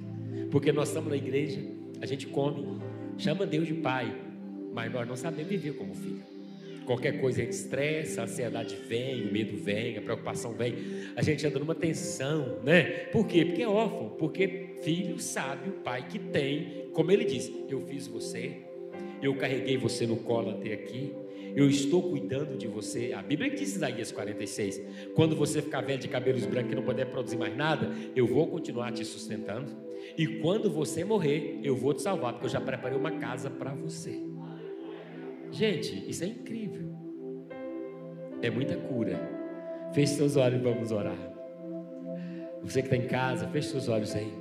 Porque 0.51 0.73
nós 0.73 0.89
estamos 0.89 1.09
na 1.09 1.15
igreja, 1.15 1.61
a 2.01 2.05
gente 2.05 2.27
come, 2.27 2.81
chama 3.17 3.45
Deus 3.45 3.65
de 3.65 3.75
pai, 3.75 4.13
mas 4.73 4.91
nós 4.91 5.07
não 5.07 5.15
sabemos 5.15 5.49
viver 5.49 5.77
como 5.77 5.95
filho. 5.95 6.32
Qualquer 6.85 7.19
coisa 7.19 7.41
a 7.41 7.45
gente 7.45 7.53
estressa, 7.53 8.21
a 8.21 8.23
ansiedade 8.25 8.75
vem, 8.75 9.23
o 9.27 9.31
medo 9.31 9.57
vem, 9.57 9.97
a 9.97 10.01
preocupação 10.01 10.53
vem. 10.53 10.75
A 11.15 11.21
gente 11.21 11.45
anda 11.45 11.59
numa 11.59 11.75
tensão, 11.75 12.59
né? 12.63 12.83
Por 13.11 13.25
quê? 13.25 13.45
Porque 13.45 13.63
é 13.63 13.67
órfão, 13.67 14.15
porque 14.17 14.75
filho 14.83 15.19
sabe 15.19 15.69
o 15.69 15.73
pai 15.73 16.07
que 16.07 16.19
tem, 16.19 16.89
como 16.93 17.11
ele 17.11 17.25
diz: 17.25 17.51
Eu 17.69 17.81
fiz 17.81 18.07
você, 18.07 18.57
eu 19.21 19.35
carreguei 19.35 19.77
você 19.77 20.05
no 20.05 20.17
colo 20.17 20.51
até 20.51 20.73
aqui, 20.73 21.13
eu 21.55 21.69
estou 21.69 22.01
cuidando 22.01 22.57
de 22.57 22.67
você. 22.67 23.13
A 23.13 23.21
Bíblia 23.21 23.49
diz 23.49 23.75
Isaías 23.75 24.11
46: 24.11 24.81
quando 25.15 25.35
você 25.35 25.61
ficar 25.61 25.81
velho 25.81 25.99
de 25.99 26.07
cabelos 26.07 26.45
brancos 26.45 26.71
e 26.71 26.75
não 26.75 26.83
puder 26.83 27.05
produzir 27.05 27.37
mais 27.37 27.55
nada, 27.55 27.91
eu 28.15 28.27
vou 28.27 28.47
continuar 28.47 28.91
te 28.91 29.05
sustentando. 29.05 29.71
E 30.17 30.27
quando 30.27 30.69
você 30.69 31.03
morrer, 31.03 31.59
eu 31.63 31.75
vou 31.75 31.93
te 31.93 32.01
salvar, 32.01 32.33
porque 32.33 32.47
eu 32.47 32.51
já 32.51 32.59
preparei 32.59 32.97
uma 32.97 33.11
casa 33.11 33.49
para 33.49 33.73
você. 33.73 34.32
Gente, 35.53 36.03
isso 36.09 36.23
é 36.23 36.27
incrível. 36.27 36.89
É 38.41 38.49
muita 38.49 38.75
cura. 38.75 39.19
Feche 39.93 40.15
seus 40.15 40.35
olhos 40.35 40.59
e 40.59 40.63
vamos 40.63 40.91
orar. 40.91 41.15
Você 42.63 42.81
que 42.81 42.87
está 42.87 42.97
em 42.97 43.07
casa, 43.07 43.47
feche 43.49 43.69
seus 43.69 43.87
olhos 43.87 44.15
aí. 44.15 44.33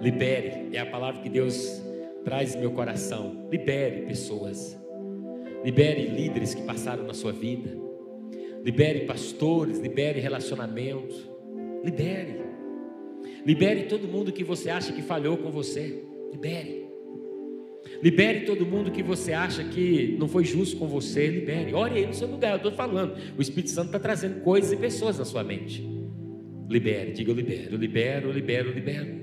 Libere, 0.00 0.76
é 0.76 0.80
a 0.80 0.86
palavra 0.86 1.22
que 1.22 1.28
Deus 1.28 1.80
traz 2.24 2.56
em 2.56 2.58
meu 2.58 2.72
coração. 2.72 3.46
Libere 3.52 4.02
pessoas. 4.02 4.76
Libere 5.64 6.08
líderes 6.08 6.54
que 6.54 6.62
passaram 6.62 7.04
na 7.04 7.14
sua 7.14 7.32
vida. 7.32 7.70
Libere 8.64 9.06
pastores, 9.06 9.78
libere 9.78 10.18
relacionamento. 10.18 11.14
Libere. 11.84 12.42
Libere 13.46 13.84
todo 13.84 14.08
mundo 14.08 14.32
que 14.32 14.42
você 14.42 14.70
acha 14.70 14.92
que 14.92 15.02
falhou 15.02 15.36
com 15.36 15.52
você. 15.52 16.02
Libere. 16.32 16.81
Libere 18.02 18.40
todo 18.40 18.66
mundo 18.66 18.90
que 18.90 19.02
você 19.02 19.32
acha 19.32 19.62
que 19.62 20.16
não 20.18 20.26
foi 20.26 20.44
justo 20.44 20.76
com 20.76 20.88
você. 20.88 21.28
Libere. 21.28 21.72
Ore 21.72 21.98
aí 21.98 22.06
no 22.06 22.12
seu 22.12 22.26
lugar. 22.26 22.50
Eu 22.50 22.56
estou 22.56 22.72
falando. 22.72 23.16
O 23.38 23.40
Espírito 23.40 23.70
Santo 23.70 23.86
está 23.86 24.00
trazendo 24.00 24.40
coisas 24.40 24.72
e 24.72 24.76
pessoas 24.76 25.18
na 25.18 25.24
sua 25.24 25.44
mente. 25.44 25.86
Libere. 26.68 27.12
Diga 27.12 27.30
eu 27.30 27.36
libero, 27.36 27.76
libero, 27.76 28.32
libero, 28.32 28.72
libero. 28.72 29.22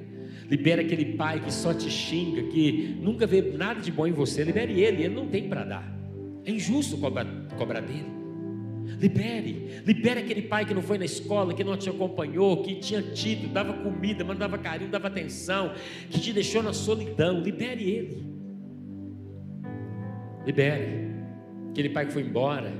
Libere 0.49 0.81
aquele 0.81 1.05
pai 1.17 1.41
que 1.41 1.53
só 1.53 1.73
te 1.73 1.89
xinga, 1.89 2.43
que 2.43 2.97
nunca 3.01 3.27
vê 3.27 3.41
nada 3.41 3.81
de 3.81 3.91
bom 3.91 4.07
em 4.07 4.13
você. 4.13 4.45
Libere 4.45 4.79
ele. 4.79 5.03
Ele 5.03 5.13
não 5.13 5.27
tem 5.27 5.49
para 5.49 5.65
dar. 5.65 5.99
É 6.45 6.51
injusto 6.51 6.97
cobrar 6.97 7.81
dele. 7.81 8.19
Libere, 8.97 9.81
libere 9.85 10.21
aquele 10.21 10.41
pai 10.41 10.65
que 10.65 10.73
não 10.73 10.81
foi 10.81 10.97
na 10.97 11.05
escola, 11.05 11.53
que 11.53 11.63
não 11.63 11.77
te 11.77 11.89
acompanhou, 11.89 12.63
que 12.63 12.75
tinha 12.75 13.01
tido, 13.01 13.47
dava 13.47 13.71
comida, 13.73 14.25
mandava 14.25 14.57
carinho, 14.57 14.89
dava 14.89 15.07
atenção, 15.07 15.73
que 16.09 16.19
te 16.19 16.33
deixou 16.33 16.63
na 16.63 16.73
solidão. 16.73 17.41
Libere 17.41 17.83
ele. 17.83 18.38
Libere. 20.49 21.05
Aquele 21.69 21.89
pai 21.89 22.07
que 22.07 22.13
foi 22.13 22.23
embora. 22.23 22.73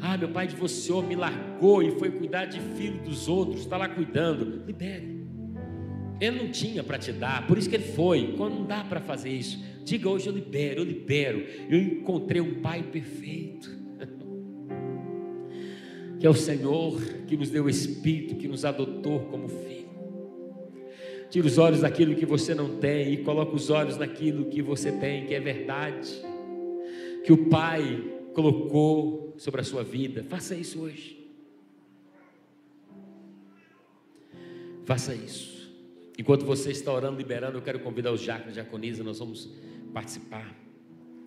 Ah, 0.00 0.16
meu 0.16 0.30
pai 0.30 0.46
divorciou, 0.46 1.02
me 1.02 1.14
largou 1.14 1.82
e 1.82 1.90
foi 1.92 2.10
cuidar 2.10 2.46
de 2.46 2.58
filho 2.58 3.02
dos 3.02 3.28
outros, 3.28 3.60
está 3.60 3.76
lá 3.76 3.86
cuidando. 3.86 4.64
Libere. 4.66 5.20
Ele 6.18 6.42
não 6.42 6.50
tinha 6.50 6.82
para 6.82 6.98
te 6.98 7.12
dar, 7.12 7.46
por 7.46 7.58
isso 7.58 7.68
que 7.68 7.76
ele 7.76 7.84
foi. 7.84 8.32
Quando 8.38 8.54
não 8.54 8.64
dá 8.64 8.82
para 8.82 8.98
fazer 9.00 9.28
isso, 9.28 9.62
diga 9.84 10.08
hoje 10.08 10.26
eu 10.26 10.32
libero, 10.32 10.80
eu 10.80 10.84
libero. 10.84 11.44
Eu 11.68 11.78
encontrei 11.78 12.40
um 12.40 12.62
pai 12.62 12.82
perfeito. 12.82 13.68
que 16.18 16.26
é 16.26 16.30
o 16.30 16.34
Senhor 16.34 16.98
que 17.26 17.36
nos 17.36 17.50
deu 17.50 17.64
o 17.64 17.68
Espírito, 17.68 18.36
que 18.36 18.48
nos 18.48 18.64
adotou 18.64 19.20
como 19.26 19.48
filho. 19.48 19.92
Tira 21.28 21.46
os 21.46 21.58
olhos 21.58 21.82
daquilo 21.82 22.14
que 22.14 22.24
você 22.24 22.54
não 22.54 22.78
tem 22.78 23.12
e 23.12 23.18
coloca 23.18 23.54
os 23.54 23.68
olhos 23.68 23.98
naquilo 23.98 24.46
que 24.46 24.62
você 24.62 24.90
tem, 24.92 25.26
que 25.26 25.34
é 25.34 25.40
verdade 25.40 26.31
que 27.24 27.32
o 27.32 27.48
Pai 27.48 28.20
colocou 28.34 29.34
sobre 29.38 29.60
a 29.60 29.64
sua 29.64 29.82
vida. 29.82 30.24
Faça 30.28 30.54
isso 30.54 30.80
hoje. 30.80 31.18
Faça 34.84 35.14
isso. 35.14 35.52
Enquanto 36.18 36.44
você 36.44 36.70
está 36.70 36.92
orando, 36.92 37.16
liberando, 37.16 37.58
eu 37.58 37.62
quero 37.62 37.80
convidar 37.80 38.12
os 38.12 38.20
diáconos 38.20 38.54
diaconisa, 38.54 39.02
nós 39.02 39.18
vamos 39.18 39.50
participar. 39.92 40.54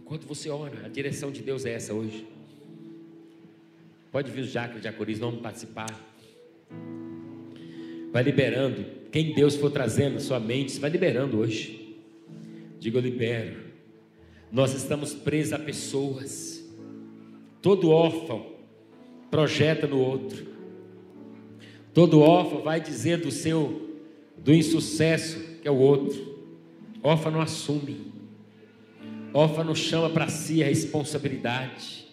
Enquanto 0.02 0.26
você 0.28 0.50
ora, 0.50 0.86
a 0.86 0.90
direção 0.90 1.32
de 1.32 1.42
Deus 1.42 1.66
é 1.66 1.74
essa 1.74 1.94
hoje. 1.94 2.28
Pode 4.12 4.32
vir 4.32 4.42
os 4.42 4.52
diáconos 4.52 4.82
diaconisa, 4.82 5.20
vamos 5.22 5.42
participar. 5.42 5.90
Vai 8.12 8.24
liberando. 8.24 8.86
Quem 9.12 9.34
Deus 9.34 9.56
for 9.56 9.72
trazendo 9.72 10.14
na 10.14 10.20
sua 10.20 10.40
mente, 10.40 10.80
vai 10.80 10.90
liberando 10.90 11.40
hoje. 11.40 11.98
Diga, 12.80 13.00
eu 13.00 13.02
libero. 13.02 13.65
Nós 14.52 14.74
estamos 14.74 15.14
presos 15.14 15.54
a 15.54 15.60
pessoas. 15.60 16.64
Todo 17.62 17.90
órfão 17.90 18.46
projeta 19.30 19.88
no 19.88 20.00
outro. 20.00 20.46
Todo 21.94 22.22
órfão 22.22 22.62
vai 22.62 22.80
dizer 22.80 23.18
do 23.18 23.32
seu 23.32 23.86
do 24.38 24.54
insucesso 24.54 25.40
que 25.62 25.68
é 25.68 25.72
o 25.72 25.78
outro. 25.78 26.36
Órfão 27.02 27.32
não 27.32 27.42
assume. 27.42 28.14
Órfão 29.34 29.64
não 29.64 29.76
chama 29.76 30.10
para 30.10 30.28
si 30.30 30.64
a 30.64 30.68
responsabilidade. 30.68 32.06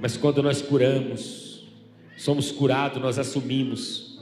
Mas 0.00 0.16
quando 0.16 0.42
nós 0.42 0.62
curamos, 0.62 1.68
somos 2.16 2.50
curados, 2.50 3.00
nós 3.00 3.18
assumimos. 3.18 4.18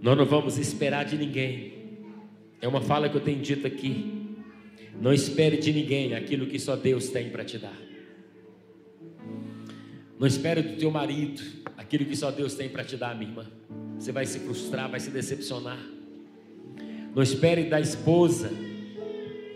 Nós 0.00 0.16
não 0.16 0.24
vamos 0.24 0.58
esperar 0.58 1.04
de 1.04 1.16
ninguém. 1.16 1.81
É 2.62 2.68
uma 2.68 2.80
fala 2.80 3.08
que 3.08 3.16
eu 3.16 3.20
tenho 3.20 3.42
dito 3.42 3.66
aqui. 3.66 4.36
Não 5.00 5.12
espere 5.12 5.56
de 5.56 5.72
ninguém 5.72 6.14
aquilo 6.14 6.46
que 6.46 6.60
só 6.60 6.76
Deus 6.76 7.08
tem 7.08 7.28
para 7.28 7.44
te 7.44 7.58
dar. 7.58 7.76
Não 10.16 10.28
espere 10.28 10.62
do 10.62 10.76
teu 10.76 10.88
marido 10.88 11.42
aquilo 11.76 12.04
que 12.04 12.14
só 12.14 12.30
Deus 12.30 12.54
tem 12.54 12.68
para 12.68 12.84
te 12.84 12.96
dar, 12.96 13.16
minha 13.16 13.28
irmã. 13.28 13.50
Você 13.98 14.12
vai 14.12 14.24
se 14.24 14.38
frustrar, 14.38 14.88
vai 14.88 15.00
se 15.00 15.10
decepcionar. 15.10 15.84
Não 17.12 17.20
espere 17.20 17.64
da 17.64 17.80
esposa 17.80 18.48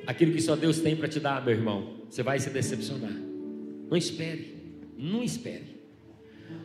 aquilo 0.04 0.32
que 0.32 0.42
só 0.42 0.56
Deus 0.56 0.80
tem 0.80 0.96
para 0.96 1.06
te 1.06 1.20
dar, 1.20 1.44
meu 1.44 1.54
irmão. 1.54 2.00
Você 2.10 2.24
vai 2.24 2.40
se 2.40 2.50
decepcionar. 2.50 3.14
Não 3.88 3.96
espere, 3.96 4.82
não 4.98 5.22
espere. 5.22 5.75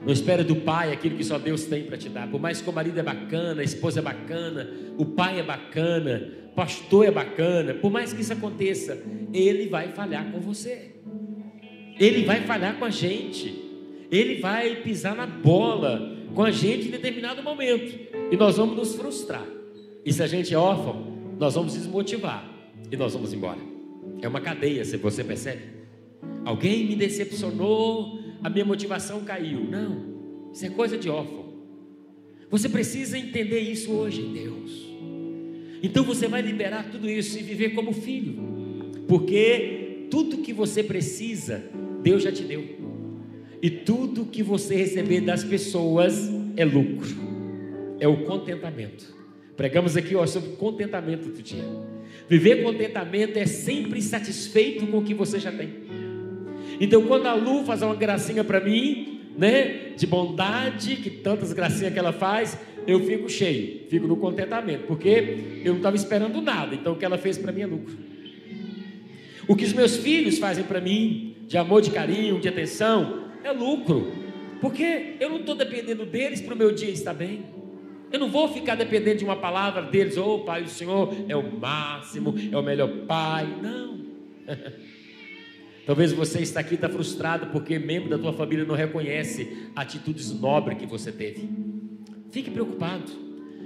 Não 0.06 0.12
espere 0.12 0.44
do 0.44 0.56
pai 0.56 0.92
aquilo 0.92 1.16
que 1.16 1.24
só 1.24 1.38
Deus 1.38 1.66
tem 1.66 1.84
para 1.84 1.98
te 1.98 2.10
dar. 2.10 2.30
Por 2.30 2.40
mais 2.40 2.60
que 2.62 2.70
o 2.70 2.74
marido 2.74 3.00
é 3.00 3.04
bacana, 3.04 3.62
a 3.62 3.64
esposa 3.64 4.00
é 4.00 4.02
bacana, 4.02 4.70
o 4.98 5.06
pai 5.06 5.40
é 5.40 5.44
bacana, 5.44 6.30
o 6.52 6.56
pastor 6.56 7.06
é 7.06 7.12
bacana, 7.12 7.76
por 7.76 7.92
mais 7.92 8.12
que 8.12 8.22
isso 8.22 8.34
aconteça, 8.34 9.02
ele 9.32 9.68
vai 9.68 9.90
falhar 9.90 10.32
com 10.32 10.40
você. 10.40 10.96
Ele 12.00 12.26
vai 12.26 12.42
falhar 12.42 12.80
com 12.80 12.86
a 12.86 12.90
gente. 12.90 13.54
Ele 14.12 14.40
vai 14.40 14.78
pisar 14.78 15.16
na 15.16 15.28
bola 15.28 16.18
com 16.34 16.44
a 16.44 16.52
gente 16.52 16.88
em 16.88 16.92
determinado 16.92 17.44
momento. 17.44 17.98
E 18.32 18.36
nós 18.36 18.58
vamos 18.58 18.76
nos 18.76 18.96
frustrar. 18.96 19.46
E 20.04 20.12
se 20.12 20.24
a 20.24 20.28
gente 20.28 20.54
é 20.54 20.58
órfão, 20.58 21.36
nós 21.40 21.54
vamos 21.54 21.74
desmotivar 21.74 22.50
e 22.92 22.98
nós 22.98 23.14
vamos 23.14 23.34
embora. 23.34 23.60
É 24.22 24.28
uma 24.28 24.42
cadeia, 24.42 24.84
se 24.84 24.98
você 24.98 25.24
percebe. 25.24 25.62
Alguém 26.44 26.86
me 26.86 26.96
decepcionou, 26.96 28.20
a 28.44 28.50
minha 28.50 28.66
motivação 28.66 29.22
caiu. 29.24 29.64
Não, 29.64 30.52
isso 30.54 30.66
é 30.66 30.70
coisa 30.70 30.98
de 30.98 31.10
órfão. 31.10 31.52
Você 32.50 32.68
precisa 32.68 33.18
entender 33.18 33.60
isso 33.60 33.92
hoje 33.92 34.22
Deus. 34.22 34.92
Então 35.84 36.04
você 36.04 36.28
vai 36.28 36.42
liberar 36.42 36.92
tudo 36.92 37.10
isso 37.10 37.40
e 37.40 37.42
viver 37.42 37.70
como 37.70 37.92
filho, 37.94 38.36
porque 39.08 40.08
tudo 40.12 40.38
que 40.38 40.54
você 40.54 40.84
precisa, 40.84 41.64
Deus 42.04 42.22
já 42.22 42.32
te 42.32 42.44
deu. 42.44 42.64
E 43.62 43.70
tudo 43.70 44.26
que 44.26 44.44
você 44.44 44.76
receber 44.76 45.22
das 45.22 45.44
pessoas 45.44 46.30
é 46.56 46.66
lucro, 46.66 47.10
é 48.00 48.08
o 48.08 48.26
contentamento. 48.26 49.16
Pregamos 49.56 49.96
aqui 49.96 50.16
ó, 50.16 50.26
sobre 50.26 50.52
contentamento 50.52 51.30
do 51.30 51.42
dia. 51.42 51.64
Viver 52.28 52.64
contentamento 52.64 53.38
é 53.38 53.46
sempre 53.46 54.02
satisfeito 54.02 54.88
com 54.88 55.00
o 55.00 55.04
que 55.04 55.14
você 55.14 55.40
já 55.40 55.52
tem. 55.52 55.70
Então, 56.82 57.04
quando 57.04 57.28
a 57.28 57.36
Lu 57.36 57.64
faz 57.64 57.84
uma 57.84 57.94
gracinha 57.94 58.44
para 58.44 58.60
mim, 58.60 59.20
né, 59.38 59.92
de 59.96 60.08
bondade, 60.08 60.96
que 60.96 61.12
tantas 61.12 61.54
gracinhas 61.54 61.94
que 61.94 62.00
ela 62.00 62.12
faz, 62.12 62.58
eu 62.88 63.00
fico 63.06 63.30
cheio, 63.30 63.88
fico 63.88 64.08
no 64.08 64.18
contentamento, 64.18 64.88
porque 64.88 65.62
eu 65.64 65.74
não 65.74 65.78
estava 65.78 65.96
esperando 65.96 66.42
nada, 66.42 66.74
então 66.74 66.94
o 66.94 66.96
que 66.96 67.06
ela 67.06 67.20
fez 67.20 67.38
para 67.38 67.52
mim 67.52 67.62
é 67.62 67.66
lucro. 67.68 67.96
O 69.48 69.56
que 69.56 69.64
os 69.64 69.74
meus 69.74 69.98
filhos 69.98 70.40
fazem 70.40 70.64
para 70.64 70.82
mim, 70.82 71.36
de 71.48 71.56
amor, 71.56 71.84
de 71.84 71.92
carinho, 71.92 72.40
de 72.40 72.50
atenção, 72.50 73.26
é 73.44 73.52
lucro, 73.52 74.12
porque 74.60 75.18
eu 75.20 75.30
não 75.30 75.42
estou 75.42 75.54
dependendo 75.54 76.04
deles 76.04 76.42
para 76.42 76.56
o 76.56 76.58
meu 76.58 76.72
dia 76.72 76.90
estar 76.90 77.14
bem. 77.14 77.46
Eu 78.12 78.20
não 78.20 78.32
vou 78.32 78.48
ficar 78.48 78.74
dependendo 78.74 79.20
de 79.20 79.24
uma 79.24 79.36
palavra 79.36 79.84
deles, 79.84 80.18
ô 80.18 80.34
oh, 80.34 80.40
Pai, 80.40 80.64
o 80.64 80.68
Senhor 80.68 81.14
é 81.30 81.36
o 81.36 81.60
máximo, 81.60 82.34
é 82.52 82.58
o 82.58 82.64
melhor 82.64 82.90
Pai. 83.06 83.48
Não. 83.62 84.02
Talvez 85.86 86.12
você 86.14 86.40
está 86.40 86.60
aqui 86.60 86.76
está 86.76 86.88
frustrado 86.88 87.48
porque 87.48 87.80
membro 87.80 88.10
da 88.10 88.18
tua 88.18 88.34
família 88.34 88.66
não 88.66 88.76
reconhece 88.76 89.70
atitudes 89.76 90.32
nobres 90.32 90.78
que 90.78 90.86
você 90.86 91.12
teve. 91.12 91.50
Fique 92.30 92.52
preocupado. 92.52 93.12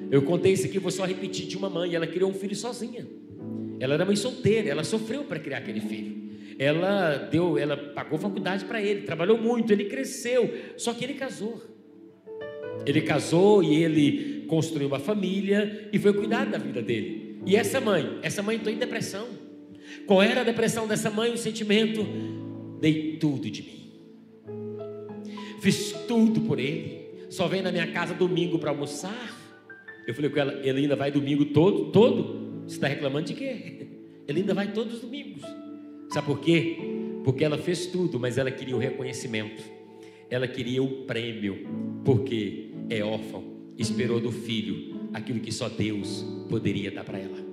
Eu 0.10 0.22
contei 0.22 0.54
isso 0.54 0.66
aqui, 0.66 0.80
vou 0.80 0.92
só 0.92 1.06
repetir 1.06 1.48
de 1.48 1.58
uma 1.58 1.70
mãe. 1.70 1.94
Ela 1.94 2.08
criou 2.08 2.30
um 2.30 2.34
filho 2.34 2.56
sozinha. 2.56 3.06
Ela 3.80 3.96
era 3.96 4.06
mãe 4.06 4.16
solteira, 4.16 4.70
ela 4.70 4.84
sofreu 4.84 5.24
para 5.24 5.40
criar 5.40 5.58
aquele 5.58 5.82
filho. 5.82 6.26
Ela 6.58 7.18
deu, 7.18 7.58
ela 7.58 7.76
pagou 7.76 8.18
faculdade 8.18 8.64
para 8.64 8.82
ele, 8.82 9.02
trabalhou 9.02 9.38
muito, 9.38 9.74
ele 9.74 9.86
cresceu, 9.86 10.54
só 10.78 10.94
que 10.94 11.04
ele 11.04 11.16
casou. 11.16 11.62
Ele 12.86 13.02
casou 13.02 13.62
e 13.62 13.84
ele 13.84 14.46
construiu 14.48 14.88
uma 14.88 15.00
família 15.00 15.90
e 15.92 16.00
foi 16.00 16.14
cuidar 16.14 16.46
da 16.46 16.58
vida 16.58 16.82
dele. 16.82 17.42
E 17.46 17.56
essa 17.56 17.82
mãe, 17.82 18.20
essa 18.22 18.42
mãe 18.42 18.56
entrou 18.56 18.74
em 18.74 18.78
depressão. 18.78 19.28
Qual 20.06 20.22
era 20.22 20.42
a 20.42 20.44
depressão 20.44 20.88
dessa 20.88 21.10
mãe? 21.10 21.34
O 21.34 21.38
sentimento: 21.38 22.06
dei 22.80 23.18
tudo 23.18 23.50
de 23.50 23.64
mim, 23.64 23.92
fiz 25.60 25.92
tudo 26.08 26.42
por 26.42 26.60
ele 26.60 27.06
só 27.36 27.48
vem 27.48 27.62
na 27.62 27.70
minha 27.70 27.88
casa 27.88 28.14
domingo 28.14 28.58
para 28.60 28.70
almoçar. 28.70 29.38
Eu 30.08 30.14
falei 30.14 30.30
com 30.30 30.40
ela, 30.40 30.54
ele 30.64 30.82
ainda 30.82 30.96
vai 30.96 31.12
domingo 31.12 31.46
todo, 31.46 31.92
todo? 31.92 32.64
Você 32.66 32.76
está 32.76 32.88
reclamando 32.88 33.28
de 33.28 33.34
quê? 33.34 33.88
Ele 34.28 34.40
ainda 34.40 34.56
vai 34.56 34.72
todos 34.72 34.96
os 34.96 35.02
domingos. 35.02 35.44
Sabe 36.10 36.26
por 36.26 36.40
quê? 36.40 36.78
Porque 37.24 37.44
ela 37.44 37.60
fez 37.60 37.86
tudo, 37.86 38.20
mas 38.20 38.40
ela 38.40 38.50
queria 38.50 38.76
o 38.76 38.80
reconhecimento. 38.80 39.62
Ela 40.30 40.48
queria 40.48 40.82
o 40.82 41.04
prêmio, 41.04 41.68
porque 42.04 42.72
é 42.90 43.04
órfão, 43.04 43.44
esperou 43.78 44.20
do 44.20 44.32
filho 44.32 45.10
aquilo 45.14 45.40
que 45.40 45.52
só 45.52 45.70
Deus 45.70 46.26
poderia 46.50 46.90
dar 46.90 47.04
para 47.04 47.20
ela. 47.20 47.45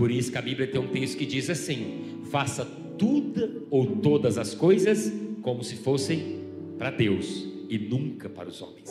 Por 0.00 0.10
isso 0.10 0.32
que 0.32 0.38
a 0.38 0.40
Bíblia 0.40 0.66
tem 0.66 0.80
um 0.80 0.86
texto 0.86 1.18
que 1.18 1.26
diz 1.26 1.50
assim: 1.50 2.22
faça 2.30 2.64
tudo 2.96 3.66
ou 3.70 3.96
todas 3.96 4.38
as 4.38 4.54
coisas 4.54 5.12
como 5.42 5.62
se 5.62 5.76
fossem 5.76 6.40
para 6.78 6.90
Deus 6.90 7.46
e 7.68 7.78
nunca 7.78 8.26
para 8.26 8.48
os 8.48 8.62
homens. 8.62 8.90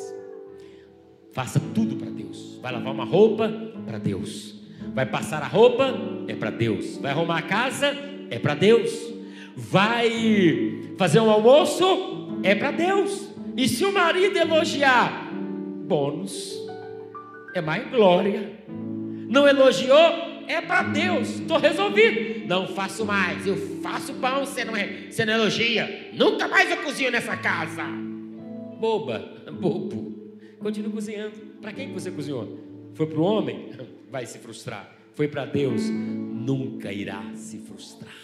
Faça 1.32 1.60
tudo 1.74 1.96
para 1.96 2.12
Deus. 2.12 2.60
Vai 2.62 2.72
lavar 2.74 2.94
uma 2.94 3.06
roupa 3.06 3.52
para 3.88 3.98
Deus. 3.98 4.54
Vai 4.94 5.08
passar 5.08 5.42
a 5.42 5.48
roupa 5.48 5.96
é 6.28 6.36
para 6.36 6.52
Deus. 6.52 6.98
Vai 6.98 7.10
arrumar 7.10 7.40
a 7.40 7.42
casa 7.42 7.88
é 8.30 8.38
para 8.38 8.54
Deus. 8.54 8.92
Vai 9.56 10.94
fazer 10.96 11.22
um 11.22 11.32
almoço 11.32 12.40
é 12.44 12.54
para 12.54 12.70
Deus. 12.70 13.30
E 13.58 13.68
se 13.68 13.84
o 13.84 13.92
marido 13.92 14.38
elogiar, 14.38 15.28
bônus 15.88 16.56
é 17.56 17.62
mais 17.62 17.90
glória. 17.90 18.60
Não 19.28 19.48
elogiou, 19.48 20.29
é 20.50 20.60
para 20.62 20.84
Deus, 20.84 21.30
estou 21.40 21.58
resolvido. 21.58 22.46
Não 22.46 22.68
faço 22.68 23.06
mais, 23.06 23.48
eu 23.48 23.56
faço 23.82 24.14
pão, 24.16 24.46
você 24.46 24.66
não, 24.66 24.76
é, 24.76 25.08
você 25.10 25.24
não 25.24 25.34
elogia. 25.34 26.10
Nunca 26.14 26.48
mais 26.48 26.70
eu 26.70 26.78
cozinho 26.78 27.12
nessa 27.12 27.38
casa 27.38 28.10
boba, 28.80 29.20
bobo. 29.60 30.34
Continua 30.58 30.92
cozinhando. 30.92 31.36
Para 31.62 31.74
quem 31.74 31.94
você 31.94 32.10
cozinhou? 32.10 32.58
Foi 32.94 33.06
para 33.06 33.20
o 33.20 33.24
homem? 33.24 33.70
Vai 34.10 34.26
se 34.26 34.40
frustrar. 34.40 34.96
Foi 35.14 35.28
para 35.28 35.46
Deus? 35.46 35.90
Nunca 35.90 36.92
irá 36.92 37.32
se 37.36 37.60
frustrar. 37.60 38.16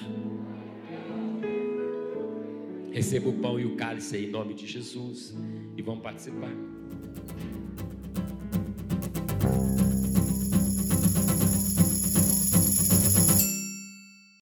Receba 2.92 3.30
o 3.30 3.34
pão 3.34 3.60
e 3.60 3.66
o 3.66 3.76
cálice 3.76 4.18
em 4.18 4.30
nome 4.30 4.54
de 4.54 4.66
Jesus 4.66 5.36
e 5.76 5.82
vamos 5.82 6.02
participar. 6.02 6.52